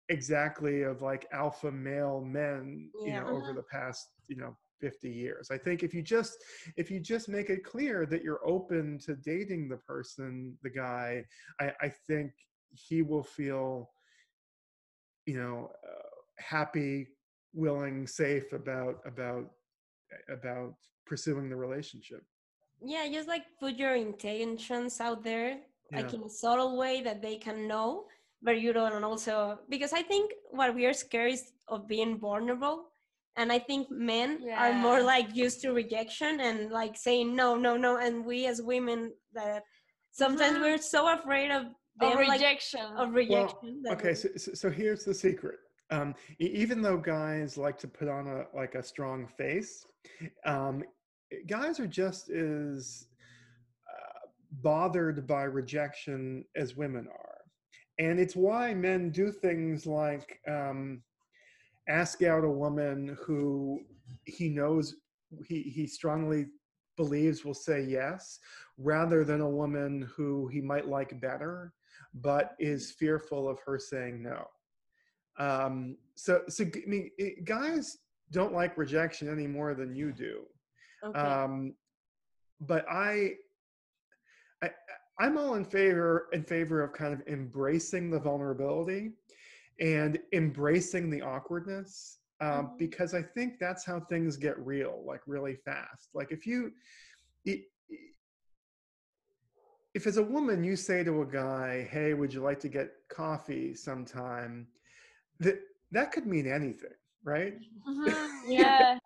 exactly 0.09 0.83
of 0.83 1.03
like 1.03 1.27
alpha 1.33 1.71
male 1.71 2.25
men 2.25 2.91
yeah. 3.05 3.07
you 3.07 3.21
know 3.21 3.29
over 3.29 3.51
uh-huh. 3.51 3.53
the 3.55 3.63
past 3.63 4.09
you 4.27 4.37
know 4.37 4.57
50 4.81 5.11
years. 5.11 5.51
I 5.51 5.59
think 5.59 5.83
if 5.83 5.95
you 5.95 6.03
just 6.03 6.37
if 6.77 6.91
you 6.91 7.01
just 7.01 7.29
make 7.29 7.51
it 7.51 7.65
clear 7.65 8.07
that 8.07 8.23
you're 8.23 8.47
open 8.47 8.99
to 9.07 9.15
dating 9.17 9.69
the 9.69 9.77
person 9.77 10.57
the 10.63 10.71
guy 10.71 11.25
i 11.61 11.73
i 11.81 11.89
think 12.07 12.33
he 12.71 13.03
will 13.03 13.23
feel 13.23 13.91
you 15.27 15.39
know 15.39 15.71
uh, 15.87 16.09
happy 16.39 17.09
willing 17.55 18.07
safe 18.07 18.53
about 18.53 18.97
about 19.05 19.47
about 20.31 20.75
pursuing 21.07 21.49
the 21.49 21.57
relationship. 21.57 22.23
Yeah 22.83 23.09
just 23.11 23.29
like 23.29 23.45
put 23.59 23.75
your 23.75 23.97
intentions 23.97 25.01
out 25.01 25.25
there 25.25 25.59
yeah. 25.91 25.97
like 25.97 26.15
in 26.15 26.23
a 26.23 26.31
subtle 26.31 26.77
way 26.79 27.03
that 27.03 27.21
they 27.21 27.37
can 27.37 27.67
know 27.67 28.05
but 28.43 28.61
you 28.61 28.73
don't 28.73 29.03
also 29.03 29.59
because 29.69 29.93
i 29.93 30.03
think 30.03 30.33
what 30.51 30.73
we 30.75 30.87
are 30.87 30.93
scared 30.93 31.33
is 31.33 31.53
of 31.67 31.89
being 31.89 32.17
vulnerable 32.19 32.85
and 33.39 33.51
i 33.53 33.59
think 33.59 33.91
men 33.91 34.39
yeah. 34.43 34.63
are 34.63 34.75
more 34.75 35.03
like 35.03 35.35
used 35.35 35.61
to 35.61 35.73
rejection 35.73 36.41
and 36.41 36.71
like 36.71 36.97
saying 36.97 37.35
no 37.35 37.57
no 37.57 37.77
no 37.77 37.99
and 37.99 38.25
we 38.25 38.47
as 38.47 38.61
women 38.61 39.13
that 39.33 39.63
sometimes 40.11 40.55
mm-hmm. 40.55 40.63
we're 40.63 40.79
so 40.79 41.13
afraid 41.15 41.51
of 41.51 41.65
them, 42.01 42.13
of 42.13 42.19
rejection 42.19 42.81
like, 42.95 43.09
of 43.09 43.15
rejection 43.15 43.83
well, 43.85 43.93
okay 43.95 44.15
so, 44.15 44.29
so 44.37 44.71
here's 44.71 45.05
the 45.05 45.15
secret 45.15 45.59
um, 45.91 46.15
even 46.39 46.83
though 46.83 46.99
guys 46.99 47.57
like 47.57 47.79
to 47.79 47.89
put 47.89 48.09
on 48.09 48.27
a 48.27 48.45
like 48.55 48.75
a 48.75 48.83
strong 48.83 49.27
face 49.27 49.87
um, 50.45 50.83
guys 51.47 51.81
are 51.81 51.87
just 51.87 52.29
as 52.29 53.09
bothered 54.51 55.27
by 55.27 55.43
rejection 55.43 56.45
as 56.57 56.77
women 56.77 57.07
are. 57.09 57.39
And 57.99 58.21
it's 58.21 58.37
why 58.37 58.75
men 58.75 59.11
do 59.11 59.33
things 59.33 59.87
like 59.87 60.39
um, 60.49 61.03
ask 61.89 62.23
out 62.23 62.45
a 62.45 62.51
woman 62.51 63.17
who 63.21 63.81
he 64.25 64.49
knows 64.49 64.97
he, 65.47 65.63
he 65.63 65.87
strongly 65.87 66.47
believes 66.97 67.45
will 67.45 67.55
say 67.55 67.83
yes, 67.83 68.39
rather 68.77 69.25
than 69.25 69.41
a 69.41 69.49
woman 69.49 70.09
who 70.15 70.49
he 70.49 70.61
might 70.61 70.89
like 70.89 71.21
better, 71.21 71.73
but 72.15 72.55
is 72.59 72.93
fearful 72.93 73.49
of 73.49 73.59
her 73.65 73.79
saying 73.79 74.23
no. 74.23 74.45
Um, 75.39 75.97
so, 76.17 76.43
so 76.49 76.65
I 76.65 76.89
mean, 76.89 77.11
it, 77.17 77.45
guys 77.45 77.99
don't 78.33 78.53
like 78.53 78.77
rejection 78.77 79.31
any 79.31 79.47
more 79.47 79.75
than 79.75 79.95
you 79.95 80.13
do. 80.13 80.43
Okay. 81.05 81.19
Um, 81.19 81.75
but 82.61 82.85
I, 82.91 83.35
I, 84.63 84.71
I'm 85.21 85.39
all 85.39 85.55
in 85.55 85.65
favor 85.65 86.29
in 86.33 86.43
favor 86.43 86.83
of 86.83 86.93
kind 86.93 87.15
of 87.15 87.23
embracing 87.29 88.11
the 88.11 88.19
vulnerability 88.19 89.13
and 89.81 90.19
embracing 90.33 91.11
the 91.11 91.23
awkwardness 91.23 92.19
um, 92.41 92.49
mm-hmm. 92.49 92.77
because 92.79 93.15
I 93.15 93.23
think 93.23 93.59
that's 93.59 93.85
how 93.85 94.01
things 94.01 94.37
get 94.37 94.59
real, 94.59 95.03
like 95.07 95.21
really 95.27 95.57
fast. 95.57 96.11
Like 96.15 96.31
if 96.31 96.47
you, 96.47 96.73
if 97.45 97.65
as 100.07 100.17
a 100.17 100.23
woman 100.23 100.63
you 100.63 100.77
say 100.77 101.03
to 101.03 101.23
a 101.23 101.27
guy, 101.27 101.89
"Hey, 101.91 102.15
would 102.15 102.33
you 102.33 102.41
like 102.41 102.61
to 102.61 102.69
get 102.69 102.93
coffee 103.11 103.75
sometime?" 103.75 104.69
That 105.41 105.59
that 105.91 106.13
could 106.13 106.27
mean 106.27 106.47
anything, 106.47 106.95
right? 107.25 107.55
Mm-hmm. 107.89 108.27
Yeah. 108.49 108.99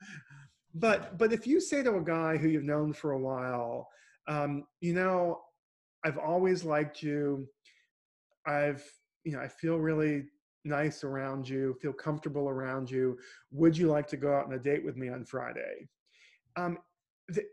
but 0.74 1.18
but 1.18 1.32
if 1.32 1.46
you 1.46 1.60
say 1.60 1.82
to 1.82 1.96
a 1.96 2.04
guy 2.04 2.36
who 2.36 2.48
you've 2.48 2.64
known 2.64 2.92
for 2.92 3.12
a 3.12 3.18
while, 3.18 3.88
um, 4.28 4.64
you 4.80 4.92
know, 4.92 5.40
I've 6.04 6.18
always 6.18 6.64
liked 6.64 7.02
you. 7.02 7.48
I've, 8.46 8.84
you 9.24 9.32
know, 9.32 9.40
I 9.40 9.48
feel 9.48 9.78
really 9.78 10.24
nice 10.64 11.04
around 11.04 11.48
you, 11.48 11.76
feel 11.80 11.92
comfortable 11.92 12.48
around 12.48 12.90
you. 12.90 13.18
Would 13.50 13.76
you 13.76 13.88
like 13.88 14.06
to 14.08 14.16
go 14.16 14.34
out 14.34 14.46
on 14.46 14.52
a 14.52 14.58
date 14.58 14.84
with 14.84 14.96
me 14.96 15.08
on 15.08 15.24
Friday? 15.24 15.88
Um, 16.56 16.78
the, 17.28 17.44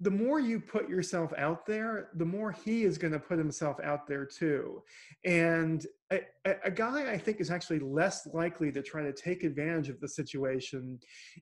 the 0.00 0.10
more 0.10 0.40
you 0.40 0.60
put 0.60 0.88
yourself 0.88 1.32
out 1.38 1.66
there, 1.66 2.08
the 2.16 2.24
more 2.24 2.52
he 2.52 2.82
is 2.82 2.98
going 2.98 3.12
to 3.12 3.18
put 3.18 3.38
himself 3.38 3.78
out 3.82 4.06
there 4.06 4.26
too. 4.26 4.82
And 5.24 5.86
a, 6.12 6.20
a, 6.64 6.70
guy, 6.70 7.12
I 7.12 7.18
think, 7.18 7.40
is 7.40 7.50
actually 7.50 7.78
less 7.78 8.26
likely 8.32 8.72
to 8.72 8.82
try 8.82 9.02
to 9.02 9.12
take 9.12 9.44
advantage 9.44 9.88
of 9.88 10.00
the 10.00 10.08
situation 10.08 10.98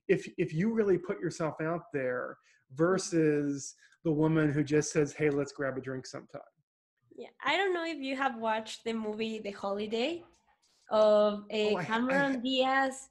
if 0.07 0.27
if 0.37 0.53
you 0.53 0.73
really 0.73 0.97
put 0.97 1.19
yourself 1.19 1.55
out 1.61 1.91
there 1.91 2.37
versus 2.75 3.75
the 4.03 4.11
woman 4.11 4.51
who 4.51 4.63
just 4.63 4.91
says, 4.91 5.13
"Hey, 5.13 5.29
let's 5.29 5.51
grab 5.51 5.77
a 5.77 5.81
drink 5.81 6.05
sometime." 6.05 6.41
Yeah, 7.15 7.29
I 7.43 7.57
don't 7.57 7.73
know 7.73 7.85
if 7.85 7.97
you 7.97 8.15
have 8.15 8.37
watched 8.37 8.83
the 8.85 8.93
movie 8.93 9.39
The 9.39 9.51
Holiday 9.51 10.23
of 10.91 11.39
uh, 11.51 11.55
oh, 11.55 11.77
Cameron 11.77 12.15
I, 12.15 12.33
I, 12.33 12.35
Diaz 12.37 13.09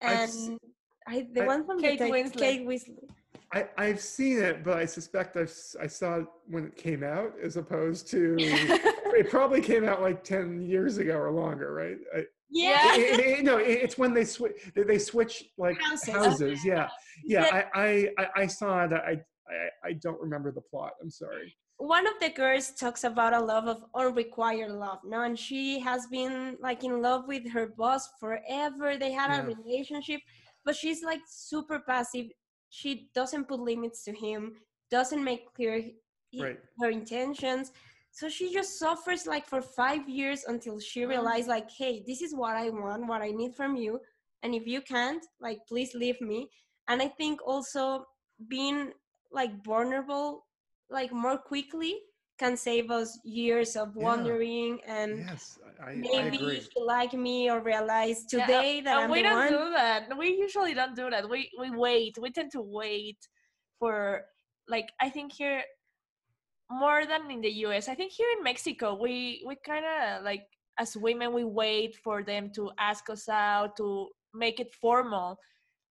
and 0.00 0.58
I, 1.06 1.26
the 1.32 1.44
one 1.44 1.64
from 1.64 1.80
Kate 1.80 1.98
the 1.98 2.06
Winslet. 2.06 2.36
Kate 2.36 2.66
Winslet. 2.66 3.08
I, 3.52 3.66
I've 3.78 4.00
seen 4.00 4.38
it, 4.38 4.62
but 4.62 4.76
I 4.76 4.84
suspect 4.84 5.36
I've, 5.36 5.52
I 5.80 5.86
saw 5.86 6.16
it 6.16 6.26
when 6.46 6.66
it 6.66 6.76
came 6.76 7.02
out, 7.02 7.32
as 7.42 7.56
opposed 7.56 8.06
to 8.08 8.36
it 8.38 9.30
probably 9.30 9.62
came 9.62 9.84
out 9.84 10.02
like 10.02 10.22
ten 10.22 10.60
years 10.60 10.98
ago 10.98 11.16
or 11.16 11.30
longer, 11.30 11.72
right? 11.72 11.96
I, 12.14 12.24
yeah. 12.50 12.94
It, 12.94 13.20
it, 13.20 13.38
it, 13.38 13.44
no, 13.44 13.56
it's 13.62 13.96
when 13.96 14.12
they 14.12 14.24
switch. 14.24 14.70
They 14.74 14.98
switch 14.98 15.44
like 15.56 15.80
houses. 15.80 16.14
houses. 16.14 16.64
Yeah, 16.64 16.88
yeah. 17.24 17.68
I, 17.74 18.10
I, 18.18 18.28
I 18.36 18.46
saw 18.46 18.86
that. 18.86 19.02
I, 19.04 19.12
I, 19.48 19.88
I 19.88 19.92
don't 19.94 20.20
remember 20.20 20.52
the 20.52 20.60
plot. 20.60 20.92
I'm 21.02 21.10
sorry. 21.10 21.54
One 21.78 22.06
of 22.06 22.14
the 22.20 22.30
girls 22.30 22.72
talks 22.72 23.04
about 23.04 23.32
a 23.34 23.40
love 23.40 23.66
of 23.66 23.84
unrequired 23.94 24.72
love 24.72 25.00
no? 25.04 25.22
And 25.22 25.38
she 25.38 25.78
has 25.80 26.06
been 26.08 26.56
like 26.60 26.84
in 26.84 27.00
love 27.02 27.28
with 27.28 27.48
her 27.50 27.66
boss 27.68 28.08
forever. 28.20 28.96
They 28.96 29.12
had 29.12 29.30
Yeah. 29.30 29.42
a 29.42 29.44
relationship 29.46 30.20
but 30.64 30.76
she's 30.76 31.02
like 31.02 31.22
super 31.26 31.80
passive. 31.80 32.26
She 32.70 33.10
doesn't 33.14 33.48
put 33.48 33.60
limits 33.60 34.04
to 34.04 34.12
him 34.12 34.56
doesn't 34.90 35.22
make 35.22 35.52
clear 35.54 35.82
he- 36.30 36.42
Right. 36.42 36.58
her 36.80 36.90
intentions. 36.90 37.72
So 38.10 38.28
she 38.28 38.52
just 38.52 38.78
suffers 38.78 39.26
like 39.26 39.46
for 39.46 39.60
five 39.62 40.08
years 40.08 40.44
until 40.44 40.80
she 40.80 41.04
realized 41.04 41.48
like 41.48 41.70
hey 41.70 42.02
this 42.06 42.22
is 42.22 42.34
what 42.34 42.56
i 42.56 42.70
want 42.70 43.06
what 43.06 43.22
i 43.22 43.30
need 43.30 43.54
from 43.54 43.76
you. 43.76 44.00
And 44.42 44.54
if 44.54 44.66
you 44.66 44.80
can't 44.82 45.24
like 45.40 45.60
please 45.68 45.94
leave 45.94 46.20
me. 46.20 46.50
And 46.88 47.00
i 47.02 47.08
think 47.08 47.40
also 47.46 48.06
being 48.48 48.92
like 49.30 49.62
vulnerable 49.64 50.47
like 50.90 51.12
more 51.12 51.38
quickly 51.38 51.96
can 52.38 52.56
save 52.56 52.90
us 52.90 53.18
years 53.24 53.76
of 53.76 53.94
Yeah. 53.96 54.02
wondering 54.02 54.80
and 54.86 55.26
Yes, 55.26 55.58
I, 55.80 55.90
I, 55.90 55.90
I 55.90 55.94
maybe 55.94 56.38
agree. 56.38 56.60
she 56.60 56.80
like 56.80 57.12
me 57.12 57.50
or 57.50 57.60
realize 57.60 58.24
Yeah, 58.32 58.46
today 58.46 58.80
uh, 58.80 58.84
that 58.84 58.96
and 59.02 59.04
I'm 59.04 59.10
we 59.10 59.22
the 59.22 59.28
don't 59.28 59.34
one. 59.36 59.48
do 59.48 59.70
that. 59.70 60.16
We 60.18 60.28
usually 60.36 60.74
don't 60.74 60.94
do 60.96 61.10
that. 61.10 61.28
We 61.28 61.50
we 61.58 61.70
wait. 61.70 62.18
We 62.20 62.30
tend 62.30 62.52
to 62.52 62.62
wait 62.62 63.18
for 63.78 64.22
like 64.68 64.88
I 65.00 65.10
think 65.10 65.32
here 65.32 65.62
more 66.70 67.04
than 67.06 67.30
in 67.30 67.40
the 67.40 67.50
US. 67.66 67.88
I 67.88 67.94
think 67.94 68.12
here 68.12 68.28
in 68.36 68.42
Mexico 68.44 68.94
we 68.94 69.42
we 69.46 69.56
kind 69.64 69.84
of 69.84 70.24
like 70.24 70.44
as 70.78 70.96
women 70.96 71.32
we 71.32 71.44
wait 71.44 71.96
for 71.96 72.22
them 72.22 72.50
to 72.54 72.70
ask 72.78 73.08
us 73.10 73.28
out 73.28 73.76
to 73.78 74.08
make 74.34 74.60
it 74.60 74.74
formal. 74.74 75.38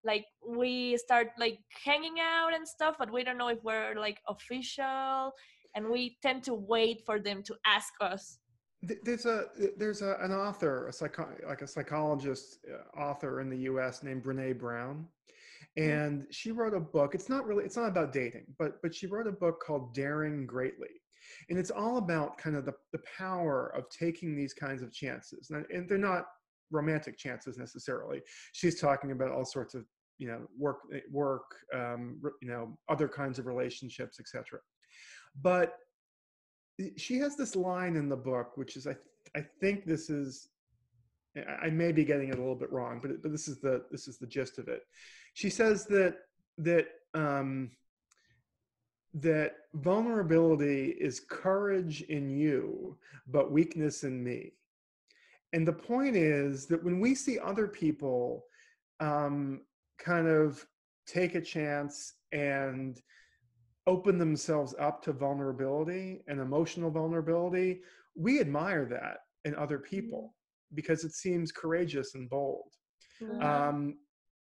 Like 0.06 0.26
we 0.46 0.96
start 0.96 1.28
like 1.38 1.58
hanging 1.84 2.16
out 2.20 2.54
and 2.54 2.66
stuff, 2.66 2.94
but 2.98 3.12
we 3.12 3.24
don't 3.24 3.36
know 3.36 3.48
if 3.48 3.62
we're 3.64 3.94
like 3.96 4.18
official 4.28 5.32
and 5.74 5.88
we 5.90 6.16
tend 6.22 6.42
to 6.44 6.54
wait 6.54 7.02
for 7.04 7.18
them 7.18 7.42
to 7.42 7.54
ask 7.66 7.92
us. 8.00 8.38
There's 8.82 9.26
a 9.26 9.46
there's 9.76 10.02
a, 10.02 10.16
an 10.20 10.32
author, 10.32 10.86
a 10.86 10.92
psycho, 10.92 11.28
like 11.46 11.62
a 11.62 11.66
psychologist 11.66 12.58
uh, 12.72 12.98
author 13.00 13.40
in 13.40 13.50
the 13.50 13.58
U.S. 13.70 14.02
named 14.02 14.22
Brene 14.22 14.58
Brown, 14.58 15.06
and 15.76 16.26
she 16.30 16.52
wrote 16.52 16.74
a 16.74 16.80
book. 16.80 17.14
It's 17.14 17.28
not 17.28 17.46
really 17.46 17.64
it's 17.64 17.76
not 17.76 17.88
about 17.88 18.12
dating, 18.12 18.44
but 18.58 18.80
but 18.82 18.94
she 18.94 19.06
wrote 19.06 19.26
a 19.26 19.32
book 19.32 19.60
called 19.64 19.94
Daring 19.94 20.46
Greatly, 20.46 21.00
and 21.48 21.58
it's 21.58 21.70
all 21.70 21.96
about 21.96 22.38
kind 22.38 22.54
of 22.54 22.64
the 22.64 22.74
the 22.92 23.00
power 23.18 23.72
of 23.74 23.88
taking 23.88 24.36
these 24.36 24.52
kinds 24.52 24.82
of 24.82 24.92
chances, 24.92 25.50
and, 25.50 25.64
and 25.70 25.88
they're 25.88 25.98
not 25.98 26.26
romantic 26.70 27.16
chances 27.16 27.58
necessarily. 27.58 28.20
She's 28.52 28.80
talking 28.80 29.10
about 29.10 29.30
all 29.30 29.44
sorts 29.44 29.74
of 29.74 29.84
you 30.18 30.28
know 30.28 30.40
work 30.58 30.78
work 31.10 31.56
um, 31.74 32.20
you 32.42 32.48
know 32.48 32.76
other 32.88 33.08
kinds 33.08 33.38
of 33.38 33.46
relationships, 33.46 34.18
etc. 34.20 34.60
But 35.42 35.78
she 36.96 37.18
has 37.18 37.36
this 37.36 37.56
line 37.56 37.96
in 37.96 38.08
the 38.08 38.16
book 38.16 38.56
which 38.56 38.76
is 38.76 38.86
i 38.86 38.92
th- 38.92 39.04
i 39.34 39.44
think 39.60 39.84
this 39.86 40.10
is 40.10 40.48
I- 41.36 41.66
i 41.66 41.70
may 41.70 41.92
be 41.92 42.04
getting 42.04 42.28
it 42.28 42.34
a 42.34 42.38
little 42.38 42.54
bit 42.54 42.72
wrong 42.72 43.00
but, 43.00 43.22
but 43.22 43.32
this 43.32 43.48
is 43.48 43.60
the 43.60 43.84
this 43.90 44.08
is 44.08 44.18
the 44.18 44.26
gist 44.26 44.58
of 44.58 44.68
it 44.68 44.82
she 45.34 45.50
says 45.50 45.86
that 45.86 46.18
that 46.58 46.88
um 47.14 47.70
that 49.14 49.54
vulnerability 49.74 50.88
is 51.00 51.20
courage 51.20 52.02
in 52.02 52.28
you 52.28 52.98
but 53.26 53.50
weakness 53.50 54.04
in 54.04 54.22
me 54.22 54.52
and 55.54 55.66
the 55.66 55.72
point 55.72 56.16
is 56.16 56.66
that 56.66 56.82
when 56.84 57.00
we 57.00 57.14
see 57.14 57.38
other 57.38 57.66
people 57.66 58.44
um 59.00 59.62
kind 59.98 60.28
of 60.28 60.64
take 61.06 61.34
a 61.34 61.40
chance 61.40 62.14
and 62.32 63.00
open 63.86 64.18
themselves 64.18 64.74
up 64.80 65.02
to 65.04 65.12
vulnerability 65.12 66.22
and 66.26 66.40
emotional 66.40 66.90
vulnerability, 66.90 67.80
we 68.16 68.40
admire 68.40 68.84
that 68.84 69.18
in 69.44 69.54
other 69.54 69.78
people 69.78 70.34
because 70.74 71.04
it 71.04 71.12
seems 71.12 71.52
courageous 71.52 72.14
and 72.14 72.28
bold. 72.28 72.72
Mhm. 73.20 73.42
Um, 73.42 73.98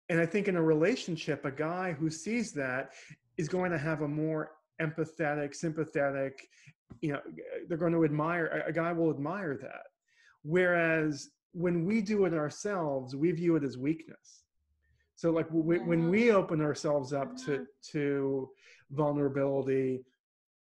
and 0.09 0.19
I 0.19 0.25
think 0.25 0.47
in 0.47 0.57
a 0.57 0.61
relationship, 0.61 1.45
a 1.45 1.51
guy 1.51 1.93
who 1.93 2.09
sees 2.09 2.51
that 2.53 2.93
is 3.37 3.47
going 3.47 3.71
to 3.71 3.77
have 3.77 4.01
a 4.01 4.07
more 4.07 4.51
empathetic, 4.81 5.55
sympathetic, 5.55 6.47
you 7.01 7.13
know, 7.13 7.21
they're 7.67 7.77
going 7.77 7.93
to 7.93 8.03
admire, 8.03 8.63
a 8.67 8.73
guy 8.73 8.91
will 8.91 9.11
admire 9.11 9.55
that. 9.57 9.83
Whereas 10.41 11.29
when 11.53 11.85
we 11.85 12.01
do 12.01 12.25
it 12.25 12.33
ourselves, 12.33 13.15
we 13.15 13.31
view 13.31 13.55
it 13.55 13.63
as 13.63 13.77
weakness. 13.77 14.43
So 15.19 15.31
like 15.31 15.47
w- 15.47 15.65
w- 15.65 15.83
when 15.85 16.09
we 16.09 16.31
open 16.31 16.61
ourselves 16.61 17.11
up 17.11 17.35
to 17.43 17.65
to 17.91 18.49
vulnerability, 18.91 20.05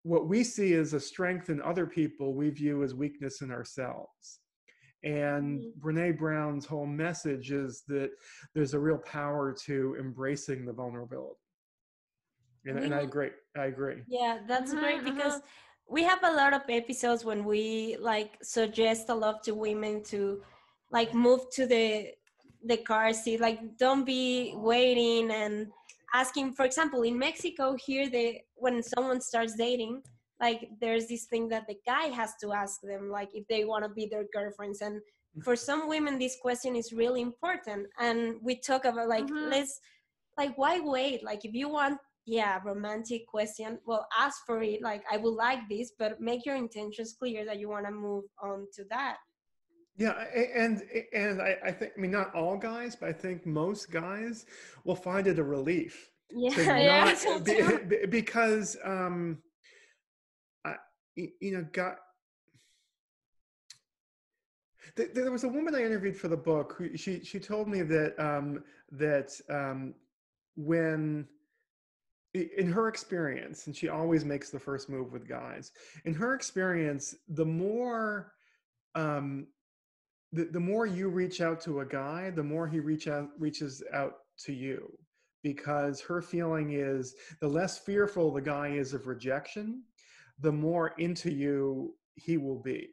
what 0.05 0.29
we 0.29 0.45
see 0.45 0.75
as 0.75 0.93
a 0.93 1.01
strength 1.01 1.51
in 1.51 1.61
other 1.61 1.87
people, 1.89 2.35
we 2.35 2.51
view 2.51 2.85
as 2.85 2.95
weakness 2.95 3.43
in 3.43 3.51
ourselves. 3.51 4.39
And 5.03 5.59
Mhm. 5.59 5.79
Brene 5.81 6.17
Brown's 6.17 6.67
whole 6.67 6.87
message 6.87 7.51
is 7.51 7.83
that 7.89 8.11
there's 8.55 8.75
a 8.75 8.79
real 8.79 8.99
power 8.99 9.53
to 9.67 9.97
embracing 9.99 10.65
the 10.65 10.73
vulnerability. 10.73 11.41
And, 12.65 12.79
and 12.79 12.95
I 12.95 13.01
agree. 13.01 13.33
I 13.57 13.65
agree. 13.65 14.03
Yeah, 14.07 14.39
that's 14.47 14.73
Mhm, 14.73 14.79
great 14.79 15.05
because 15.05 15.43
we 15.89 16.05
have 16.05 16.23
a 16.23 16.33
lot 16.33 16.55
of 16.55 16.63
episodes 16.69 17.25
when 17.25 17.45
we 17.45 17.97
like 17.99 18.39
suggest 18.41 19.09
a 19.09 19.15
lot 19.15 19.43
to 19.47 19.53
women 19.57 20.05
to 20.13 20.45
like 20.93 21.13
move 21.13 21.41
to 21.57 21.67
the 21.67 22.15
the 22.65 22.79
car 22.79 23.13
seat 23.13 23.41
like 23.41 23.77
don't 23.79 24.05
be 24.05 24.55
waiting 24.57 25.31
and 25.31 25.69
asking. 26.15 26.55
For 26.55 26.65
example 26.65 27.03
in 27.03 27.19
mexico 27.19 27.77
here 27.87 28.09
they 28.09 28.45
when 28.57 28.83
someone 28.83 29.21
starts 29.21 29.55
dating 29.55 30.03
like 30.41 30.69
there's 30.81 31.07
this 31.07 31.25
thing 31.27 31.49
that 31.49 31.67
the 31.69 31.77
guy 31.87 32.07
has 32.07 32.33
to 32.43 32.53
ask 32.53 32.81
them 32.83 33.11
like 33.11 33.31
if 33.35 33.47
they 33.49 33.65
want 33.65 33.85
to 33.85 33.89
be 33.91 34.07
their 34.07 34.25
girlfriends. 34.33 34.81
And 34.81 35.01
for 35.43 35.57
some 35.57 35.89
women 35.89 36.19
this 36.19 36.37
question 36.41 36.75
is 36.77 36.93
really 36.93 37.21
important. 37.21 37.87
And 37.99 38.37
we 38.43 38.57
talk 38.57 38.85
about 38.85 39.09
like 39.09 39.27
Mhm. 39.27 39.51
let's 39.51 39.81
like 40.39 40.57
why 40.59 40.81
wait? 40.81 41.23
Like 41.25 41.45
if 41.45 41.55
you 41.55 41.69
want 41.69 41.99
yeah 42.27 42.59
romantic 42.65 43.27
question 43.27 43.79
well 43.87 44.07
ask 44.19 44.45
for 44.47 44.63
it. 44.63 44.81
Like 44.83 45.05
i 45.13 45.17
would 45.19 45.35
like 45.35 45.61
this 45.69 45.93
but 45.99 46.21
make 46.21 46.47
your 46.47 46.57
intentions 46.57 47.15
clear 47.19 47.45
that 47.45 47.59
you 47.61 47.69
want 47.69 47.85
to 47.87 47.93
move 47.93 48.25
on 48.43 48.67
to 48.77 48.85
that 48.91 49.19
Yeah, 49.97 50.13
and 50.57 50.83
and 51.13 51.41
I, 51.41 51.57
I 51.67 51.71
think 51.71 51.93
I 51.97 52.01
mean 52.01 52.11
not 52.11 52.35
all 52.35 52.57
guys, 52.57 52.97
but 52.97 53.09
I 53.09 53.13
think 53.13 53.47
most 53.47 53.91
guys 53.91 54.47
will 54.85 54.97
find 54.97 55.27
it 55.27 55.39
a 55.39 55.45
relief 55.45 56.11
yeah 56.31 56.51
to 56.51 56.65
Yeah, 57.25 57.39
be- 57.45 57.85
be- 57.89 58.07
because 58.07 58.77
um, 58.85 59.39
I, 60.65 60.77
you 61.17 61.53
know, 61.53 61.67
got. 61.73 61.97
There 64.97 65.33
was 65.33 65.45
a 65.45 65.49
woman 65.49 65.75
I 65.75 65.83
interviewed 65.83 66.17
for 66.17 66.29
the 66.29 66.37
book. 66.37 66.75
Who 66.79 66.97
she 66.97 67.25
she 67.25 67.39
told 67.39 67.69
me 67.69 67.83
that 67.83 68.15
um, 68.19 68.63
that 68.93 69.31
um, 69.49 69.95
when 70.57 71.27
in 72.35 72.71
her 72.71 72.89
experience, 72.89 73.67
and 73.67 73.77
she 73.77 73.89
always 73.89 74.25
makes 74.25 74.51
the 74.51 74.59
first 74.59 74.89
move 74.89 75.13
with 75.13 75.29
guys. 75.29 75.71
In 76.05 76.15
her 76.15 76.35
experience, 76.35 77.15
the 77.29 77.45
more 77.45 78.33
um, 78.95 79.47
the, 80.35 80.45
the 80.47 80.61
more 80.61 80.85
you 80.85 81.09
reach 81.09 81.41
out 81.41 81.61
to 81.63 81.81
a 81.81 81.87
guy, 81.87 82.31
the 82.31 82.43
more 82.43 82.67
he 82.67 82.81
reach 82.81 83.07
out 83.09 83.29
reaches 83.39 83.83
out 83.93 84.15
to 84.45 84.53
you 84.53 84.93
because 85.43 86.01
her 86.01 86.21
feeling 86.21 86.73
is 86.73 87.15
the 87.41 87.47
less 87.49 87.79
fearful 87.79 88.33
the 88.33 88.41
guy 88.41 88.69
is 88.69 88.95
of 88.95 89.07
rejection, 89.07 89.83
the 90.41 90.51
more 90.53 90.95
into 90.99 91.31
you 91.31 91.95
he 92.17 92.37
will 92.37 92.61
be. 92.61 92.89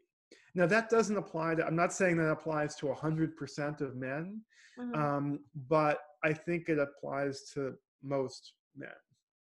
Now 0.54 0.68
that 0.68 0.89
doesn't 0.89 1.18
apply 1.18 1.56
to 1.56 1.66
I'm 1.66 1.76
not 1.76 1.94
saying 1.94 2.18
that 2.18 2.30
applies 2.30 2.76
to 2.78 2.88
100% 2.88 3.82
of 3.82 3.96
men, 3.96 4.42
Mhm. 4.78 4.96
um, 4.96 5.39
but 5.68 6.00
I 6.24 6.34
think 6.34 6.70
it 6.70 6.80
applies 6.80 7.44
to 7.54 7.76
most 8.04 8.54
men. 8.76 8.89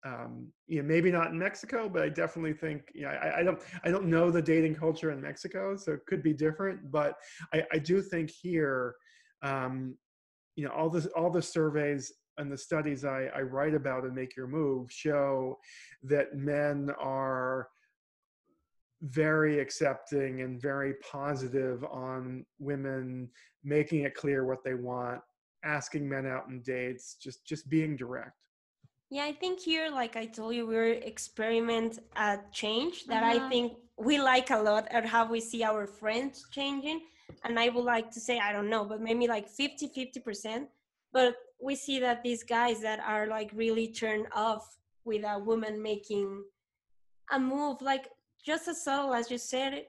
Um, 0.05 0.47
yeah, 0.67 0.81
maybe 0.81 1.11
not 1.11 1.31
in 1.31 1.37
Mexico, 1.37 1.89
but 1.89 2.03
I 2.03 2.09
definitely 2.09 2.53
think 2.53 2.83
yeah. 2.95 3.09
I, 3.09 3.39
I 3.39 3.43
don't 3.43 3.59
I 3.83 3.91
don't 3.91 4.05
know 4.05 4.31
the 4.31 4.41
dating 4.41 4.75
culture 4.75 5.11
in 5.11 5.21
Mexico, 5.21 5.75
so 5.75 5.91
it 5.91 6.05
could 6.07 6.23
be 6.23 6.33
different. 6.33 6.89
But 6.89 7.15
I, 7.53 7.65
I 7.73 7.79
do 7.79 8.01
think 8.01 8.29
here, 8.29 8.95
um, 9.43 9.97
you 10.55 10.63
know, 10.65 10.71
all 10.71 10.89
this 10.89 11.05
all 11.17 11.29
the 11.29 11.41
surveys 11.41 12.13
and 12.37 12.49
the 12.49 12.57
studies 12.57 13.03
I, 13.03 13.25
I 13.35 13.41
write 13.41 13.75
about 13.75 14.05
and 14.05 14.15
make 14.15 14.35
your 14.37 14.47
move 14.47 14.89
show 14.89 15.57
that 16.03 16.33
men 16.35 16.89
are 16.97 17.67
very 19.01 19.59
accepting 19.59 20.41
and 20.41 20.61
very 20.61 20.93
positive 21.09 21.83
on 21.85 22.45
women 22.59 23.29
making 23.63 24.01
it 24.01 24.15
clear 24.15 24.45
what 24.45 24.63
they 24.63 24.73
want 24.73 25.21
asking 25.63 26.07
men 26.07 26.25
out 26.25 26.47
in 26.49 26.61
dates 26.61 27.15
just 27.21 27.45
just 27.45 27.69
being 27.69 27.95
direct 27.95 28.33
yeah 29.09 29.23
i 29.23 29.31
think 29.31 29.59
here 29.59 29.89
like 29.89 30.15
i 30.15 30.25
told 30.25 30.53
you 30.55 30.65
we're 30.67 30.93
experiment 30.93 31.99
a 32.15 32.37
change 32.51 33.05
that 33.05 33.23
i 33.23 33.39
Mhm. 33.39 33.49
think 33.49 33.73
we 33.97 34.17
like 34.19 34.49
a 34.51 34.57
lot 34.57 34.87
at 34.91 35.05
how 35.05 35.25
we 35.29 35.41
see 35.41 35.63
our 35.63 35.85
friends 35.85 36.45
changing 36.51 37.01
and 37.43 37.59
i 37.59 37.69
would 37.69 37.85
like 37.85 38.09
to 38.11 38.19
say 38.19 38.39
i 38.39 38.51
don't 38.51 38.69
know 38.69 38.85
but 38.85 39.01
maybe 39.01 39.27
like 39.27 39.47
50 39.47 39.87
50% 39.89 40.67
but 41.11 41.35
we 41.61 41.75
see 41.75 41.99
that 41.99 42.23
these 42.23 42.43
guys 42.43 42.79
that 42.81 42.99
are 42.99 43.27
like 43.27 43.49
really 43.53 43.87
turned 43.87 44.27
off 44.33 44.77
with 45.03 45.23
a 45.23 45.39
woman 45.39 45.81
making 45.81 46.43
a 47.31 47.39
move 47.39 47.81
like 47.81 48.09
just 48.45 48.67
as 48.67 48.83
subtle 48.83 49.13
as 49.13 49.29
you 49.29 49.37
said, 49.37 49.85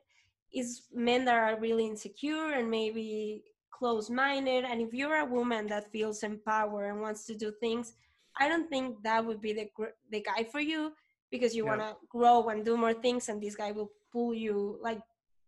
is 0.53 0.83
men 0.93 1.25
that 1.25 1.37
are 1.37 1.61
really 1.61 1.87
insecure 1.87 2.53
and 2.53 2.69
maybe 2.69 3.45
close-minded. 3.71 4.65
And 4.65 4.81
if 4.81 4.93
you're 4.93 5.21
a 5.21 5.25
woman 5.25 5.69
that 5.69 5.91
feels 5.93 6.23
empowered 6.25 6.91
and 6.91 7.01
wants 7.01 7.25
to 7.27 7.35
do 7.37 7.53
things, 7.61 7.95
I 8.39 8.49
don't 8.49 8.69
think 8.69 9.03
that 9.03 9.25
would 9.25 9.41
be 9.41 9.53
the 9.53 9.69
the 10.11 10.23
guy 10.23 10.45
for 10.45 10.61
you 10.61 10.93
because 11.31 11.55
you 11.55 11.65
yeah. 11.65 11.71
want 11.71 11.81
to 11.81 11.97
grow 12.09 12.49
and 12.49 12.65
do 12.65 12.77
more 12.77 12.95
things, 12.95 13.29
and 13.29 13.43
this 13.43 13.57
guy 13.57 13.73
will 13.73 13.91
pull 14.13 14.35
you 14.35 14.79
like 14.81 15.01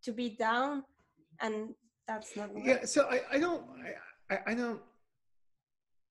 to 0.05 0.13
be 0.13 0.31
down, 0.31 0.85
and 1.41 1.75
that's 2.07 2.37
not. 2.37 2.51
Yeah. 2.57 2.85
So 2.85 3.09
I 3.09 3.21
I 3.33 3.39
don't 3.39 3.65
I 4.31 4.39
I 4.47 4.55
don't. 4.55 4.81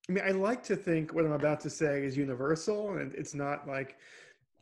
I 0.09 0.13
mean, 0.13 0.23
I 0.25 0.31
like 0.31 0.63
to 0.63 0.75
think 0.75 1.13
what 1.13 1.25
I'm 1.25 1.33
about 1.33 1.59
to 1.61 1.69
say 1.69 2.03
is 2.03 2.17
universal, 2.17 2.97
and 2.97 3.13
it's 3.15 3.35
not 3.35 3.67
like 3.67 3.97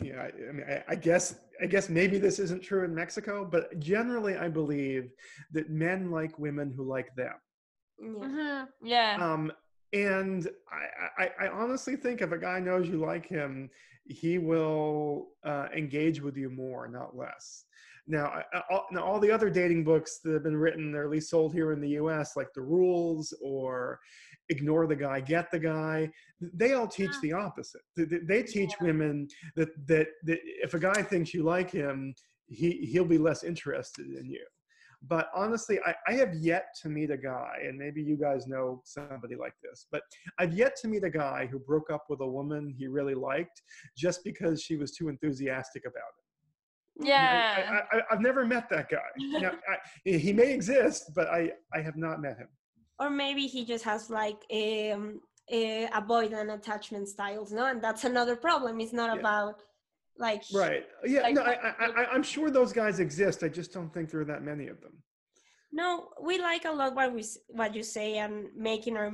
yeah, 0.02 0.22
I, 0.22 0.50
I 0.50 0.52
mean, 0.52 0.66
I, 0.70 0.84
I, 0.90 0.96
guess 0.96 1.36
I 1.62 1.66
guess 1.66 1.90
maybe 1.90 2.20
this 2.20 2.40
isn't 2.40 2.64
true 2.64 2.86
in 2.86 2.96
Mexico, 2.96 3.46
but 3.50 3.78
generally, 3.80 4.38
I 4.38 4.48
believe 4.48 5.12
that 5.52 5.70
men 5.70 6.10
like 6.10 6.40
women 6.40 6.74
who 6.76 6.84
like 6.84 7.14
them. 7.16 7.34
Mm-hmm. 8.02 8.88
Yeah. 8.88 9.18
Um, 9.20 9.52
and 9.94 10.48
I, 11.18 11.24
I, 11.24 11.46
I, 11.46 11.48
honestly 11.50 11.96
think 11.96 12.22
if 12.22 12.32
a 12.32 12.38
guy 12.38 12.60
knows 12.60 12.88
you 12.88 12.98
like 12.98 13.28
him, 13.28 13.70
he 14.06 14.38
will 14.38 15.30
uh, 15.44 15.68
engage 15.76 16.22
with 16.22 16.38
you 16.38 16.50
more, 16.50 16.88
not 16.88 17.16
less. 17.16 17.66
Now, 18.08 18.42
all, 18.72 18.88
now, 18.92 19.04
all 19.04 19.20
the 19.20 19.32
other 19.32 19.50
dating 19.50 19.84
books 19.84 20.20
that 20.24 20.34
have 20.34 20.44
been 20.44 20.58
written, 20.58 20.96
or 20.96 21.04
at 21.04 21.12
least 21.12 21.30
sold 21.30 21.54
here 21.54 21.72
in 21.72 21.80
the 21.80 21.90
U.S., 21.90 22.36
like 22.36 22.52
The 22.54 22.62
Rules 22.62 23.34
or 23.42 24.00
ignore 24.50 24.88
the 24.88 24.96
guy, 24.96 25.20
get 25.20 25.52
the 25.52 25.60
guy. 25.60 26.10
They 26.42 26.74
all 26.74 26.88
teach 26.88 27.12
the 27.22 27.34
opposite. 27.34 27.82
They, 27.96 28.42
teach 28.42 28.72
yeah. 28.80 28.88
women 28.88 29.28
that, 29.56 29.70
that 29.88 30.08
that 30.24 30.40
if 30.44 30.74
a 30.74 30.80
guy 30.80 31.04
thinks 31.04 31.34
you 31.34 31.44
like 31.44 31.70
him, 31.70 32.16
he 32.48 32.90
he'll 32.92 33.06
be 33.06 33.20
less 33.20 33.44
interested 33.44 34.08
in 34.08 34.30
you. 34.30 34.46
But 35.08 35.30
honestly, 35.34 35.80
I, 35.86 35.96
I 36.08 36.14
have 36.14 36.34
yet 36.36 36.68
to 36.82 36.90
meet 36.90 37.10
a 37.10 37.18
guy, 37.18 37.60
and 37.64 37.78
maybe 37.78 38.02
you 38.02 38.18
guys 38.18 38.48
know 38.48 38.82
somebody 38.84 39.36
like 39.36 39.54
this, 39.64 39.88
but 39.92 40.02
I've 40.38 40.54
yet 40.54 40.76
to 40.82 40.88
meet 40.88 41.04
a 41.06 41.10
guy 41.10 41.48
who 41.50 41.58
broke 41.60 41.90
up 41.90 42.04
with 42.10 42.20
a 42.20 42.28
woman 42.28 42.74
he 42.78 42.88
really 42.88 43.16
liked 43.16 43.62
just 43.98 44.24
because 44.26 44.62
she 44.62 44.76
was 44.76 44.92
too 44.92 45.08
enthusiastic 45.08 45.84
about 45.86 46.12
it. 46.18 47.08
Yeah. 47.08 47.80
I, 47.94 48.02
have 48.10 48.20
never 48.20 48.46
met 48.46 48.70
that 48.72 48.90
guy. 48.90 48.98
now, 49.18 49.52
I, 49.70 49.78
he 50.10 50.34
may 50.34 50.52
exist, 50.52 51.12
but 51.16 51.28
I, 51.30 51.52
I 51.74 51.80
have 51.82 51.96
not 51.96 52.22
met 52.22 52.38
him 52.38 52.50
or 53.00 53.10
maybe 53.10 53.48
he 53.48 53.66
just 53.66 53.84
has 53.86 54.10
like 54.10 54.42
um, 54.52 55.22
uh, 55.52 55.88
avoidant 56.02 56.54
attachment 56.54 57.08
styles 57.08 57.52
no 57.52 57.66
and 57.66 57.82
that's 57.82 58.04
another 58.04 58.36
problem 58.36 58.80
it's 58.80 58.94
not 58.94 59.14
yeah. 59.14 59.20
about 59.20 59.62
like 60.20 60.44
right. 60.54 60.86
Yeah 61.06 61.22
like, 61.22 61.36
no 61.36 61.42
I, 61.42 61.56
I, 61.80 61.86
I 62.04 62.16
am 62.16 62.24
sure 62.24 62.52
those 62.52 62.74
guys 62.74 63.00
exist 63.00 63.42
i 63.42 63.48
just 63.48 63.74
don't 63.74 63.92
think 63.94 64.12
there 64.12 64.22
are 64.22 64.26
that 64.26 64.44
many 64.44 64.68
of 64.68 64.80
them. 64.82 64.94
No 65.72 66.10
we 66.22 66.40
like 66.40 66.66
a 66.66 66.72
lot 66.72 66.96
what 66.96 67.14
we 67.14 67.24
what 67.48 67.74
you 67.74 67.84
say 67.84 68.18
and 68.18 68.48
making 68.56 68.98
our 68.98 69.12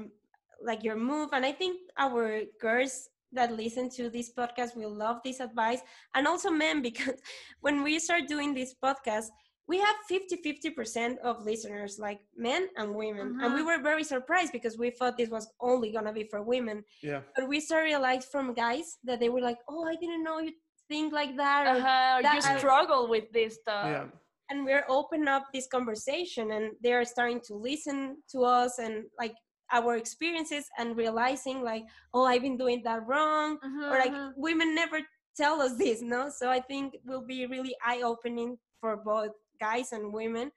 like 0.64 0.84
your 0.84 0.96
move 0.96 1.30
and 1.34 1.46
i 1.46 1.52
think 1.52 1.80
our 1.98 2.42
girls 2.62 3.10
that 3.34 3.52
listen 3.52 3.90
to 3.90 4.10
this 4.10 4.32
podcast 4.34 4.76
will 4.76 4.94
love 4.94 5.18
this 5.24 5.40
advice 5.42 5.82
and 6.16 6.26
also 6.28 6.50
men 6.50 6.82
because 6.90 7.20
when 7.62 7.84
we 7.84 8.00
start 8.00 8.28
doing 8.28 8.54
this 8.54 8.74
podcast 8.84 9.28
we 9.68 9.80
have 9.80 9.96
50 10.08 10.38
50% 10.78 11.18
of 11.24 11.44
listeners 11.44 11.98
like 12.00 12.20
men 12.38 12.68
and 12.78 12.94
women 12.94 13.40
and 13.42 13.54
we 13.54 13.60
mm-hmm. 13.60 13.68
were 13.68 13.82
very 13.82 14.04
surprised 14.04 14.52
because 14.52 14.78
we 14.78 14.92
thought 14.92 15.18
this 15.18 15.30
was 15.30 15.48
only 15.60 15.92
gonna 15.92 16.14
be 16.14 16.24
for 16.24 16.44
women. 16.44 16.84
Yeah. 17.02 17.22
But 17.36 17.48
we 17.48 17.60
started 17.60 17.86
realized 17.86 18.30
from 18.32 18.54
guys 18.54 18.98
that 19.04 19.20
they 19.20 19.30
were 19.30 19.42
like 19.42 19.58
oh 19.68 19.84
i 19.88 19.96
didn't 19.96 20.24
know 20.24 20.40
you 20.40 20.52
think 20.88 21.14
like 21.14 21.36
that 21.38 21.68
or, 21.68 21.80
uh-huh, 21.80 22.20
that, 22.22 22.36
you 22.36 22.60
struggle 22.60 23.08
with 23.10 23.26
this 23.34 23.56
stuff 23.56 23.86
yeah 23.86 24.06
and 24.50 24.66
we're 24.66 24.86
opening 24.90 25.28
up 25.28 25.46
this 25.54 25.68
conversation 25.68 26.52
and 26.52 26.72
they're 26.82 27.06
starting 27.06 27.42
to 27.42 27.56
listen 27.56 28.18
to 28.32 28.44
us 28.44 28.78
and 28.80 29.04
like 29.20 29.34
our 29.74 29.98
experiences 29.98 30.66
and 30.78 30.96
realizing 30.96 31.64
like 31.64 31.84
oh 32.14 32.26
i've 32.26 32.42
been 32.42 32.58
doing 32.58 32.82
that 32.84 33.06
wrong 33.08 33.58
uh-huh. 33.64 33.94
or 33.94 33.98
like 33.98 34.12
mm-hmm. 34.12 34.40
women 34.40 34.76
never 34.76 35.00
tell 35.36 35.62
us 35.62 35.78
this 35.78 36.02
no 36.02 36.30
so 36.30 36.50
i 36.50 36.60
think 36.60 36.94
it 36.94 37.02
will 37.06 37.26
be 37.26 37.46
really 37.48 37.76
eye-opening 37.86 38.58
for 38.80 38.98
both 38.98 39.32
guys 39.60 39.92
and 39.92 40.14
women 40.14 40.52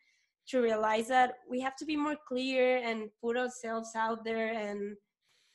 to 0.48 0.60
realize 0.60 1.08
that 1.08 1.34
we 1.48 1.60
have 1.60 1.76
to 1.76 1.84
be 1.84 1.96
more 1.96 2.16
clear 2.26 2.78
and 2.78 3.08
put 3.22 3.36
ourselves 3.36 3.92
out 3.94 4.24
there 4.24 4.52
and 4.52 4.96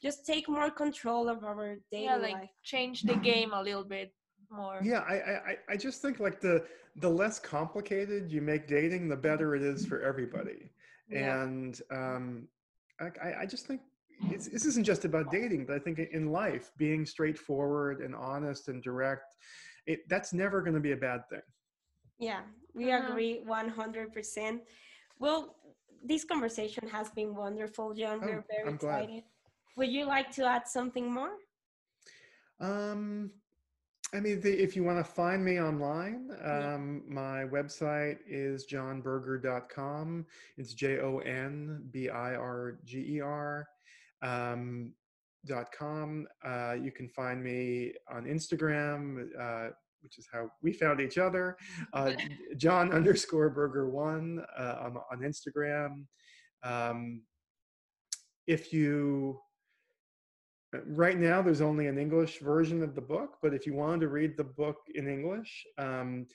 just 0.01 0.25
take 0.25 0.47
more 0.49 0.69
control 0.69 1.29
of 1.29 1.43
our 1.43 1.77
daily 1.91 2.05
yeah, 2.05 2.15
like 2.15 2.33
life. 2.33 2.49
change 2.63 3.03
the 3.03 3.15
game 3.15 3.53
a 3.53 3.61
little 3.61 3.83
bit 3.83 4.11
more. 4.53 4.79
Yeah, 4.83 4.99
I, 4.99 5.13
I 5.13 5.57
I 5.69 5.77
just 5.77 6.01
think 6.01 6.19
like 6.19 6.39
the 6.39 6.65
the 6.97 7.09
less 7.09 7.39
complicated 7.39 8.31
you 8.31 8.41
make 8.41 8.67
dating, 8.67 9.09
the 9.09 9.15
better 9.15 9.55
it 9.55 9.61
is 9.61 9.85
for 9.85 10.01
everybody. 10.01 10.69
Yeah. 11.09 11.41
And 11.41 11.81
um, 11.91 12.47
I 12.99 13.41
I 13.41 13.45
just 13.45 13.65
think 13.67 13.81
it's, 14.29 14.47
this 14.47 14.65
isn't 14.65 14.83
just 14.83 15.05
about 15.05 15.31
dating, 15.31 15.65
but 15.65 15.75
I 15.75 15.79
think 15.79 15.99
in 15.99 16.31
life, 16.31 16.71
being 16.77 17.05
straightforward 17.05 17.99
and 17.99 18.15
honest 18.15 18.67
and 18.67 18.81
direct, 18.81 19.35
it 19.85 20.07
that's 20.07 20.33
never 20.33 20.61
going 20.61 20.75
to 20.75 20.79
be 20.79 20.91
a 20.91 20.97
bad 20.97 21.27
thing. 21.29 21.41
Yeah, 22.19 22.41
we 22.73 22.91
uh-huh. 22.91 23.07
agree 23.09 23.41
100%. 23.45 24.59
Well, 25.19 25.55
this 26.03 26.23
conversation 26.23 26.87
has 26.89 27.09
been 27.11 27.35
wonderful, 27.35 27.93
Jon. 27.93 28.19
Oh, 28.21 28.25
We're 28.25 28.45
very 28.49 28.67
I'm 28.67 28.75
excited. 28.75 29.09
Glad. 29.09 29.23
Would 29.77 29.91
you 29.91 30.05
like 30.05 30.31
to 30.31 30.45
add 30.45 30.67
something 30.67 31.11
more? 31.11 31.31
Um, 32.59 33.31
I 34.13 34.19
mean, 34.19 34.41
the, 34.41 34.51
if 34.51 34.75
you 34.75 34.83
want 34.83 34.99
to 34.99 35.03
find 35.03 35.43
me 35.43 35.59
online, 35.59 36.29
um, 36.43 37.01
yeah. 37.07 37.13
my 37.13 37.43
website 37.45 38.17
is 38.27 38.67
jonbirger.com. 38.71 40.25
It's 40.57 40.73
J 40.73 40.99
O 40.99 41.17
N 41.19 41.83
B 41.91 42.09
I 42.09 42.35
R 42.35 42.77
G 42.85 43.15
E 43.15 43.21
R. 43.21 43.67
Um, 44.21 44.93
dot 45.45 45.71
com. 45.77 46.27
Uh, 46.45 46.75
you 46.81 46.91
can 46.91 47.09
find 47.09 47.43
me 47.43 47.93
on 48.11 48.25
Instagram, 48.25 49.27
uh, 49.39 49.69
which 50.01 50.17
is 50.17 50.27
how 50.31 50.49
we 50.61 50.71
found 50.73 50.99
each 50.99 51.17
other. 51.17 51.57
Uh, 51.93 52.13
Jon 52.57 52.93
underscore 52.93 53.49
Birger 53.49 53.89
one 53.89 54.43
uh, 54.57 54.75
on, 54.81 54.97
on 55.11 55.19
Instagram. 55.19 56.05
Um, 56.63 57.21
if 58.47 58.73
you 58.73 59.39
right 60.87 61.17
now 61.17 61.41
there's 61.41 61.61
only 61.61 61.87
an 61.87 61.97
english 61.97 62.39
version 62.39 62.81
of 62.81 62.95
the 62.95 63.01
book 63.01 63.37
but 63.41 63.53
if 63.53 63.65
you 63.65 63.73
wanted 63.73 64.01
to 64.01 64.07
read 64.07 64.35
the 64.37 64.43
book 64.43 64.77
in 64.95 65.07
english 65.07 65.65
um, 65.77 66.25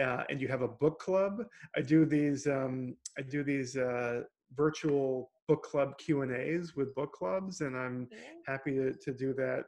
uh, 0.00 0.22
and 0.28 0.40
you 0.40 0.48
have 0.48 0.62
a 0.62 0.68
book 0.68 0.98
club 0.98 1.42
i 1.76 1.80
do 1.80 2.04
these 2.04 2.46
um, 2.46 2.94
i 3.18 3.22
do 3.22 3.42
these 3.42 3.76
uh, 3.76 4.22
virtual 4.54 5.30
book 5.48 5.62
club 5.62 5.96
q 5.98 6.22
and 6.22 6.32
a's 6.32 6.76
with 6.76 6.94
book 6.94 7.12
clubs 7.12 7.60
and 7.60 7.76
i'm 7.76 8.08
happy 8.46 8.72
to, 8.72 8.92
to 8.94 9.12
do 9.12 9.34
that 9.34 9.64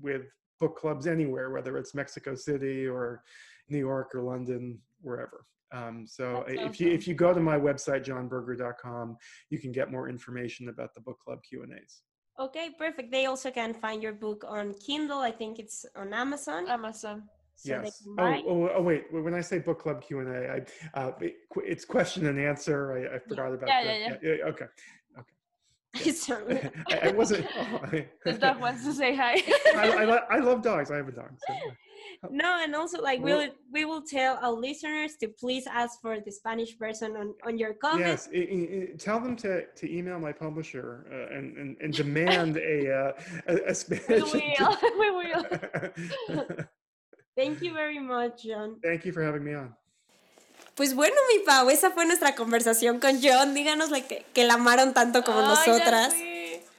with 0.00 0.26
book 0.60 0.76
clubs 0.76 1.06
anywhere, 1.06 1.50
whether 1.50 1.76
it's 1.76 1.94
Mexico 1.94 2.34
City 2.34 2.86
or 2.86 3.22
New 3.68 3.78
York 3.78 4.14
or 4.14 4.22
London, 4.22 4.78
wherever. 5.00 5.44
Um, 5.72 6.06
so 6.06 6.44
if 6.46 6.80
you 6.80 6.90
if 6.90 7.08
you 7.08 7.14
go 7.14 7.34
to 7.34 7.40
my 7.40 7.58
website 7.58 8.04
jonbirger.com, 8.04 9.16
you 9.50 9.58
can 9.58 9.72
get 9.72 9.90
more 9.90 10.08
information 10.08 10.68
about 10.68 10.94
the 10.94 11.00
book 11.00 11.18
club 11.18 11.40
Q 11.48 11.64
and 11.64 11.72
A's. 11.72 12.02
Okay, 12.38 12.70
perfect. 12.78 13.10
They 13.10 13.26
also 13.26 13.50
can 13.50 13.72
find 13.72 14.02
your 14.02 14.12
book 14.12 14.44
on 14.46 14.74
Kindle. 14.74 15.20
I 15.20 15.30
think 15.30 15.58
it's 15.58 15.86
on 15.96 16.12
Amazon. 16.12 16.68
Amazon. 16.68 17.22
So 17.54 17.70
yes. 17.70 18.06
Oh, 18.18 18.42
oh, 18.46 18.70
oh, 18.76 18.82
wait. 18.82 19.04
When 19.10 19.32
I 19.32 19.40
say 19.40 19.58
book 19.58 19.80
club 19.80 20.02
Q 20.02 20.20
and 20.20 20.28
A, 20.28 20.62
I 20.94 21.00
uh, 21.00 21.12
it's 21.64 21.86
question 21.86 22.26
and 22.26 22.38
answer. 22.38 22.92
I, 22.92 23.16
I 23.16 23.18
forgot 23.20 23.54
about 23.54 23.68
yeah, 23.68 23.84
that. 23.84 24.00
Yeah, 24.00 24.16
yeah. 24.22 24.36
yeah, 24.38 24.44
Okay. 24.44 24.66
Sorry. 26.12 26.60
I, 26.90 27.08
I, 27.08 27.12
wasn't. 27.12 27.46
Oh, 27.56 27.80
the 28.24 28.32
dog 28.34 28.60
wants 28.60 28.84
to 28.84 28.92
say 28.92 29.16
hi. 29.16 29.42
I, 29.74 30.04
I, 30.04 30.36
I, 30.36 30.38
love 30.40 30.60
dogs. 30.62 30.90
I 30.90 30.96
have 30.96 31.08
a 31.08 31.12
dog. 31.12 31.30
So. 31.46 31.54
No, 32.30 32.60
and 32.62 32.74
also 32.74 33.00
like 33.00 33.20
well, 33.22 33.38
we'll 33.38 33.50
we 33.72 33.84
will 33.84 34.02
tell 34.02 34.38
our 34.42 34.52
listeners 34.52 35.16
to 35.20 35.28
please 35.28 35.66
ask 35.66 36.00
for 36.00 36.20
the 36.20 36.30
Spanish 36.30 36.76
version 36.78 37.16
on, 37.16 37.34
on 37.44 37.58
your 37.58 37.74
comments. 37.74 38.28
Yes, 38.32 38.48
it, 38.48 38.48
it, 38.48 38.98
tell 38.98 39.20
them 39.20 39.36
to, 39.36 39.66
to 39.66 39.84
email 39.92 40.18
my 40.18 40.32
publisher 40.32 41.06
uh, 41.10 41.36
and, 41.36 41.56
and, 41.56 41.76
and 41.80 41.92
demand 41.92 42.56
a, 42.56 42.92
uh, 42.92 43.12
a, 43.48 43.70
a 43.70 43.74
Spanish. 43.82 44.32
We 44.32 44.54
will. 44.58 44.76
we 44.98 45.10
will. 45.10 46.46
Thank 47.36 47.62
you 47.62 47.74
very 47.74 47.98
much, 47.98 48.44
Jon. 48.44 48.76
Thank 48.82 49.04
you 49.04 49.12
for 49.12 49.22
having 49.22 49.44
me 49.44 49.54
on. 49.54 49.76
Pues 50.74 50.94
bueno, 50.94 51.16
mi 51.32 51.42
Pau, 51.44 51.70
esa 51.70 51.90
fue 51.90 52.04
nuestra 52.06 52.34
conversación 52.34 53.00
con 53.00 53.22
Jon. 53.22 53.54
Díganos 53.54 53.90
like, 53.90 54.08
que, 54.08 54.24
que 54.34 54.44
la 54.44 54.54
amaron 54.54 54.92
tanto 54.92 55.24
como 55.24 55.40
nosotras. 55.40 56.14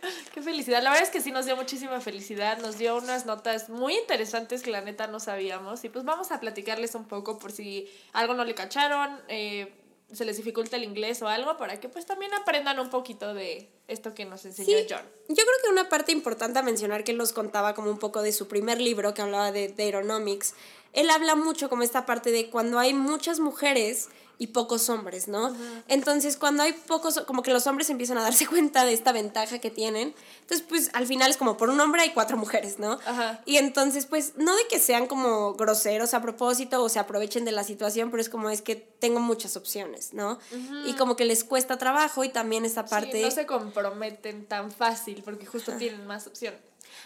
Qué 0.34 0.41
felicidad. 0.41 0.82
La 0.82 0.89
verdad 0.89 1.06
es 1.06 1.12
que 1.12 1.22
sí 1.22 1.32
nos 1.32 1.45
dio 1.45 1.56
muchísima 1.56 2.00
felicidad. 2.02 2.60
Nos 2.60 2.78
dio 2.78 2.98
unas 2.98 3.26
notas 3.26 3.70
muy 3.70 3.95
interesantes 3.95 4.62
que 4.62 4.72
la 4.72 4.82
neta 4.82 5.08
no 5.08 5.20
sabíamos. 5.20 5.84
Y 5.84 5.89
pues 5.89 6.06
vamos 6.06 6.32
a 6.32 6.39
platicarles 6.39 6.95
un 6.95 7.06
poco 7.06 7.39
por 7.39 7.52
si 7.52 7.89
algo 8.14 8.34
no 8.34 8.45
le 8.45 8.56
cacharon. 8.56 9.20
Eh, 9.28 9.74
se 10.12 10.24
les 10.24 10.38
dificulta 10.38 10.78
el 10.78 10.84
inglés 10.84 11.22
o 11.22 11.28
algo 11.28 11.58
para 11.58 11.80
que 11.82 11.89
pues 11.89 12.06
también 12.06 12.34
aprendan 12.34 12.80
un 12.80 12.89
poquito 12.89 13.34
de 13.34 13.70
esto 13.89 14.14
que 14.14 14.24
nos 14.24 14.45
enseñó 14.45 14.78
John. 14.89 15.02
Yo 15.28 15.36
creo 15.36 15.58
que 15.64 15.70
una 15.70 15.89
parte 15.89 16.14
importante 16.14 16.60
a 16.60 16.62
mencionar 16.62 17.04
que 17.04 17.12
él 17.12 17.18
nos 17.18 17.34
contaba 17.34 17.74
como 17.74 17.91
un 17.91 18.00
poco 18.00 18.22
de 18.22 18.32
su 18.32 18.48
primer 18.48 18.80
libro 18.80 19.14
que 19.14 19.22
hablaba 19.22 19.52
de 19.52 19.74
Aeronomics, 19.78 20.54
él 20.93 21.10
habla 21.10 21.36
mucho 21.36 21.68
como 21.68 21.84
esta 21.84 22.06
parte 22.06 22.32
de 22.32 22.50
cuando 22.50 22.80
hay 22.80 22.93
muchas 22.93 23.41
mujeres 23.41 24.08
y 24.39 24.47
pocos 24.47 24.89
hombres, 24.89 25.27
¿no? 25.27 25.55
Entonces, 25.88 26.38
cuando 26.38 26.63
hay 26.63 26.73
pocos, 26.73 27.21
como 27.21 27.41
que 27.41 27.51
los 27.51 27.65
hombres 27.65 27.89
empiezan 27.89 28.17
a 28.17 28.21
darse 28.21 28.45
cuenta 28.47 28.85
de 28.85 28.93
esta 28.93 29.11
ventaja 29.11 29.59
que 29.59 29.71
tienen, 29.71 30.13
entonces, 30.41 30.65
pues 30.67 30.89
al 30.93 31.07
final 31.07 31.31
es 31.31 31.38
como 31.38 31.57
por 31.57 31.69
un 31.69 31.79
hombre 31.79 32.01
hay 32.01 32.11
cuatro 32.11 32.38
mujeres, 32.38 32.79
¿no? 32.79 32.99
Ajá. 33.05 33.41
Y 33.45 33.57
entonces, 33.57 34.05
pues, 34.05 34.33
no 34.38 34.55
de 34.55 34.67
que 34.67 34.79
sean 34.79 35.07
como 35.07 35.53
groseros 35.53 36.13
a 36.13 36.21
propósito 36.21 36.83
o 36.83 36.89
se 36.89 36.99
aprovechen 36.99 37.45
de 37.45 37.51
la 37.51 37.63
situación, 37.63 38.11
pero 38.11 38.21
es 38.21 38.29
como 38.29 38.49
es 38.49 38.61
que 38.61 38.75
tengo 38.75 39.19
muchas 39.19 39.57
opciones, 39.57 40.13
¿no? 40.13 40.39
Y 40.85 40.93
como 40.93 41.15
que 41.15 41.25
les 41.25 41.43
cuesta 41.43 41.77
trabajo 41.77 42.23
y 42.23 42.29
también 42.29 42.65
esta 42.65 42.85
parte... 42.85 43.17
Sí, 43.17 43.23
no 43.23 43.31
se 43.31 43.45
comprometen 43.45 44.45
tan 44.45 44.71
fácil 44.71 45.21
porque 45.23 45.45
justo 45.45 45.73
tienen 45.73 46.05
más 46.05 46.27
opciones. 46.27 46.59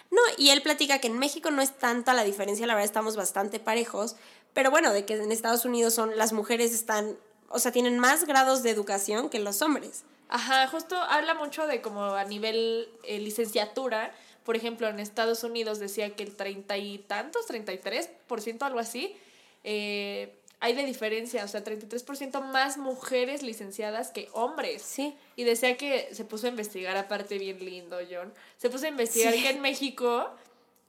No, 0.10 0.22
y 0.38 0.50
él 0.50 0.62
platica 0.62 1.00
que 1.00 1.08
en 1.08 1.18
México 1.18 1.52
no 1.52 1.62
es 1.62 1.78
tanta 1.78 2.14
la 2.14 2.24
diferencia, 2.24 2.68
la 2.68 2.74
verdad 2.74 2.86
estamos 2.86 3.16
bastante 3.16 3.60
parejos, 3.60 4.16
pero 4.54 4.72
bueno, 4.72 4.92
de 4.92 5.06
que 5.06 5.14
en 5.16 5.32
Estados 5.32 5.66
Unidos 5.66 5.94
son 5.94 6.18
las 6.18 6.34
mujeres 6.34 6.74
están, 6.74 7.18
o 7.50 7.60
sea, 7.60 7.72
tienen 7.72 8.00
más 8.00 8.26
grados 8.26 8.64
de 8.64 8.70
educación 8.70 9.30
que 9.30 9.40
los 9.40 9.62
hombres. 9.62 10.04
Ajá, 10.30 10.68
justo 10.68 10.96
habla 10.96 11.34
mucho 11.34 11.68
de 11.68 11.82
como 11.82 12.04
a 12.04 12.24
nivel 12.24 12.90
eh, 13.04 13.20
licenciatura. 13.20 14.14
Por 14.46 14.56
ejemplo, 14.56 14.88
en 14.88 15.00
Estados 15.00 15.44
Unidos 15.44 15.80
decía 15.80 16.16
que 16.16 16.24
el 16.24 16.36
treinta 16.36 16.78
y 16.78 16.98
tantos, 17.00 17.48
33%, 17.50 18.62
algo 18.64 18.80
así, 18.80 19.16
eh, 19.64 20.36
hay 20.60 20.74
de 20.74 20.84
diferencia, 20.86 21.44
o 21.44 21.48
sea, 21.48 21.64
33% 21.64 22.40
más 22.42 22.78
mujeres 22.78 23.42
licenciadas 23.44 24.12
que 24.12 24.30
hombres. 24.34 24.82
Sí. 24.84 25.16
Y 25.36 25.44
decía 25.44 25.76
que 25.76 26.10
se 26.14 26.24
puso 26.24 26.46
a 26.46 26.50
investigar, 26.50 26.96
aparte 26.98 27.38
bien 27.38 27.64
lindo, 27.64 27.98
John, 28.10 28.34
se 28.58 28.70
puso 28.70 28.86
a 28.86 28.90
investigar 28.90 29.34
Sí. 29.34 29.42
que 29.44 29.50
en 29.50 29.62
México 29.62 30.30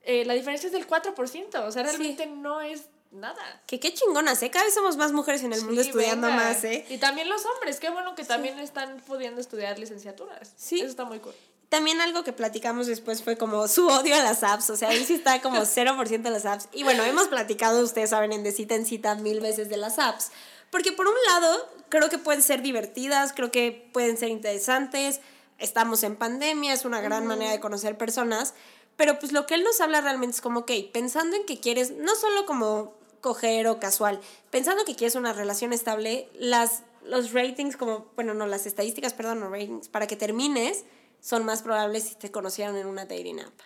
eh, 0.02 0.24
la 0.24 0.34
diferencia 0.34 0.66
es 0.66 0.72
del 0.72 0.86
4%, 0.86 1.64
o 1.64 1.72
sea, 1.72 1.82
realmente 1.84 2.26
no 2.26 2.60
es 2.60 2.86
nada. 3.12 3.62
Que 3.66 3.78
qué 3.78 3.92
chingonas, 3.94 4.42
¿eh? 4.42 4.50
Cada 4.50 4.64
vez 4.64 4.74
somos 4.74 4.96
más 4.96 5.12
mujeres 5.12 5.42
en 5.42 5.52
el 5.52 5.62
mundo 5.62 5.80
estudiando 5.80 6.26
venga. 6.26 6.44
más, 6.44 6.64
¿eh? 6.64 6.84
Y 6.88 6.98
también 6.98 7.28
los 7.28 7.44
hombres, 7.44 7.78
qué 7.78 7.90
bueno 7.90 8.14
que 8.14 8.24
también 8.24 8.58
están 8.58 9.00
pudiendo 9.06 9.40
estudiar 9.40 9.78
licenciaturas. 9.78 10.52
Sí. 10.56 10.80
Eso 10.80 10.88
está 10.88 11.04
muy 11.04 11.20
cool. 11.20 11.34
También 11.68 12.00
algo 12.02 12.22
que 12.22 12.32
platicamos 12.34 12.86
después 12.86 13.22
fue 13.22 13.38
como 13.38 13.66
su 13.66 13.86
odio 13.86 14.14
a 14.14 14.22
las 14.22 14.42
apps, 14.42 14.68
o 14.68 14.76
sea, 14.76 14.92
él 14.92 15.06
sí 15.06 15.14
está 15.14 15.40
como 15.40 15.60
0% 15.62 16.26
a 16.26 16.30
las 16.30 16.44
apps. 16.44 16.68
Y 16.72 16.82
bueno, 16.82 17.02
hemos 17.04 17.28
platicado, 17.28 17.82
ustedes 17.82 18.10
saben, 18.10 18.32
en 18.32 18.42
De 18.42 18.52
Cita 18.52 18.74
en 18.74 18.84
Cita 18.84 19.14
mil 19.14 19.40
veces 19.40 19.68
de 19.68 19.76
las 19.78 19.98
apps. 19.98 20.32
Porque 20.70 20.92
por 20.92 21.06
un 21.06 21.14
lado, 21.28 21.68
creo 21.88 22.08
que 22.08 22.18
pueden 22.18 22.42
ser 22.42 22.62
divertidas, 22.62 23.32
creo 23.34 23.50
que 23.50 23.88
pueden 23.92 24.16
ser 24.16 24.30
interesantes, 24.30 25.20
estamos 25.58 26.02
en 26.02 26.16
pandemia, 26.16 26.72
es 26.72 26.84
una 26.84 27.00
gran 27.00 27.26
manera 27.26 27.52
de 27.52 27.60
conocer 27.60 27.96
personas, 27.96 28.54
pero 28.96 29.18
pues 29.18 29.32
lo 29.32 29.46
que 29.46 29.54
él 29.54 29.64
nos 29.64 29.80
habla 29.80 30.00
realmente 30.00 30.36
es 30.36 30.40
como, 30.40 30.60
ok, 30.60 30.72
pensando 30.92 31.36
en 31.36 31.44
que 31.46 31.60
quieres, 31.60 31.90
no 31.92 32.14
solo 32.16 32.46
como 32.46 32.94
coger 33.22 33.68
o 33.68 33.80
casual, 33.80 34.20
pensando 34.50 34.84
que 34.84 34.94
quieres 34.94 35.14
una 35.14 35.32
relación 35.32 35.72
estable, 35.72 36.28
las, 36.34 36.82
los 37.04 37.32
ratings 37.32 37.78
como, 37.78 38.10
bueno, 38.16 38.34
no, 38.34 38.46
las 38.46 38.66
estadísticas, 38.66 39.14
perdón, 39.14 39.40
no 39.40 39.48
ratings, 39.48 39.88
para 39.88 40.06
que 40.06 40.16
termines 40.16 40.84
son 41.20 41.44
más 41.46 41.62
probables 41.62 42.02
si 42.04 42.14
te 42.16 42.30
conocieron 42.30 42.76
en 42.76 42.86
una 42.86 43.06
dating 43.06 43.40
app. 43.40 43.60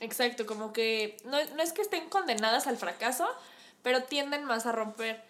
Exacto, 0.00 0.44
como 0.44 0.72
que 0.72 1.16
no, 1.24 1.38
no 1.56 1.62
es 1.62 1.72
que 1.72 1.82
estén 1.82 2.08
condenadas 2.10 2.66
al 2.66 2.76
fracaso, 2.76 3.26
pero 3.82 4.02
tienden 4.02 4.44
más 4.44 4.66
a 4.66 4.72
romper. 4.72 5.22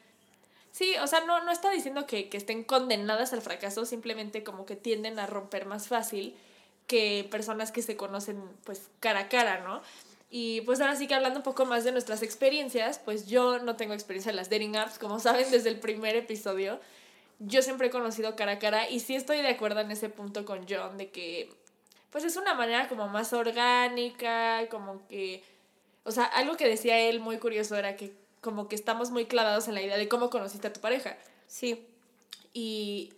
Sí, 0.73 0.95
o 1.03 1.07
sea, 1.07 1.21
no, 1.21 1.45
no 1.45 1.53
está 1.53 1.71
diciendo 1.71 2.07
que, 2.07 2.29
que 2.29 2.37
estén 2.37 2.64
condenadas 2.64 3.33
al 3.33 3.43
fracaso, 3.43 3.85
simplemente 3.85 4.43
como 4.43 4.64
que 4.64 4.77
tienden 4.77 5.18
a 5.18 5.27
romper 5.27 5.66
más 5.66 5.89
fácil 5.89 6.37
que 6.87 7.29
personas 7.31 7.71
que 7.71 7.83
se 7.83 7.97
conocen 7.97 8.43
pues 8.64 8.89
cara 9.01 9.21
a 9.21 9.29
cara, 9.29 9.61
¿no? 9.61 9.83
Y 10.31 10.61
pues 10.61 10.81
ahora 10.81 10.95
sí 10.95 11.09
que 11.09 11.14
hablando 11.14 11.41
un 11.41 11.43
poco 11.43 11.66
más 11.66 11.83
de 11.83 11.91
nuestras 11.91 12.22
experiencias, 12.22 13.01
pues 13.01 13.26
yo 13.26 13.59
no 13.59 13.74
tengo 13.74 13.95
experiencia 13.95 14.31
en 14.31 14.37
las 14.37 14.49
dating 14.49 14.76
apps, 14.76 14.99
como 14.99 15.18
saben 15.18 15.51
desde 15.51 15.68
el 15.68 15.81
primer 15.81 16.14
episodio. 16.14 16.81
Yo 17.41 17.62
siempre 17.62 17.89
he 17.89 17.91
conocido 17.91 18.37
cara 18.37 18.53
a 18.53 18.59
cara 18.61 18.89
y 18.89 19.01
sí 19.01 19.16
estoy 19.16 19.39
de 19.39 19.49
acuerdo 19.49 19.81
en 19.81 19.91
ese 19.91 20.09
punto 20.09 20.45
con 20.45 20.66
John 20.68 20.99
de 20.99 21.11
que 21.11 21.51
pues 22.11 22.24
es 22.24 22.37
una 22.37 22.55
manera 22.55 22.89
como 22.89 23.09
más 23.09 23.33
orgánica, 23.33 24.68
como 24.68 25.07
que, 25.09 25.43
o 26.05 26.12
sea, 26.12 26.24
algo 26.24 26.57
que 26.57 26.68
decía 26.68 26.99
él 26.99 27.20
muy 27.20 27.39
curioso 27.39 27.76
era 27.76 27.97
que 27.97 28.12
como 28.41 28.68
que 28.68 28.76
estamos 28.76 29.11
muy 29.11 29.26
clavados 29.26 29.68
en 29.68 29.74
la 29.74 29.83
idea 29.83 29.97
de 29.97 30.09
cómo 30.09 30.31
conociste 30.31 30.68
a 30.68 30.72
tu 30.72 30.81
pareja. 30.81 31.16
Sí. 31.47 31.87
Y 32.53 33.12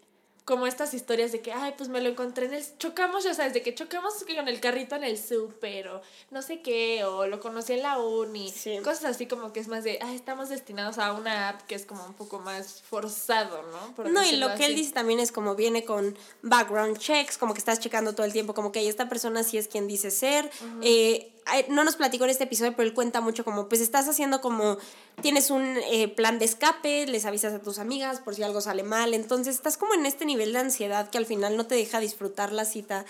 como 0.44 0.66
estas 0.66 0.92
historias 0.92 1.30
de 1.30 1.40
que, 1.40 1.52
ay, 1.52 1.74
pues 1.76 1.88
me 1.88 2.00
lo 2.00 2.08
encontré 2.08 2.46
en 2.46 2.54
el... 2.54 2.64
Chocamos, 2.78 3.22
ya 3.22 3.32
sabes, 3.32 3.52
de 3.52 3.62
que 3.62 3.74
chocamos 3.74 4.24
con 4.24 4.48
el 4.48 4.60
carrito 4.60 4.96
en 4.96 5.04
el 5.04 5.16
súper 5.16 5.88
o 5.88 6.02
no 6.30 6.42
sé 6.42 6.62
qué, 6.62 7.04
o 7.04 7.26
lo 7.26 7.38
conocí 7.38 7.74
en 7.74 7.82
la 7.82 7.98
uni. 7.98 8.50
Sí. 8.50 8.78
Cosas 8.82 9.04
así 9.04 9.26
como 9.26 9.52
que 9.52 9.60
es 9.60 9.68
más 9.68 9.84
de, 9.84 9.98
ay, 10.02 10.16
estamos 10.16 10.48
destinados 10.48 10.98
a 10.98 11.12
una 11.12 11.50
app 11.50 11.62
que 11.62 11.76
es 11.76 11.86
como 11.86 12.04
un 12.04 12.14
poco 12.14 12.40
más 12.40 12.82
forzado, 12.82 13.62
¿no? 13.62 13.94
Por 13.94 14.10
No, 14.10 14.24
y 14.24 14.36
lo 14.36 14.54
que 14.56 14.66
él 14.66 14.74
dice 14.74 14.92
también 14.92 15.20
es 15.20 15.30
como 15.30 15.54
viene 15.54 15.84
con 15.84 16.18
background 16.42 16.98
checks, 16.98 17.38
como 17.38 17.54
que 17.54 17.58
estás 17.58 17.78
checando 17.78 18.14
todo 18.14 18.26
el 18.26 18.32
tiempo, 18.32 18.52
como 18.52 18.72
que 18.72 18.88
esta 18.88 19.08
persona 19.08 19.44
sí 19.44 19.58
es 19.58 19.68
quien 19.68 19.86
dice 19.86 20.10
ser. 20.10 20.50
Eh, 20.82 21.32
no 21.68 21.84
nos 21.84 21.96
platicó 21.96 22.24
en 22.24 22.30
este 22.30 22.44
episodio, 22.44 22.74
pero 22.76 22.88
él 22.88 22.94
cuenta 22.94 23.20
mucho 23.20 23.44
como, 23.44 23.68
pues 23.68 23.80
estás 23.80 24.08
haciendo 24.08 24.40
como, 24.40 24.78
tienes 25.20 25.50
un 25.50 25.76
eh, 25.90 26.08
plan 26.08 26.38
de 26.38 26.44
escape, 26.44 27.06
les 27.06 27.24
avisas 27.24 27.52
a 27.52 27.58
tus 27.58 27.78
amigas 27.78 28.20
por 28.20 28.34
si 28.34 28.42
algo 28.42 28.60
sale 28.60 28.82
mal, 28.82 29.14
entonces 29.14 29.56
estás 29.56 29.76
como 29.76 29.94
en 29.94 30.06
este 30.06 30.24
nivel 30.24 30.52
de 30.52 30.60
ansiedad 30.60 31.10
que 31.10 31.18
al 31.18 31.26
final 31.26 31.56
no 31.56 31.66
te 31.66 31.74
deja 31.74 32.00
disfrutar 32.00 32.52
la 32.52 32.64
cita. 32.64 33.04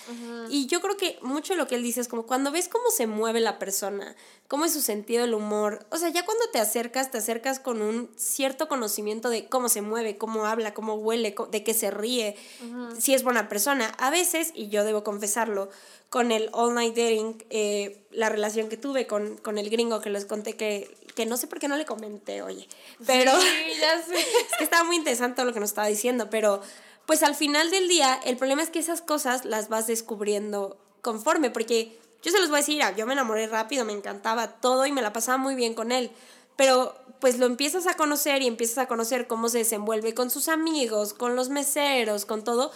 Y 0.49 0.67
yo 0.67 0.81
creo 0.81 0.97
que 0.97 1.19
mucho 1.23 1.53
de 1.53 1.59
lo 1.59 1.67
que 1.67 1.75
él 1.75 1.83
dice 1.83 2.01
es 2.01 2.09
como 2.09 2.27
cuando 2.27 2.51
ves 2.51 2.69
cómo 2.69 2.91
se 2.91 3.07
mueve 3.07 3.41
la 3.41 3.59
persona, 3.59 4.17
cómo 4.49 4.65
es 4.65 4.73
su 4.73 4.81
sentido 4.81 5.23
del 5.23 5.35
humor, 5.35 5.87
o 5.91 5.97
sea, 5.97 6.09
ya 6.09 6.25
cuando 6.25 6.45
te 6.53 6.59
acercas, 6.59 7.11
te 7.11 7.19
acercas 7.19 7.61
con 7.61 7.83
un 7.83 8.11
cierto 8.17 8.69
conocimiento 8.69 9.31
de 9.31 9.47
cómo 9.47 9.69
se 9.69 9.83
mueve, 9.83 10.17
cómo 10.17 10.47
habla, 10.47 10.75
cómo 10.75 10.95
huele, 10.95 11.35
de 11.51 11.65
qué 11.65 11.75
se 11.75 11.91
ríe, 11.91 12.37
si 12.99 13.15
es 13.15 13.23
buena 13.23 13.49
persona. 13.49 13.87
A 13.99 14.11
veces, 14.11 14.53
y 14.55 14.69
yo 14.69 14.85
debo 14.85 15.05
confesarlo, 15.05 15.71
con 16.13 16.31
el 16.31 16.51
all 16.53 16.75
night 16.75 16.95
dating, 16.95 17.43
eh, 17.49 18.05
la 18.23 18.29
relación 18.29 18.69
que 18.69 18.77
tuve 18.77 19.07
con, 19.09 19.37
con 19.39 19.59
el 19.59 19.69
gringo 19.69 20.01
que 20.01 20.09
les 20.09 20.25
conté 20.25 20.55
que, 20.55 20.89
que 21.17 21.27
no 21.27 21.37
sé 21.37 21.49
por 21.49 21.59
qué 21.59 21.67
no 21.67 21.77
le 21.77 21.85
comenté, 21.85 22.41
oye, 22.41 22.69
pero 23.05 23.33
Sí, 23.41 23.47
ya 23.81 24.01
sé. 24.07 24.15
es 24.21 24.57
que 24.59 24.65
estaba 24.65 24.85
muy 24.85 24.95
interesante 24.97 25.35
todo 25.37 25.47
lo 25.47 25.53
que 25.53 25.59
nos 25.61 25.71
estaba 25.71 25.89
diciendo, 25.89 26.31
pero 26.31 26.61
pues 27.05 27.25
al 27.25 27.35
final 27.35 27.71
del 27.71 27.89
día 27.89 28.21
el 28.25 28.37
problema 28.37 28.63
es 28.63 28.71
que 28.71 28.79
esas 28.79 29.03
cosas 29.03 29.45
las 29.45 29.69
vas 29.69 29.89
descubriendo 29.89 30.77
conforme, 31.01 31.51
porque 31.51 31.99
yo 32.23 32.31
se 32.31 32.39
los 32.39 32.49
voy 32.49 32.59
a 32.59 32.61
decir, 32.61 32.81
ah, 32.85 32.95
yo 32.97 33.07
me 33.07 33.15
enamoré 33.15 33.49
rápido, 33.49 33.85
me 33.85 33.93
encantaba 33.93 34.61
todo 34.61 34.87
y 34.87 34.93
me 34.93 35.03
la 35.03 35.13
pasaba 35.13 35.37
muy 35.37 35.57
bien 35.57 35.75
con 35.75 35.91
él, 35.91 36.13
pero 36.55 36.95
pues 37.21 37.39
lo 37.41 37.47
empiezas 37.47 37.89
a 37.89 37.95
conocer 37.95 38.41
y 38.43 38.47
empiezas 38.47 38.79
a 38.79 38.87
conocer 38.87 39.27
cómo 39.27 39.49
se 39.49 39.59
desenvuelve 39.59 40.15
con 40.15 40.31
sus 40.31 40.47
amigos, 40.49 41.13
con 41.13 41.35
los 41.35 41.49
meseros, 41.49 42.25
con 42.25 42.45
todo 42.45 42.71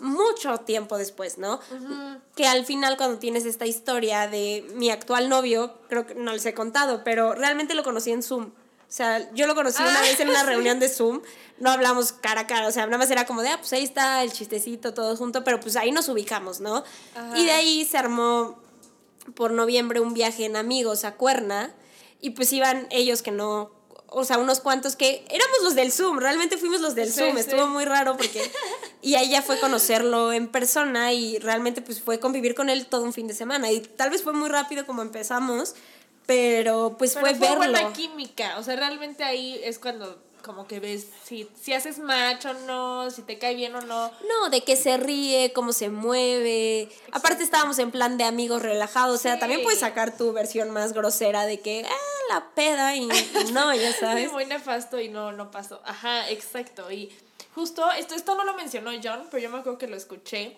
mucho 0.00 0.58
tiempo 0.58 0.96
después, 0.98 1.38
¿no? 1.38 1.60
Que 2.34 2.46
al 2.46 2.64
final 2.64 2.96
cuando 2.96 3.18
tienes 3.18 3.44
esta 3.46 3.66
historia 3.66 4.28
de 4.28 4.66
mi 4.74 4.90
actual 4.90 5.28
novio, 5.28 5.78
creo 5.88 6.06
que 6.06 6.14
no 6.14 6.32
les 6.32 6.44
he 6.46 6.54
contado, 6.54 7.02
pero 7.04 7.34
realmente 7.34 7.74
lo 7.74 7.82
conocí 7.84 8.10
en 8.10 8.22
Zoom. 8.22 8.46
O 8.46 8.92
sea, 8.92 9.32
yo 9.34 9.46
lo 9.46 9.54
conocí 9.54 9.80
una 9.82 9.98
Ah, 9.98 10.02
vez 10.02 10.18
en 10.18 10.28
una 10.30 10.40
sí. 10.40 10.46
reunión 10.48 10.80
de 10.80 10.88
Zoom, 10.88 11.20
no 11.58 11.70
hablamos 11.70 12.10
cara 12.12 12.40
a 12.42 12.46
cara, 12.48 12.66
o 12.66 12.72
sea, 12.72 12.86
nada 12.86 12.98
más 12.98 13.10
era 13.10 13.24
como 13.24 13.42
de, 13.42 13.50
ah, 13.50 13.58
pues 13.58 13.72
ahí 13.72 13.84
está 13.84 14.22
el 14.24 14.32
chistecito 14.32 14.94
todo 14.94 15.16
junto, 15.16 15.44
pero 15.44 15.60
pues 15.60 15.76
ahí 15.76 15.92
nos 15.92 16.08
ubicamos, 16.08 16.58
¿no? 16.60 16.82
Ajá. 17.14 17.38
Y 17.38 17.44
de 17.44 17.52
ahí 17.52 17.84
se 17.84 17.98
armó 17.98 18.58
por 19.36 19.52
noviembre 19.52 20.00
un 20.00 20.12
viaje 20.12 20.44
en 20.44 20.56
amigos 20.56 21.04
a 21.04 21.14
Cuerna 21.14 21.72
y 22.20 22.30
pues 22.30 22.52
iban 22.52 22.88
ellos 22.90 23.22
que 23.22 23.30
no, 23.30 23.70
o 24.12 24.24
sea, 24.24 24.38
unos 24.38 24.60
cuantos 24.60 24.96
que 24.96 25.24
éramos 25.30 25.62
los 25.62 25.74
del 25.74 25.92
Zoom, 25.92 26.18
realmente 26.18 26.56
fuimos 26.58 26.80
los 26.80 26.94
del 26.94 27.12
Sí, 27.12 27.20
Zoom, 27.20 27.34
sí. 27.34 27.40
estuvo 27.40 27.66
muy 27.68 27.84
raro 27.84 28.16
porque 28.16 28.42
y 29.02 29.14
ahí 29.14 29.30
ya 29.30 29.40
fue 29.42 29.58
conocerlo 29.60 30.32
en 30.32 30.48
persona 30.48 31.12
y 31.12 31.38
realmente 31.38 31.80
pues 31.80 32.00
fue 32.00 32.18
convivir 32.20 32.54
con 32.54 32.68
él 32.70 32.86
todo 32.86 33.02
un 33.04 33.12
fin 33.12 33.26
de 33.28 33.34
semana 33.34 33.70
y 33.70 33.80
tal 33.80 34.10
vez 34.10 34.22
fue 34.22 34.32
muy 34.32 34.48
rápido 34.48 34.84
como 34.86 35.02
empezamos, 35.02 35.74
pero 36.26 36.96
pues 36.98 37.14
Pero 37.14 37.26
fue, 37.26 37.34
fue 37.36 37.48
verlo. 37.48 37.72
buena 37.72 37.92
química. 37.92 38.58
O 38.58 38.62
sea, 38.62 38.76
realmente 38.76 39.24
ahí 39.24 39.60
es 39.64 39.78
cuando 39.78 40.22
como 40.40 40.66
que 40.66 40.80
ves 40.80 41.08
si, 41.24 41.48
si 41.60 41.72
haces 41.72 41.98
match 41.98 42.46
o 42.46 42.54
no, 42.54 43.10
si 43.10 43.22
te 43.22 43.38
cae 43.38 43.54
bien 43.54 43.74
o 43.74 43.80
no. 43.80 44.10
No, 44.28 44.50
de 44.50 44.62
que 44.62 44.76
se 44.76 44.96
ríe, 44.96 45.52
cómo 45.52 45.72
se 45.72 45.88
mueve. 45.88 46.88
Aparte 47.12 47.42
estábamos 47.42 47.78
en 47.78 47.90
plan 47.90 48.18
de 48.18 48.24
amigos 48.24 48.62
relajados, 48.62 49.20
o 49.20 49.22
sea, 49.22 49.38
también 49.38 49.62
puedes 49.62 49.80
sacar 49.80 50.16
tu 50.16 50.32
versión 50.32 50.70
más 50.70 50.92
grosera 50.92 51.46
de 51.46 51.60
que, 51.60 51.84
ah, 51.86 52.32
la 52.34 52.50
peda 52.54 52.94
y, 52.96 53.06
no, 53.52 53.74
ya 53.74 53.92
Sí, 53.92 53.98
sabes. 54.00 54.32
muy 54.32 54.46
nefasto 54.46 55.00
y 55.00 55.08
no, 55.08 55.32
no 55.32 55.50
pasó. 55.50 55.80
Ajá, 55.84 56.28
exacto. 56.30 56.90
Y 56.90 57.12
justo, 57.54 57.90
esto, 57.92 58.14
esto 58.14 58.34
no 58.34 58.44
lo 58.44 58.54
mencionó 58.54 58.90
John, 59.02 59.26
pero 59.30 59.42
yo 59.42 59.50
me 59.50 59.58
acuerdo 59.58 59.78
que 59.78 59.88
lo 59.88 59.96
escuché. 59.96 60.56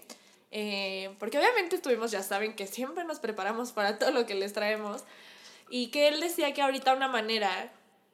eh, 0.51 1.15
porque 1.19 1.39
obviamente 1.39 1.77
estuvimos, 1.77 2.11
ya 2.11 2.23
saben, 2.23 2.55
que 2.55 2.67
siempre 2.67 3.05
nos 3.05 3.19
preparamos 3.21 3.73
para 3.73 3.99
todo 3.99 4.11
lo 4.11 4.27
que 4.27 4.35
les 4.35 4.53
traemos. 4.53 5.03
Y 5.71 5.87
que 5.89 6.09
él 6.09 6.21
decía 6.21 6.53
que 6.53 6.61
ahorita 6.61 6.93
una 6.93 7.09
manera 7.09 7.73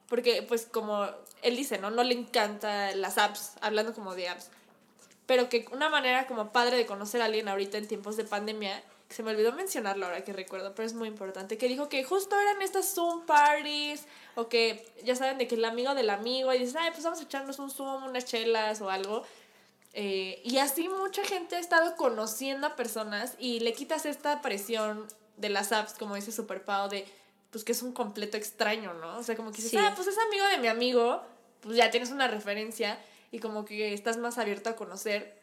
porque 0.09 0.43
pues 0.43 0.65
como 0.67 1.07
él 1.43 1.57
dice, 1.57 1.79
¿no? 1.79 1.91
No 1.91 2.03
le 2.03 2.15
encanta 2.15 2.95
las 2.95 3.19
apps, 3.19 3.53
hablando 3.61 3.95
como 3.95 4.15
de 4.15 4.29
apps, 4.29 4.51
pero 5.27 5.49
que 5.49 5.67
una 5.73 5.89
manera 5.89 6.27
como 6.27 6.53
padre 6.53 6.77
de 6.77 6.87
conocer 6.87 7.21
a 7.23 7.27
alguien 7.27 7.49
ahorita 7.49 7.79
en 7.79 7.87
tiempos 7.87 8.17
de 8.17 8.25
pandemia, 8.25 8.83
que 9.09 9.15
se 9.15 9.23
me 9.23 9.31
olvidó 9.31 9.53
mencionarlo 9.53 10.07
ahora 10.07 10.25
que 10.25 10.33
recuerdo, 10.33 10.75
pero 10.75 10.87
es 10.87 10.95
muy 10.95 11.09
importante, 11.09 11.59
que 11.59 11.69
dijo 11.69 11.89
que 11.89 12.05
justo 12.05 12.39
eran 12.39 12.61
estas 12.63 12.95
Zoom 12.95 13.27
parties, 13.27 14.05
o 14.35 14.49
que 14.49 14.87
ya 15.03 15.17
saben 15.17 15.39
de 15.39 15.49
que 15.49 15.55
el 15.55 15.65
amigo 15.65 15.95
del 15.95 16.11
amigo, 16.11 16.53
y 16.53 16.59
dices, 16.59 16.77
ay, 16.77 16.91
pues 16.91 17.05
vamos 17.05 17.21
a 17.21 17.23
echarnos 17.23 17.59
un 17.59 17.71
Zoom, 17.71 18.05
unas 18.05 18.25
chelas 18.25 18.81
o 18.81 18.91
algo. 18.91 19.25
Eh, 19.95 20.41
y 20.45 20.59
así 20.59 20.89
mucha 20.89 21.25
gente 21.25 21.57
ha 21.57 21.59
estado 21.59 21.97
conociendo 21.97 22.67
a 22.67 22.77
personas 22.77 23.35
y 23.39 23.61
le 23.61 23.73
quitas 23.73 24.07
esta 24.07 24.43
presión 24.43 25.07
de 25.39 25.49
las 25.49 25.73
apps, 25.73 25.95
como 25.95 26.15
dice 26.15 26.31
Super 26.31 26.65
Pau, 26.65 26.89
de 26.89 27.07
pues 27.51 27.65
que 27.65 27.73
es 27.73 27.83
un 27.83 27.93
completo 27.93 28.37
extraño, 28.37 28.95
¿no? 28.95 29.19
O 29.19 29.23
sea, 29.23 29.37
como 29.37 29.51
que 29.51 29.57
dices, 29.57 29.71
Sí. 29.73 29.77
ah, 29.79 29.93
pues 29.97 30.09
es 30.09 30.17
amigo 30.19 30.45
de 30.47 30.59
mi 30.59 30.69
amigo, 30.69 31.23
pues 31.61 31.77
ya 31.77 31.91
tienes 31.91 32.11
una 32.11 32.29
referencia 32.29 32.99
y 33.31 33.39
como 33.41 33.65
que 33.65 33.95
estás 33.95 34.17
más 34.17 34.39
abierto 34.39 34.71
a 34.71 34.77
conocer, 34.77 35.39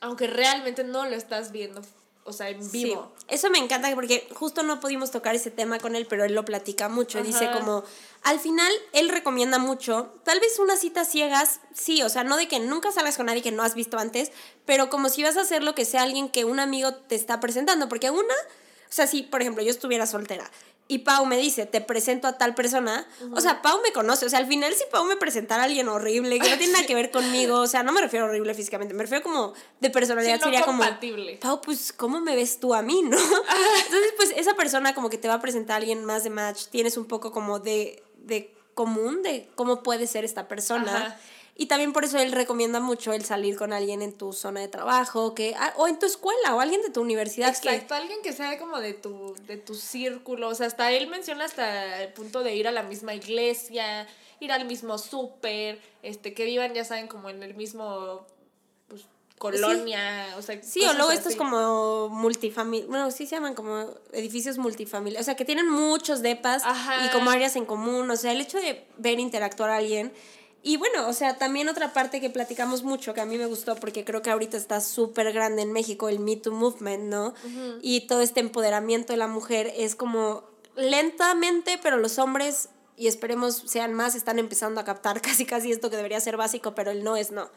aunque 0.00 0.26
realmente 0.26 0.84
no 0.84 1.06
lo 1.06 1.16
estás 1.16 1.50
viendo, 1.52 1.82
o 2.24 2.32
sea, 2.32 2.50
en 2.50 2.70
vivo. 2.70 3.12
Sí, 3.18 3.24
eso 3.28 3.50
me 3.50 3.58
encanta 3.58 3.92
porque 3.94 4.28
justo 4.34 4.62
no 4.62 4.80
pudimos 4.80 5.10
tocar 5.10 5.34
ese 5.34 5.50
tema 5.50 5.78
con 5.78 5.96
él, 5.96 6.06
pero 6.06 6.24
él 6.24 6.34
lo 6.34 6.44
platica 6.44 6.88
mucho. 6.88 7.22
Dice 7.22 7.46
Ajá. 7.46 7.58
como, 7.58 7.84
al 8.22 8.38
final, 8.38 8.70
él 8.92 9.08
recomienda 9.08 9.58
mucho, 9.58 10.14
tal 10.24 10.40
vez 10.40 10.58
unas 10.58 10.78
citas 10.80 11.08
ciegas, 11.08 11.60
sí, 11.74 12.02
o 12.02 12.08
sea, 12.10 12.22
no 12.24 12.36
de 12.36 12.48
que 12.48 12.60
nunca 12.60 12.92
salgas 12.92 13.16
con 13.16 13.26
nadie 13.26 13.42
que 13.42 13.50
no 13.52 13.62
has 13.62 13.74
visto 13.74 13.98
antes, 13.98 14.30
pero 14.66 14.90
como 14.90 15.08
si 15.08 15.22
vas 15.22 15.36
a 15.38 15.42
hacer 15.42 15.62
lo 15.62 15.74
que 15.74 15.84
sea 15.86 16.02
alguien 16.02 16.28
que 16.28 16.44
un 16.44 16.60
amigo 16.60 16.94
te 16.94 17.14
está 17.14 17.40
presentando, 17.40 17.88
porque 17.88 18.10
una, 18.10 18.34
o 18.34 18.92
sea, 18.92 19.06
si, 19.06 19.22
por 19.22 19.40
ejemplo, 19.42 19.62
yo 19.62 19.70
estuviera 19.70 20.06
soltera 20.06 20.50
y 20.90 20.98
Pau 20.98 21.24
me 21.24 21.36
dice, 21.36 21.66
te 21.66 21.80
presento 21.80 22.26
a 22.26 22.36
tal 22.36 22.56
persona, 22.56 23.06
o 23.32 23.40
sea, 23.40 23.62
Pau 23.62 23.80
me 23.80 23.92
conoce, 23.92 24.26
o 24.26 24.28
sea, 24.28 24.40
al 24.40 24.48
final 24.48 24.74
si 24.74 24.82
Pau 24.90 25.04
me 25.04 25.14
presentara 25.14 25.62
a 25.62 25.66
alguien 25.66 25.88
horrible, 25.88 26.40
que 26.40 26.50
no 26.50 26.58
tiene 26.58 26.72
nada 26.72 26.84
que 26.84 26.96
ver 26.96 27.12
conmigo, 27.12 27.60
o 27.60 27.68
sea, 27.68 27.84
no 27.84 27.92
me 27.92 28.00
refiero 28.00 28.26
a 28.26 28.28
horrible 28.28 28.54
físicamente, 28.54 28.92
me 28.92 29.04
refiero 29.04 29.22
como 29.22 29.52
de 29.78 29.90
personalidad, 29.90 30.34
Sí, 30.34 30.40
no 30.40 30.44
sería 30.46 30.62
como... 30.62 30.82
compatible. 30.82 31.38
Pau, 31.40 31.60
pues, 31.60 31.92
¿cómo 31.92 32.20
me 32.20 32.34
ves 32.34 32.58
tú 32.58 32.74
a 32.74 32.82
mí, 32.82 33.02
no? 33.02 33.16
Entonces, 33.84 34.14
pues, 34.16 34.32
esa 34.34 34.54
persona 34.54 34.92
como 34.92 35.10
que 35.10 35.16
te 35.16 35.28
va 35.28 35.34
a 35.34 35.40
presentar 35.40 35.74
a 35.74 35.76
alguien 35.76 36.04
más 36.04 36.24
de 36.24 36.30
match, 36.30 36.64
tienes 36.70 36.96
un 36.96 37.04
poco 37.04 37.30
como 37.30 37.60
de, 37.60 38.02
de 38.16 38.52
común 38.74 39.22
de 39.22 39.48
cómo 39.54 39.84
puede 39.84 40.08
ser 40.08 40.24
esta 40.24 40.48
persona. 40.48 40.96
Ajá. 40.96 41.20
Y 41.60 41.66
también 41.66 41.92
por 41.92 42.06
eso 42.06 42.16
él 42.16 42.32
recomienda 42.32 42.80
mucho 42.80 43.12
el 43.12 43.22
salir 43.22 43.54
con 43.54 43.74
alguien 43.74 44.00
en 44.00 44.14
tu 44.14 44.32
zona 44.32 44.60
de 44.60 44.68
trabajo, 44.68 45.34
que, 45.34 45.54
ah, 45.58 45.74
o 45.76 45.88
en 45.88 45.98
tu 45.98 46.06
escuela, 46.06 46.54
o 46.56 46.60
alguien 46.60 46.80
de 46.80 46.88
tu 46.88 47.02
universidad. 47.02 47.54
que- 47.54 47.68
Exacto, 47.68 47.94
alguien 47.94 48.22
que 48.22 48.32
sea 48.32 48.58
como 48.58 48.80
de 48.80 48.94
tu, 48.94 49.34
de 49.46 49.58
tu 49.58 49.74
círculo, 49.74 50.48
o 50.48 50.54
sea, 50.54 50.68
hasta 50.68 50.90
él 50.90 51.08
menciona 51.08 51.44
hasta 51.44 52.02
el 52.02 52.14
punto 52.14 52.42
de 52.42 52.56
ir 52.56 52.66
a 52.66 52.72
la 52.72 52.82
misma 52.82 53.12
iglesia, 53.12 54.08
ir 54.40 54.52
al 54.52 54.64
mismo 54.64 54.96
súper, 54.96 55.78
este, 56.02 56.32
que 56.32 56.46
vivan, 56.46 56.72
ya 56.72 56.82
saben, 56.82 57.08
como 57.08 57.28
en 57.28 57.42
el 57.42 57.52
mismo, 57.54 58.24
pues, 58.88 59.02
colonia, 59.36 60.34
o 60.38 60.40
sea. 60.42 60.62
Sí, 60.62 60.82
o 60.86 60.94
luego 60.94 61.10
estos 61.10 61.36
como 61.36 62.08
multifamilias, 62.08 62.88
bueno, 62.88 63.10
sí 63.10 63.26
se 63.26 63.36
llaman 63.36 63.52
como 63.54 63.86
edificios 64.12 64.56
multifamiliares, 64.56 65.24
o 65.24 65.26
sea, 65.26 65.36
que 65.36 65.44
tienen 65.44 65.68
muchos 65.68 66.22
depas 66.22 66.62
Ajá. 66.64 67.04
y 67.04 67.10
como 67.10 67.30
áreas 67.30 67.54
en 67.56 67.66
común, 67.66 68.10
o 68.10 68.16
sea, 68.16 68.32
el 68.32 68.40
hecho 68.40 68.56
de 68.56 68.86
ver 68.96 69.18
interactuar 69.20 69.68
a 69.68 69.76
alguien. 69.76 70.10
Y 70.62 70.76
bueno, 70.76 71.08
o 71.08 71.12
sea, 71.12 71.38
también 71.38 71.68
otra 71.68 71.92
parte 71.92 72.20
que 72.20 72.28
platicamos 72.28 72.82
mucho, 72.82 73.14
que 73.14 73.20
a 73.22 73.26
mí 73.26 73.38
me 73.38 73.46
gustó, 73.46 73.76
porque 73.76 74.04
creo 74.04 74.20
que 74.20 74.30
ahorita 74.30 74.56
está 74.56 74.80
súper 74.80 75.32
grande 75.32 75.62
en 75.62 75.72
México, 75.72 76.08
el 76.08 76.18
Me 76.18 76.36
Too 76.36 76.52
Movement, 76.52 77.04
¿no? 77.04 77.34
Y 77.80 78.06
todo 78.06 78.20
este 78.20 78.40
empoderamiento 78.40 79.12
de 79.12 79.16
la 79.16 79.26
mujer 79.26 79.72
es 79.76 79.94
como 79.94 80.44
lentamente, 80.76 81.78
pero 81.82 81.96
los 81.96 82.18
hombres, 82.18 82.68
y 83.00 83.06
esperemos 83.08 83.62
sean 83.66 83.94
más, 83.94 84.14
están 84.14 84.38
empezando 84.38 84.78
a 84.80 84.84
captar 84.84 85.20
casi 85.22 85.46
casi 85.46 85.72
esto 85.72 85.88
que 85.88 85.96
debería 85.96 86.20
ser 86.20 86.36
básico, 86.36 86.74
pero 86.74 86.90
el 86.90 87.02
no 87.02 87.16
es 87.16 87.30
no. 87.30 87.48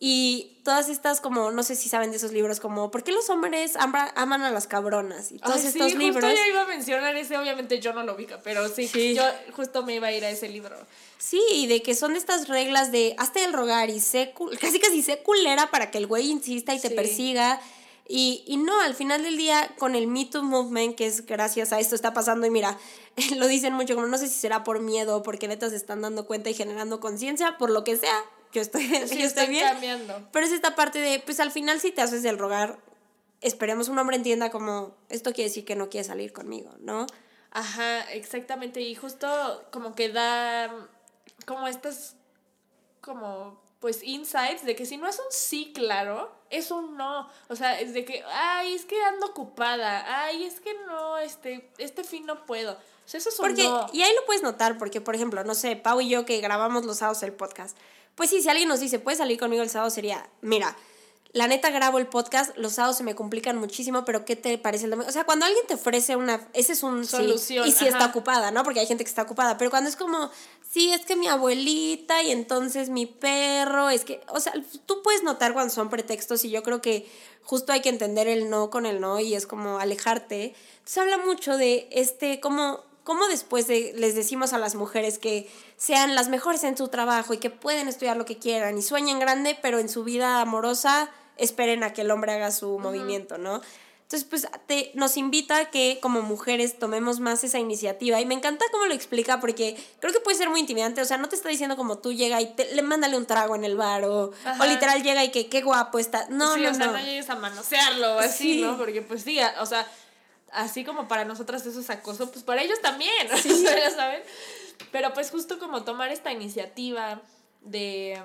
Y 0.00 0.58
todas 0.64 0.88
estas 0.88 1.20
como, 1.20 1.50
no 1.50 1.62
sé 1.62 1.74
si 1.76 1.88
saben 1.90 2.10
de 2.10 2.16
esos 2.16 2.32
libros, 2.32 2.60
como, 2.60 2.90
¿por 2.90 3.04
qué 3.04 3.12
los 3.12 3.28
hombres 3.30 3.76
ama- 3.76 4.10
aman 4.16 4.42
a 4.42 4.50
las 4.50 4.66
cabronas? 4.66 5.32
Y 5.32 5.38
todos 5.38 5.56
Ay, 5.56 5.62
sí, 5.62 5.68
estos 5.68 5.94
libros. 5.94 6.24
Justo 6.24 6.36
yo 6.44 6.50
iba 6.50 6.62
a 6.62 6.66
mencionar 6.66 7.14
ese, 7.16 7.36
obviamente 7.36 7.78
yo 7.78 7.92
no 7.92 8.02
lo 8.04 8.14
ubico, 8.14 8.36
pero 8.42 8.66
sí, 8.68 8.88
Sí. 8.88 9.14
yo 9.14 9.22
justo 9.52 9.82
me 9.82 9.94
iba 9.96 10.06
a 10.08 10.12
ir 10.12 10.24
a 10.24 10.30
ese 10.30 10.48
libro. 10.48 10.74
Sí, 11.18 11.42
y 11.52 11.66
de 11.66 11.82
que 11.82 11.94
son 11.94 12.16
estas 12.16 12.48
reglas 12.48 12.90
de 12.90 13.14
hazte 13.18 13.44
el 13.44 13.52
rogar 13.52 13.90
y 13.90 14.00
sé, 14.00 14.32
casi 14.60 14.80
casi 14.80 15.02
sé 15.02 15.18
culera 15.22 15.70
para 15.70 15.90
que 15.90 15.98
el 15.98 16.06
güey 16.06 16.30
insista 16.30 16.74
y 16.74 16.80
te 16.80 16.88
Sí. 16.88 16.94
persiga. 16.94 17.60
Y, 18.06 18.44
y 18.46 18.58
no, 18.58 18.78
al 18.80 18.94
final 18.94 19.22
del 19.22 19.36
día, 19.36 19.74
con 19.78 19.94
el 19.94 20.06
Me 20.06 20.26
Too 20.26 20.42
Movement, 20.42 20.94
que 20.94 21.06
es 21.06 21.24
gracias 21.24 21.72
a 21.72 21.80
esto 21.80 21.94
está 21.94 22.12
pasando, 22.12 22.46
y 22.46 22.50
mira, 22.50 22.78
lo 23.36 23.46
dicen 23.46 23.72
mucho, 23.72 23.94
como 23.94 24.06
no 24.06 24.18
sé 24.18 24.28
si 24.28 24.34
será 24.34 24.62
por 24.64 24.80
miedo 24.80 25.16
o 25.16 25.22
porque 25.22 25.48
neta 25.48 25.70
se 25.70 25.76
están 25.76 26.02
dando 26.02 26.26
cuenta 26.26 26.50
y 26.50 26.54
generando 26.54 27.00
conciencia, 27.00 27.56
por 27.56 27.70
lo 27.70 27.82
que 27.84 27.96
sea, 27.96 28.24
yo 28.52 28.60
estoy, 28.60 28.84
Sí, 29.08 29.18
yo 29.18 29.26
estoy 29.26 29.46
bien. 29.46 29.66
cambiando. 29.66 30.28
Pero 30.32 30.46
es 30.46 30.52
esta 30.52 30.74
parte 30.74 30.98
de, 30.98 31.18
pues 31.20 31.40
al 31.40 31.50
final 31.50 31.80
si 31.80 31.92
te 31.92 32.02
haces 32.02 32.24
el 32.24 32.38
rogar, 32.38 32.78
esperemos 33.40 33.88
un 33.88 33.98
hombre 33.98 34.16
entienda 34.16 34.50
como, 34.50 34.94
esto 35.08 35.32
quiere 35.32 35.48
decir 35.48 35.64
que 35.64 35.76
no 35.76 35.88
quiere 35.88 36.04
salir 36.04 36.32
conmigo, 36.32 36.74
¿no? 36.80 37.06
Ajá, 37.50 38.00
exactamente. 38.12 38.80
Y 38.80 38.94
justo 38.96 39.64
como 39.70 39.94
que 39.94 40.08
da 40.10 40.70
como 41.46 41.68
estas 41.68 42.16
como 43.00 43.62
pues 43.80 44.02
insights 44.02 44.64
de 44.64 44.74
que 44.74 44.86
si 44.86 44.96
no 44.96 45.06
es 45.06 45.18
un 45.18 45.26
sí 45.30 45.72
claro, 45.74 46.34
es 46.56 46.70
un 46.70 46.96
no. 46.96 47.28
O 47.48 47.56
sea, 47.56 47.80
es 47.80 47.94
de 47.94 48.04
que, 48.04 48.22
ay, 48.32 48.74
es 48.74 48.84
que 48.84 49.02
ando 49.02 49.26
ocupada, 49.26 50.24
ay, 50.24 50.44
es 50.44 50.60
que 50.60 50.74
no, 50.86 51.18
este, 51.18 51.70
este 51.78 52.04
fin 52.04 52.26
no 52.26 52.44
puedo. 52.46 52.72
O 52.72 53.08
sea, 53.08 53.18
eso 53.18 53.28
es 53.28 53.38
un 53.38 53.46
Porque, 53.46 53.64
no. 53.64 53.86
y 53.92 54.02
ahí 54.02 54.14
lo 54.14 54.24
puedes 54.24 54.42
notar, 54.42 54.78
porque 54.78 55.00
por 55.00 55.14
ejemplo, 55.14 55.42
no 55.44 55.54
sé, 55.54 55.76
Pau 55.76 56.00
y 56.00 56.08
yo 56.08 56.24
que 56.24 56.40
grabamos 56.40 56.84
los 56.84 56.98
sábados 56.98 57.22
el 57.22 57.32
podcast, 57.32 57.76
pues 58.14 58.30
sí, 58.30 58.40
si 58.40 58.48
alguien 58.48 58.68
nos 58.68 58.80
dice, 58.80 58.98
puedes 58.98 59.18
salir 59.18 59.38
conmigo 59.38 59.62
el 59.62 59.70
sábado, 59.70 59.90
sería, 59.90 60.28
mira, 60.40 60.76
la 61.34 61.48
neta 61.48 61.68
grabo 61.70 61.98
el 61.98 62.06
podcast, 62.06 62.56
los 62.56 62.74
sábados 62.74 62.96
se 62.96 63.02
me 63.02 63.16
complican 63.16 63.58
muchísimo, 63.58 64.04
pero 64.04 64.24
¿qué 64.24 64.36
te 64.36 64.56
parece 64.56 64.84
el 64.84 64.92
domingo? 64.92 65.08
O 65.08 65.12
sea, 65.12 65.24
cuando 65.24 65.44
alguien 65.44 65.66
te 65.66 65.74
ofrece 65.74 66.14
una, 66.14 66.40
ese 66.52 66.74
es 66.74 66.84
un 66.84 67.04
sí, 67.04 67.10
Solución, 67.10 67.66
y 67.66 67.72
si 67.72 67.88
está 67.88 68.06
ocupada, 68.06 68.52
¿no? 68.52 68.62
Porque 68.62 68.78
hay 68.78 68.86
gente 68.86 69.02
que 69.02 69.08
está 69.08 69.22
ocupada, 69.22 69.58
pero 69.58 69.68
cuando 69.68 69.90
es 69.90 69.96
como, 69.96 70.30
sí, 70.70 70.92
es 70.92 71.04
que 71.04 71.16
mi 71.16 71.26
abuelita 71.26 72.22
y 72.22 72.30
entonces 72.30 72.88
mi 72.88 73.06
perro, 73.06 73.90
es 73.90 74.04
que, 74.04 74.22
o 74.28 74.38
sea, 74.38 74.52
tú 74.86 75.02
puedes 75.02 75.24
notar 75.24 75.54
cuando 75.54 75.74
son 75.74 75.90
pretextos 75.90 76.44
y 76.44 76.50
yo 76.50 76.62
creo 76.62 76.80
que 76.80 77.10
justo 77.42 77.72
hay 77.72 77.80
que 77.80 77.88
entender 77.88 78.28
el 78.28 78.48
no 78.48 78.70
con 78.70 78.86
el 78.86 79.00
no 79.00 79.18
y 79.18 79.34
es 79.34 79.48
como 79.48 79.80
alejarte. 79.80 80.54
Entonces 80.78 80.98
habla 80.98 81.18
mucho 81.18 81.56
de 81.56 81.88
este, 81.90 82.38
como 82.38 82.84
cómo 83.02 83.26
después 83.26 83.66
de, 83.66 83.92
les 83.96 84.14
decimos 84.14 84.52
a 84.52 84.58
las 84.58 84.76
mujeres 84.76 85.18
que 85.18 85.50
sean 85.76 86.14
las 86.14 86.28
mejores 86.28 86.62
en 86.62 86.76
su 86.76 86.86
trabajo 86.86 87.34
y 87.34 87.38
que 87.38 87.50
pueden 87.50 87.88
estudiar 87.88 88.16
lo 88.16 88.24
que 88.24 88.38
quieran 88.38 88.78
y 88.78 88.82
sueñen 88.82 89.18
grande, 89.18 89.58
pero 89.60 89.80
en 89.80 89.88
su 89.88 90.04
vida 90.04 90.40
amorosa 90.40 91.10
esperen 91.36 91.82
a 91.82 91.92
que 91.92 92.02
el 92.02 92.10
hombre 92.10 92.32
haga 92.32 92.50
su 92.50 92.78
movimiento, 92.78 93.38
¿no? 93.38 93.60
Entonces, 94.02 94.28
pues 94.28 94.46
te, 94.66 94.90
nos 94.94 95.16
invita 95.16 95.56
a 95.58 95.70
que 95.70 95.98
como 96.02 96.20
mujeres 96.20 96.78
tomemos 96.78 97.20
más 97.20 97.42
esa 97.42 97.58
iniciativa. 97.58 98.20
Y 98.20 98.26
me 98.26 98.34
encanta 98.34 98.64
cómo 98.70 98.84
lo 98.84 98.92
explica 98.92 99.40
porque 99.40 99.76
creo 99.98 100.12
que 100.12 100.20
puede 100.20 100.36
ser 100.36 100.50
muy 100.50 100.60
intimidante. 100.60 101.00
O 101.00 101.04
sea, 101.06 101.16
no 101.16 101.28
te 101.28 101.36
está 101.36 101.48
diciendo 101.48 101.74
como 101.74 101.98
tú 101.98 102.12
llega 102.12 102.40
y 102.42 102.54
te, 102.54 102.74
le 102.74 102.82
mándale 102.82 103.16
un 103.16 103.24
trago 103.24 103.56
en 103.56 103.64
el 103.64 103.76
bar 103.76 104.04
o, 104.04 104.30
o 104.60 104.64
literal 104.66 105.02
llega 105.02 105.24
y 105.24 105.30
que 105.30 105.48
qué 105.48 105.62
guapo 105.62 105.98
está. 105.98 106.26
No, 106.28 106.54
sí, 106.54 106.60
no, 106.60 106.70
o 106.70 106.74
sea, 106.74 106.86
no. 106.86 106.92
no. 106.92 106.98
llegues 106.98 107.30
a 107.30 107.36
manosearlo 107.36 108.16
o 108.16 108.18
así, 108.18 108.56
Sí. 108.56 108.60
¿no? 108.60 108.76
Porque 108.76 109.00
pues 109.00 109.22
sí, 109.22 109.38
o 109.58 109.66
sea, 109.66 109.90
así 110.52 110.84
como 110.84 111.08
para 111.08 111.24
nosotras 111.24 111.64
eso 111.64 111.80
es 111.80 111.88
acoso, 111.88 112.30
pues 112.30 112.44
para 112.44 112.62
ellos 112.62 112.80
también, 112.82 113.26
ya 113.28 113.90
saben. 113.90 114.22
Pero 114.92 115.14
pues 115.14 115.30
justo 115.30 115.58
como 115.58 115.82
tomar 115.82 116.10
esta 116.10 116.30
iniciativa 116.30 117.22
de, 117.62 118.22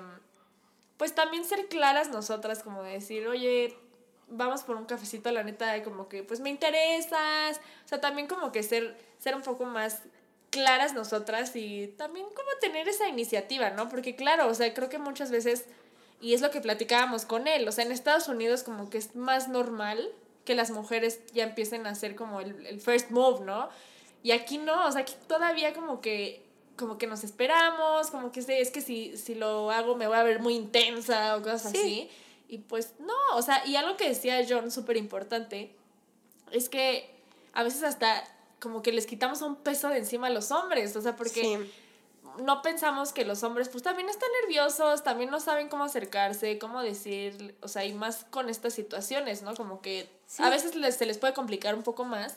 pues 1.00 1.14
también 1.14 1.46
ser 1.46 1.66
claras 1.68 2.10
nosotras, 2.10 2.62
como 2.62 2.82
de 2.82 2.92
decir, 2.92 3.26
oye, 3.26 3.74
vamos 4.28 4.64
por 4.64 4.76
un 4.76 4.84
cafecito, 4.84 5.32
la 5.32 5.42
neta, 5.42 5.82
como 5.82 6.10
que 6.10 6.22
pues 6.22 6.40
me 6.40 6.50
interesas, 6.50 7.58
o 7.86 7.88
sea, 7.88 8.02
también 8.02 8.26
como 8.28 8.52
que 8.52 8.62
ser, 8.62 8.98
ser 9.18 9.34
un 9.34 9.40
poco 9.40 9.64
más 9.64 10.02
claras 10.50 10.92
nosotras 10.92 11.56
y 11.56 11.86
también 11.96 12.26
como 12.26 12.50
tener 12.60 12.86
esa 12.86 13.08
iniciativa, 13.08 13.70
¿no? 13.70 13.88
Porque 13.88 14.14
claro, 14.14 14.46
o 14.46 14.52
sea, 14.54 14.74
creo 14.74 14.90
que 14.90 14.98
muchas 14.98 15.30
veces, 15.30 15.64
y 16.20 16.34
es 16.34 16.42
lo 16.42 16.50
que 16.50 16.60
platicábamos 16.60 17.24
con 17.24 17.48
él, 17.48 17.66
o 17.66 17.72
sea, 17.72 17.86
en 17.86 17.92
Estados 17.92 18.28
Unidos 18.28 18.62
como 18.62 18.90
que 18.90 18.98
es 18.98 19.16
más 19.16 19.48
normal 19.48 20.06
que 20.44 20.54
las 20.54 20.70
mujeres 20.70 21.20
ya 21.32 21.44
empiecen 21.44 21.86
a 21.86 21.92
hacer 21.92 22.14
como 22.14 22.42
el, 22.42 22.66
el 22.66 22.78
first 22.78 23.08
move, 23.08 23.42
¿no? 23.46 23.70
Y 24.22 24.32
aquí 24.32 24.58
no, 24.58 24.86
o 24.86 24.92
sea, 24.92 25.00
aquí 25.00 25.14
todavía 25.26 25.72
como 25.72 26.02
que 26.02 26.49
como 26.80 26.98
que 26.98 27.06
nos 27.06 27.22
esperamos, 27.22 28.10
como 28.10 28.32
que 28.32 28.40
es 28.40 28.70
que 28.72 28.80
si, 28.80 29.16
si 29.16 29.36
lo 29.36 29.70
hago 29.70 29.94
me 29.94 30.08
voy 30.08 30.16
a 30.16 30.22
ver 30.24 30.40
muy 30.40 30.54
intensa 30.56 31.36
o 31.36 31.42
cosas 31.42 31.70
Sí. 31.70 31.78
así. 31.78 32.10
Y 32.48 32.58
pues 32.58 32.94
no, 32.98 33.14
o 33.36 33.42
sea, 33.42 33.64
y 33.64 33.76
algo 33.76 33.96
que 33.96 34.08
decía 34.08 34.44
John 34.48 34.72
súper 34.72 34.96
importante 34.96 35.76
es 36.50 36.68
que 36.68 37.08
a 37.52 37.62
veces 37.62 37.84
hasta 37.84 38.24
como 38.58 38.82
que 38.82 38.90
les 38.92 39.06
quitamos 39.06 39.40
un 39.42 39.54
peso 39.56 39.88
de 39.88 39.98
encima 39.98 40.26
a 40.26 40.30
los 40.30 40.50
hombres, 40.50 40.96
o 40.96 41.00
sea, 41.00 41.14
porque 41.14 41.42
Sí. 41.42 41.72
no 42.42 42.60
pensamos 42.62 43.12
que 43.12 43.24
los 43.24 43.42
hombres 43.42 43.68
pues 43.68 43.82
también 43.82 44.08
están 44.08 44.28
nerviosos, 44.42 45.04
también 45.04 45.30
no 45.30 45.38
saben 45.40 45.68
cómo 45.68 45.84
acercarse, 45.84 46.58
cómo 46.58 46.82
decir, 46.82 47.54
o 47.62 47.68
sea, 47.68 47.84
y 47.84 47.92
más 47.92 48.24
con 48.30 48.48
estas 48.50 48.74
situaciones, 48.74 49.42
¿no? 49.42 49.54
Como 49.54 49.80
que 49.80 50.10
Sí. 50.26 50.42
a 50.42 50.50
veces 50.50 50.74
les, 50.74 50.96
se 50.96 51.06
les 51.06 51.18
puede 51.18 51.34
complicar 51.34 51.74
un 51.74 51.82
poco 51.82 52.04
más 52.04 52.36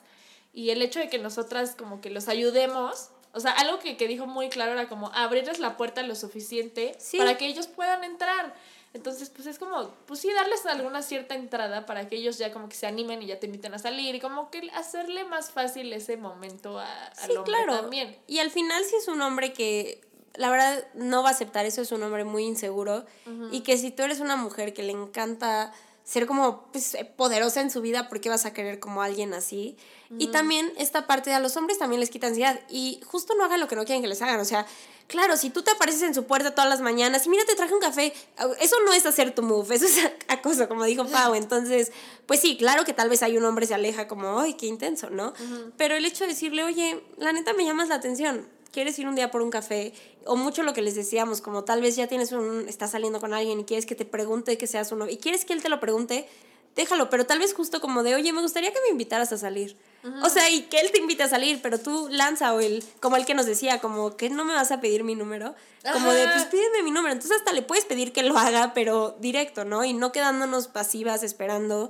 y 0.54 0.70
el 0.70 0.82
hecho 0.84 1.00
de 1.00 1.10
que 1.10 1.18
nosotras 1.18 1.76
como 1.76 2.02
que 2.02 2.10
los 2.12 2.28
ayudemos, 2.28 3.10
O 3.34 3.40
sea, 3.40 3.52
algo 3.52 3.80
que, 3.80 3.98
que 3.98 4.08
dijo 4.08 4.26
muy 4.28 4.50
claro 4.50 4.72
era 4.74 4.88
como 4.88 5.12
abrirles 5.14 5.60
la 5.60 5.76
puerta 5.76 6.04
lo 6.04 6.16
suficiente 6.16 6.96
Sí. 7.00 7.18
para 7.18 7.38
que 7.38 7.48
ellos 7.48 7.68
puedan 7.68 8.04
entrar. 8.04 8.54
Entonces, 8.94 9.32
pues 9.32 9.48
es 9.48 9.58
como, 9.58 9.90
pues 10.06 10.20
sí, 10.20 10.32
darles 10.32 10.64
alguna 10.68 11.02
cierta 11.02 11.34
entrada 11.34 11.88
para 11.88 12.08
que 12.08 12.16
ellos 12.16 12.38
ya 12.38 12.54
como 12.54 12.70
que 12.70 12.76
se 12.76 12.86
animen 12.86 13.24
y 13.24 13.26
ya 13.26 13.40
te 13.40 13.48
inviten 13.48 13.74
a 13.74 13.80
salir 13.80 14.14
y 14.14 14.20
como 14.20 14.52
que 14.52 14.70
hacerle 14.76 15.24
más 15.26 15.50
fácil 15.52 15.92
ese 15.94 16.16
momento 16.16 16.78
a, 16.78 17.08
al 17.08 17.32
Sí, 17.32 17.36
hombre 17.36 17.44
claro. 17.54 17.76
también. 17.82 18.16
Y 18.28 18.38
al 18.38 18.52
final 18.52 18.84
si 18.86 18.96
es 18.98 19.08
un 19.08 19.20
hombre 19.24 19.52
que 19.52 20.00
la 20.36 20.52
verdad 20.52 20.86
no 20.94 21.24
va 21.24 21.30
a 21.30 21.32
aceptar 21.32 21.66
eso, 21.66 21.82
es 21.82 21.92
un 21.92 22.04
hombre 22.04 22.24
muy 22.24 22.44
inseguro 22.44 23.04
y 23.52 23.62
que 23.62 23.78
si 23.80 23.90
tú 23.90 24.04
eres 24.04 24.20
una 24.20 24.36
mujer 24.36 24.74
que 24.76 24.84
le 24.84 24.92
encanta 24.92 25.72
ser 26.04 26.28
como 26.28 26.68
pues, 26.72 26.98
poderosa 27.16 27.62
en 27.62 27.72
su 27.72 27.82
vida, 27.82 28.10
¿por 28.10 28.20
qué 28.20 28.30
vas 28.30 28.46
a 28.46 28.54
querer 28.54 28.80
como 28.80 29.02
alguien 29.02 29.34
así? 29.34 29.78
Y 30.20 30.28
también 30.28 30.72
esta 30.78 31.08
parte 31.08 31.32
de 31.32 31.38
a 31.38 31.40
los 31.40 31.58
hombres 31.58 31.80
también 31.80 32.00
les 32.00 32.12
quita 32.12 32.28
ansiedad. 32.28 32.60
Y 32.70 33.02
justo 33.04 33.34
no 33.36 33.46
hagan 33.46 33.60
lo 33.60 33.68
que 33.68 33.76
no 33.76 33.84
quieren 33.84 34.04
que 34.04 34.08
les 34.08 34.22
hagan, 34.22 34.40
o 34.40 34.46
sea, 34.46 34.68
claro, 35.08 35.38
si 35.38 35.50
tú 35.50 35.64
te 35.64 35.72
apareces 35.72 36.04
en 36.04 36.14
su 36.14 36.26
puerta 36.26 36.54
todas 36.54 36.70
las 36.70 36.82
mañanas 36.82 37.26
y 37.26 37.30
mira, 37.30 37.46
te 37.46 37.56
traje 37.56 37.74
un 37.74 37.80
café, 37.80 38.14
eso 38.60 38.76
no 38.86 38.94
es 38.94 39.06
hacer 39.06 39.34
tu 39.34 39.42
move, 39.42 39.76
eso 39.76 39.86
es 39.86 40.12
acoso, 40.28 40.68
como 40.68 40.84
dijo 40.84 41.08
Pau, 41.08 41.34
entonces, 41.36 41.92
pues 42.26 42.40
sí, 42.40 42.58
claro 42.58 42.86
que 42.86 42.94
tal 42.94 43.10
vez 43.10 43.24
hay 43.24 43.38
un 43.38 43.46
hombre 43.46 43.66
se 43.66 43.74
aleja 43.74 44.08
como, 44.08 44.40
ay, 44.40 44.54
qué 44.54 44.68
intenso, 44.68 45.10
¿no? 45.10 45.34
Pero 45.78 45.96
el 45.96 46.06
hecho 46.06 46.26
de 46.26 46.32
decirle, 46.32 46.64
oye, 46.64 47.04
la 47.18 47.34
neta 47.34 47.54
me 47.54 47.66
llamas 47.66 47.90
la 47.90 47.96
atención, 47.96 48.48
quieres 48.74 49.00
ir 49.00 49.08
un 49.08 49.16
día 49.16 49.32
por 49.32 49.42
un 49.42 49.50
café, 49.50 49.94
o 50.26 50.36
mucho 50.36 50.64
lo 50.64 50.74
que 50.74 50.82
les 50.82 50.96
decíamos, 50.96 51.40
como 51.40 51.64
tal 51.64 51.82
vez 51.82 51.96
ya 51.96 52.08
tienes 52.08 52.34
un, 52.34 52.68
estás 52.68 52.92
saliendo 52.92 53.22
con 53.22 53.34
alguien 53.34 53.62
y 53.62 53.64
quieres 53.64 53.86
que 53.86 53.96
te 53.96 54.04
pregunte 54.04 54.58
que 54.58 54.68
seas 54.68 54.92
uno, 54.92 55.08
y 55.08 55.18
quieres 55.18 55.46
que 55.46 55.54
él 55.54 55.62
te 55.62 55.70
lo 55.70 55.80
pregunte, 55.80 56.28
déjalo, 56.76 57.10
pero 57.10 57.26
tal 57.26 57.40
vez 57.40 57.54
justo 57.54 57.80
como 57.80 58.04
de, 58.04 58.16
oye, 58.16 58.34
me 58.34 58.42
gustaría 58.42 58.74
que 58.74 58.82
me 58.82 58.90
invitaras 58.90 59.32
a 59.32 59.38
salir. 59.38 59.78
O 60.22 60.30
sea, 60.30 60.50
y 60.50 60.64
que 60.64 60.82
él 60.82 60.92
te 60.92 61.00
invite 61.00 61.24
a 61.24 61.30
salir, 61.30 61.62
pero 61.62 61.80
tú 61.80 62.10
lanza 62.12 62.54
o 62.54 62.60
el, 62.60 62.84
como 63.00 63.16
el 63.16 63.26
que 63.26 63.34
nos 63.34 63.46
decía, 63.46 63.80
como 63.80 64.18
que 64.18 64.30
no 64.30 64.44
me 64.44 64.54
vas 64.54 64.70
a 64.72 64.82
pedir 64.82 65.06
mi 65.06 65.16
número, 65.16 65.56
como 65.94 66.12
de, 66.12 66.28
pues 66.28 66.46
pídeme 66.46 66.84
mi 66.84 66.92
número. 66.92 67.14
Entonces 67.14 67.38
hasta 67.38 67.54
le 67.54 67.62
puedes 67.62 67.86
pedir 67.86 68.12
que 68.12 68.22
lo 68.24 68.38
haga, 68.38 68.74
pero 68.74 69.16
directo, 69.20 69.64
¿no? 69.64 69.86
Y 69.86 69.94
no 69.94 70.12
quedándonos 70.12 70.68
pasivas 70.68 71.24
esperando. 71.24 71.90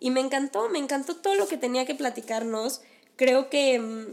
Y 0.00 0.10
me 0.10 0.18
encantó, 0.18 0.68
me 0.70 0.80
encantó 0.80 1.14
todo 1.14 1.36
lo 1.36 1.46
que 1.46 1.56
tenía 1.56 1.86
que 1.86 1.94
platicarnos. 1.94 2.80
Creo 3.14 3.48
que, 3.48 3.78
mm, 3.78 4.06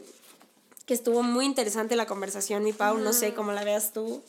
que 0.89 0.95
estuvo 0.95 1.21
muy 1.21 1.45
interesante 1.45 1.95
la 1.95 2.07
conversación, 2.07 2.63
mi 2.63 2.73
Pau, 2.73 2.97
no 2.97 3.13
sé 3.13 3.35
cómo 3.35 3.51
la 3.51 3.63
veas 3.63 3.93
tú. 3.93 4.23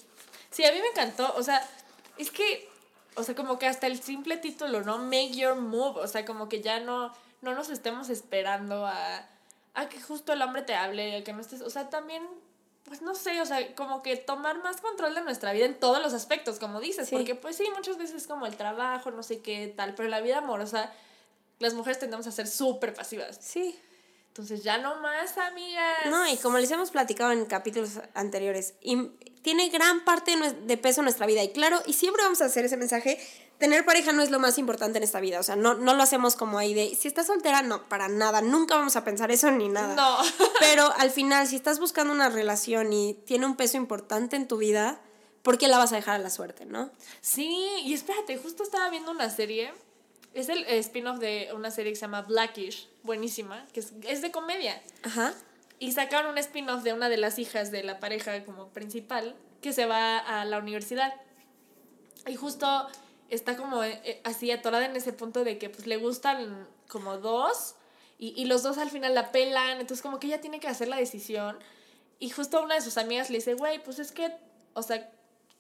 Sí, 0.51 0.63
a 0.63 0.71
mí 0.71 0.79
me 0.79 0.89
encantó. 0.89 1.33
O 1.39 1.43
sea, 1.43 1.67
es 2.19 2.31
que, 2.31 2.69
o 3.15 3.23
sea, 3.23 3.35
como 3.35 3.59
que 3.59 3.67
hasta 3.67 3.87
el 3.87 3.99
simple 4.03 4.37
título, 4.37 4.83
¿no? 4.83 4.99
Make 4.99 5.31
your 5.31 5.55
move. 5.55 5.99
O 5.99 6.07
sea, 6.07 6.27
como 6.27 6.51
que 6.51 6.61
ya 6.61 6.79
no, 6.79 7.15
no 7.41 7.55
nos 7.55 7.71
estemos 7.71 8.11
esperando 8.11 8.85
a, 8.85 9.27
a 9.73 9.89
que 9.89 10.03
justo 10.03 10.35
el 10.35 10.43
hombre 10.43 10.61
te 10.61 10.75
hable, 10.75 11.17
a 11.17 11.25
que 11.25 11.33
no 11.33 11.41
estés. 11.41 11.63
O 11.63 11.71
sea, 11.71 11.89
también, 11.89 12.29
pues 12.85 13.01
no 13.01 13.15
sé, 13.15 13.41
o 13.41 13.47
sea, 13.47 13.75
como 13.75 14.03
que 14.03 14.19
tomar 14.19 14.63
más 14.63 14.83
control 14.83 15.15
de 15.15 15.23
nuestra 15.23 15.55
vida 15.55 15.65
en 15.65 15.81
todos 15.81 16.03
los 16.03 16.13
aspectos, 16.13 16.59
como 16.59 16.79
dices. 16.79 17.09
Sí. 17.09 17.17
Porque, 17.17 17.37
pues 17.37 17.57
sí, 17.57 17.65
muchas 17.75 17.97
veces 17.97 18.27
como 18.27 18.45
el 18.45 18.55
trabajo, 18.55 19.11
no 19.11 19.23
sé 19.23 19.41
qué 19.41 19.73
tal, 19.75 19.95
pero 19.95 20.11
la 20.11 20.21
vida 20.21 20.37
amorosa, 20.37 20.93
las 21.59 21.73
mujeres 21.73 21.99
tendemos 21.99 22.27
a 22.27 22.33
ser 22.33 22.47
súper 22.47 22.93
pasivas. 22.93 23.39
Sí. 23.41 23.81
Entonces, 24.31 24.63
ya 24.63 24.79
no 24.79 25.01
más, 25.01 25.37
amigas. 25.39 26.07
No, 26.07 26.27
y 26.29 26.37
como 26.37 26.59
les 26.59 26.71
hemos 26.71 26.93
platicado 26.93 27.33
en 27.33 27.47
capítulos 27.47 28.01
anteriores, 28.15 28.75
y 28.81 29.11
tiene 29.43 29.69
gran 29.71 30.05
parte 30.05 30.37
de 30.37 30.77
peso 30.77 31.01
en 31.01 31.07
nuestra 31.07 31.27
vida. 31.27 31.43
Y 31.43 31.51
claro, 31.51 31.83
y 31.85 31.95
siempre 31.95 32.23
vamos 32.23 32.41
a 32.41 32.45
hacer 32.45 32.65
ese 32.65 32.77
mensaje, 32.77 33.19
tener 33.59 33.85
pareja 33.85 34.13
no 34.13 34.23
es 34.23 34.31
lo 34.31 34.39
más 34.39 34.57
importante 34.59 34.99
en 34.99 35.05
esta 35.05 35.19
vida. 35.19 35.41
O 35.41 35.43
sea, 35.43 35.57
no, 35.57 35.75
no 35.75 35.95
lo 35.95 36.03
hacemos 36.03 36.37
como 36.37 36.59
ahí 36.59 36.75
de, 36.75 36.95
si 36.95 37.09
estás 37.09 37.27
soltera, 37.27 37.63
no, 37.63 37.89
para 37.89 38.07
nada, 38.07 38.41
nunca 38.41 38.77
vamos 38.77 38.95
a 38.95 39.03
pensar 39.05 39.33
eso 39.33 39.51
ni 39.51 39.69
nada. 39.69 39.97
No. 39.97 40.19
Pero 40.61 40.93
al 40.97 41.11
final, 41.11 41.49
si 41.49 41.57
estás 41.57 41.81
buscando 41.81 42.13
una 42.13 42.29
relación 42.29 42.93
y 42.93 43.15
tiene 43.27 43.47
un 43.47 43.57
peso 43.57 43.79
importante 43.79 44.37
en 44.37 44.47
tu 44.47 44.59
vida, 44.59 45.01
¿por 45.43 45.59
qué 45.59 45.67
la 45.67 45.79
vas 45.79 45.93
a 45.93 45.97
dejar 45.97 46.15
a 46.15 46.19
la 46.19 46.31
suerte, 46.31 46.67
no? 46.67 46.93
Sí, 47.21 47.69
y 47.85 47.95
espérate, 47.95 48.39
justo 48.39 48.63
estaba 48.63 48.89
viendo 48.91 49.11
una 49.11 49.29
serie. 49.29 49.73
Es 50.33 50.49
el 50.49 50.65
spin-off 50.65 51.19
de 51.19 51.51
una 51.55 51.71
serie 51.71 51.93
que 51.93 51.97
se 51.97 52.03
llama 52.03 52.23
Blackish, 52.23 52.89
buenísima, 53.03 53.67
que 53.73 53.81
es, 53.81 53.93
es 54.07 54.23
de 54.23 54.31
comedia. 54.31 54.81
Ajá. 55.03 55.35
Y 55.79 55.93
sacaron 55.93 56.33
un 56.33 56.39
spin-off 56.39 56.83
de 56.83 56.93
una 56.93 57.09
de 57.09 57.17
las 57.17 57.39
hijas 57.39 57.71
de 57.71 57.83
la 57.83 57.99
pareja 58.01 58.45
como 58.45 58.69
principal 58.69 59.35
que 59.61 59.73
se 59.73 59.87
va 59.87 60.19
a 60.19 60.45
la 60.45 60.59
universidad. 60.59 61.15
Y 62.27 62.37
justo 62.37 62.87
está 63.29 63.57
como 63.57 63.83
eh, 63.83 64.01
eh, 64.05 64.21
así 64.25 64.51
atorada 64.51 64.87
en 64.87 64.97
ese 64.97 65.13
punto 65.13 65.45
de 65.45 65.59
que 65.59 65.71
pues 65.71 65.87
le 65.87 65.97
gustan 65.97 66.69
como 66.89 67.19
dos 67.19 67.77
y, 68.19 68.35
y 68.37 68.45
los 68.45 68.63
dos 68.63 68.79
al 68.79 68.91
final 68.91 69.15
la 69.15 69.33
pelan, 69.33 69.81
entonces 69.81 70.03
como 70.03 70.21
que 70.21 70.27
ella 70.27 70.41
tiene 70.41 70.61
que 70.61 70.69
hacer 70.69 70.89
la 70.89 70.97
decisión. 70.97 71.59
Y 72.19 72.29
justo 72.31 72.63
una 72.63 72.75
de 72.75 72.83
sus 72.83 72.99
amigas 72.99 73.31
le 73.31 73.39
dice, 73.39 73.55
güey, 73.55 73.83
pues 73.83 73.99
es 73.99 74.13
que, 74.13 74.31
o 74.75 74.83
sea, 74.83 75.11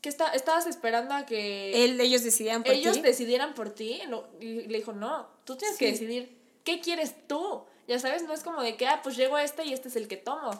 que 0.00 0.08
está, 0.08 0.32
estabas 0.32 0.66
esperando 0.66 1.14
a 1.14 1.26
que 1.26 1.84
Él, 1.84 2.00
ellos 2.00 2.22
decidían 2.22 2.62
por 2.62 2.72
ellos 2.72 2.96
ti. 2.96 3.02
decidieran 3.02 3.54
por 3.54 3.70
ti. 3.70 4.00
No, 4.08 4.24
y 4.40 4.62
le 4.62 4.78
dijo, 4.78 4.92
no, 4.92 5.26
tú 5.44 5.56
tienes 5.56 5.76
que 5.76 5.90
decidir 5.90 6.36
qué 6.64 6.80
quieres 6.80 7.14
tú. 7.26 7.62
Ya 7.86 7.98
sabes, 7.98 8.22
no 8.22 8.32
es 8.32 8.42
como 8.42 8.62
de 8.62 8.76
que, 8.76 8.86
ah, 8.86 9.00
pues 9.02 9.16
llego 9.16 9.36
a 9.36 9.42
este 9.42 9.64
y 9.64 9.72
este 9.72 9.88
es 9.88 9.96
el 9.96 10.08
que 10.08 10.16
tomo. 10.16 10.50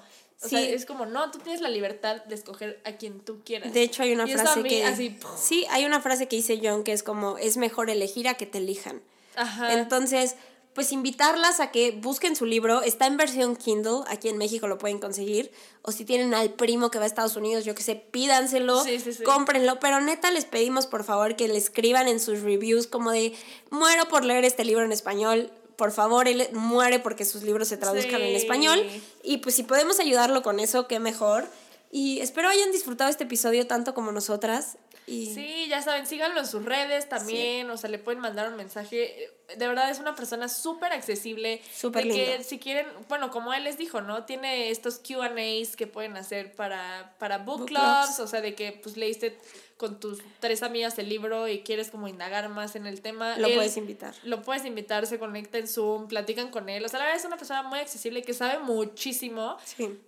O 0.43 0.49
sea, 0.49 0.61
es 0.61 0.87
como, 0.87 1.05
no, 1.05 1.31
tú 1.31 1.39
tienes 1.39 1.61
la 1.61 1.69
libertad 1.69 2.25
de 2.25 2.35
escoger 2.35 2.81
a 2.85 2.93
quien 2.93 3.21
tú 3.21 3.43
quieras. 3.45 3.73
De 3.75 3.83
hecho, 3.83 4.03
hay 4.03 4.13
una 4.13 4.27
Y 4.27 4.33
frase 4.33 4.63
mí 4.63 4.69
que... 4.71 4.85
así, 4.85 5.17
sí, 5.37 5.67
hay 5.71 5.85
una 5.85 6.01
frase 6.01 6.29
que 6.29 6.37
dice 6.37 6.59
John 6.63 6.83
que 6.83 6.93
es 6.93 7.03
como, 7.03 7.37
es 7.37 7.59
mejor 7.59 7.91
elegir 7.91 8.27
a 8.27 8.35
que 8.35 8.47
te 8.47 8.59
elijan. 8.59 9.03
Ajá. 9.37 9.75
Entonces, 9.75 10.37
pues 10.75 10.93
invitarlas 10.93 11.59
a 11.61 11.71
que 11.71 11.91
busquen 11.91 12.37
su 12.37 12.47
libro. 12.47 12.83
Está 12.83 13.07
en 13.07 13.17
versión 13.17 13.57
Kindle, 13.57 14.03
aquí 14.07 14.29
en 14.29 14.39
México 14.39 14.69
lo 14.69 14.79
pueden 14.79 14.99
conseguir. 14.99 15.51
O 15.83 15.91
si 15.93 16.05
tienen 16.05 16.33
al 16.33 16.53
primo 16.55 16.91
que 16.91 16.99
va 16.99 17.05
a 17.05 17.07
Estados 17.07 17.37
Unidos, 17.37 17.65
yo 17.65 17.75
que 17.75 17.83
sé, 17.83 17.97
pídanselo, 17.97 18.85
Sí, 18.85 19.01
sí, 19.01 19.13
sí. 19.13 19.23
cómprenlo. 19.25 19.81
Pero 19.81 20.01
neta, 20.01 20.31
les 20.31 20.45
pedimos 20.45 20.87
por 20.87 21.05
favor 21.05 21.35
que 21.37 21.49
le 21.49 21.57
escriban 21.57 22.07
en 22.07 22.21
sus 22.21 22.41
reviews 22.43 22.87
como 22.87 23.11
de, 23.11 23.35
muero 23.71 24.07
por 24.09 24.25
leer 24.25 24.45
este 24.45 24.65
libro 24.65 24.85
en 24.85 24.93
español. 24.93 25.51
Por 25.77 25.93
favor, 25.93 26.29
él 26.29 26.47
muere 26.53 26.99
porque 26.99 27.25
sus 27.25 27.43
libros 27.43 27.69
se 27.69 27.77
traduzcan 27.77 28.21
en 28.21 28.37
español. 28.37 28.87
Y 29.23 29.39
pues 29.39 29.55
si 29.55 29.63
podemos 29.65 29.99
ayudarlo 29.99 30.43
con 30.43 30.61
eso, 30.61 30.87
qué 30.87 31.01
mejor. 31.01 31.49
Y 31.91 32.21
espero 32.21 32.49
hayan 32.49 32.71
disfrutado 32.71 33.11
este 33.11 33.25
episodio 33.25 33.67
tanto 33.67 33.95
como 33.95 34.13
nosotras. 34.13 34.77
Y 35.07 35.35
Sí, 35.35 35.67
ya 35.69 35.83
saben, 35.83 36.07
síganlo 36.07 36.39
en 36.41 36.47
sus 36.47 36.65
redes 36.65 37.09
también, 37.09 37.69
o 37.71 37.77
sea, 37.77 37.91
le 37.91 37.99
pueden 37.99 38.21
mandar 38.21 38.49
un 38.49 38.57
mensaje. 38.57 39.31
De 39.57 39.67
verdad 39.67 39.91
es 39.91 39.99
una 39.99 40.15
persona 40.15 40.49
súper 40.49 40.93
accesible. 40.93 41.61
Súper 41.75 42.05
de 42.07 42.11
que 42.11 42.45
si 42.45 42.59
quieren, 42.61 42.87
bueno, 43.09 43.31
como 43.31 43.53
él 43.53 43.65
les 43.65 43.77
dijo, 43.77 44.01
¿no? 44.01 44.25
Tiene 44.25 44.71
estos 44.71 45.01
Q&As 45.01 45.75
que 45.75 45.87
pueden 45.89 46.17
hacer 46.17 46.55
para, 46.55 47.17
para 47.19 47.39
book, 47.39 47.61
Book 47.61 47.69
clubs, 47.69 47.83
clubs. 48.07 48.21
o 48.21 48.27
sea, 48.29 48.41
de 48.41 48.55
que 48.55 48.73
pues 48.73 48.97
leíste 48.97 49.37
con 49.77 49.99
tus 49.99 50.19
tres 50.41 50.63
amigas 50.63 50.97
el 50.99 51.09
libro 51.09 51.49
y 51.49 51.61
quieres 51.63 51.91
como 51.91 52.07
indagar 52.07 52.49
más 52.51 52.77
en 52.77 52.87
el 52.87 53.01
tema. 53.01 53.37
lo 53.39 53.49
Él- 53.49 53.55
puedes 53.55 53.77
invitar. 53.79 54.15
Lo 54.23 54.43
puedes 54.43 54.65
invitar, 54.65 55.07
se 55.07 55.19
conecta 55.19 55.59
en 55.59 55.67
Zoom, 55.67 56.07
platican 56.07 56.51
con 56.51 56.69
él. 56.69 56.85
O 56.85 56.89
sea, 56.89 56.99
la 57.01 57.07
verdad 57.07 57.19
es 57.21 57.27
una 57.27 57.39
persona 57.39 57.63
muy 57.65 57.79
accesible 57.81 58.23
que 58.23 58.35
sabe 58.35 58.59
muchísimo. 58.61 59.57
Sí. 59.65 59.99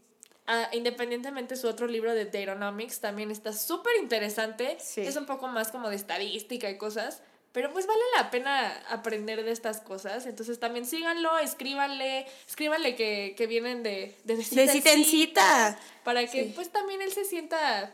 Ah, 0.47 0.69
independientemente 0.73 1.57
su 1.57 1.69
otro 1.69 1.87
libro 1.87 2.15
de 2.15 2.25
Datanomics 2.25 3.01
también 3.01 3.31
está 3.31 3.53
súper 3.53 3.93
interesante. 4.01 4.77
Sí. 4.81 5.03
Es 5.03 5.17
un 5.17 5.27
poco 5.27 5.47
más 5.49 5.71
como 5.71 5.89
de 5.89 5.97
estadística 5.97 6.69
y 6.69 6.77
cosas. 6.79 7.23
Pero 7.53 7.71
pues 7.73 7.87
vale 7.87 8.01
la 8.17 8.31
pena 8.31 8.73
aprender 8.89 9.45
de 9.45 9.53
estas 9.53 9.81
cosas. 9.81 10.25
Entonces 10.27 10.59
también 10.59 10.87
síganlo, 10.87 11.39
escríbanle, 11.39 12.27
escríbanle 12.49 12.97
que, 12.97 13.35
que 13.37 13.47
vienen 13.47 13.83
de, 13.83 14.17
de, 14.25 14.37
de 14.37 14.43
cita 14.43 14.63
De 14.63 14.69
cita 14.69 14.93
en 14.93 15.05
cita. 15.05 15.79
Para 16.03 16.27
que 16.27 16.45
Sí. 16.45 16.53
pues 16.55 16.71
también 16.71 17.03
él 17.03 17.13
se 17.13 17.25
sienta 17.27 17.93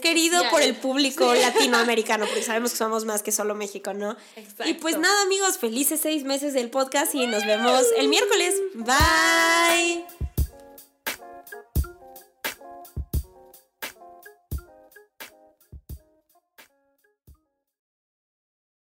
querido 0.00 0.36
especial. 0.36 0.50
por 0.50 0.62
el 0.62 0.74
público 0.76 1.34
latinoamericano, 1.34 2.26
porque 2.26 2.42
sabemos 2.42 2.70
que 2.72 2.78
somos 2.78 3.04
más 3.04 3.22
que 3.22 3.30
solo 3.32 3.54
México, 3.54 3.92
¿no? 3.94 4.16
Exacto. 4.36 4.68
Y 4.68 4.74
pues 4.74 4.96
nada, 4.98 5.22
amigos, 5.22 5.58
felices 5.58 6.00
seis 6.00 6.24
meses 6.24 6.54
del 6.54 6.70
podcast 6.70 7.14
y 7.14 7.26
nos 7.26 7.44
vemos 7.44 7.84
el 7.96 8.08
miércoles. 8.08 8.54
Bye. 8.74 10.04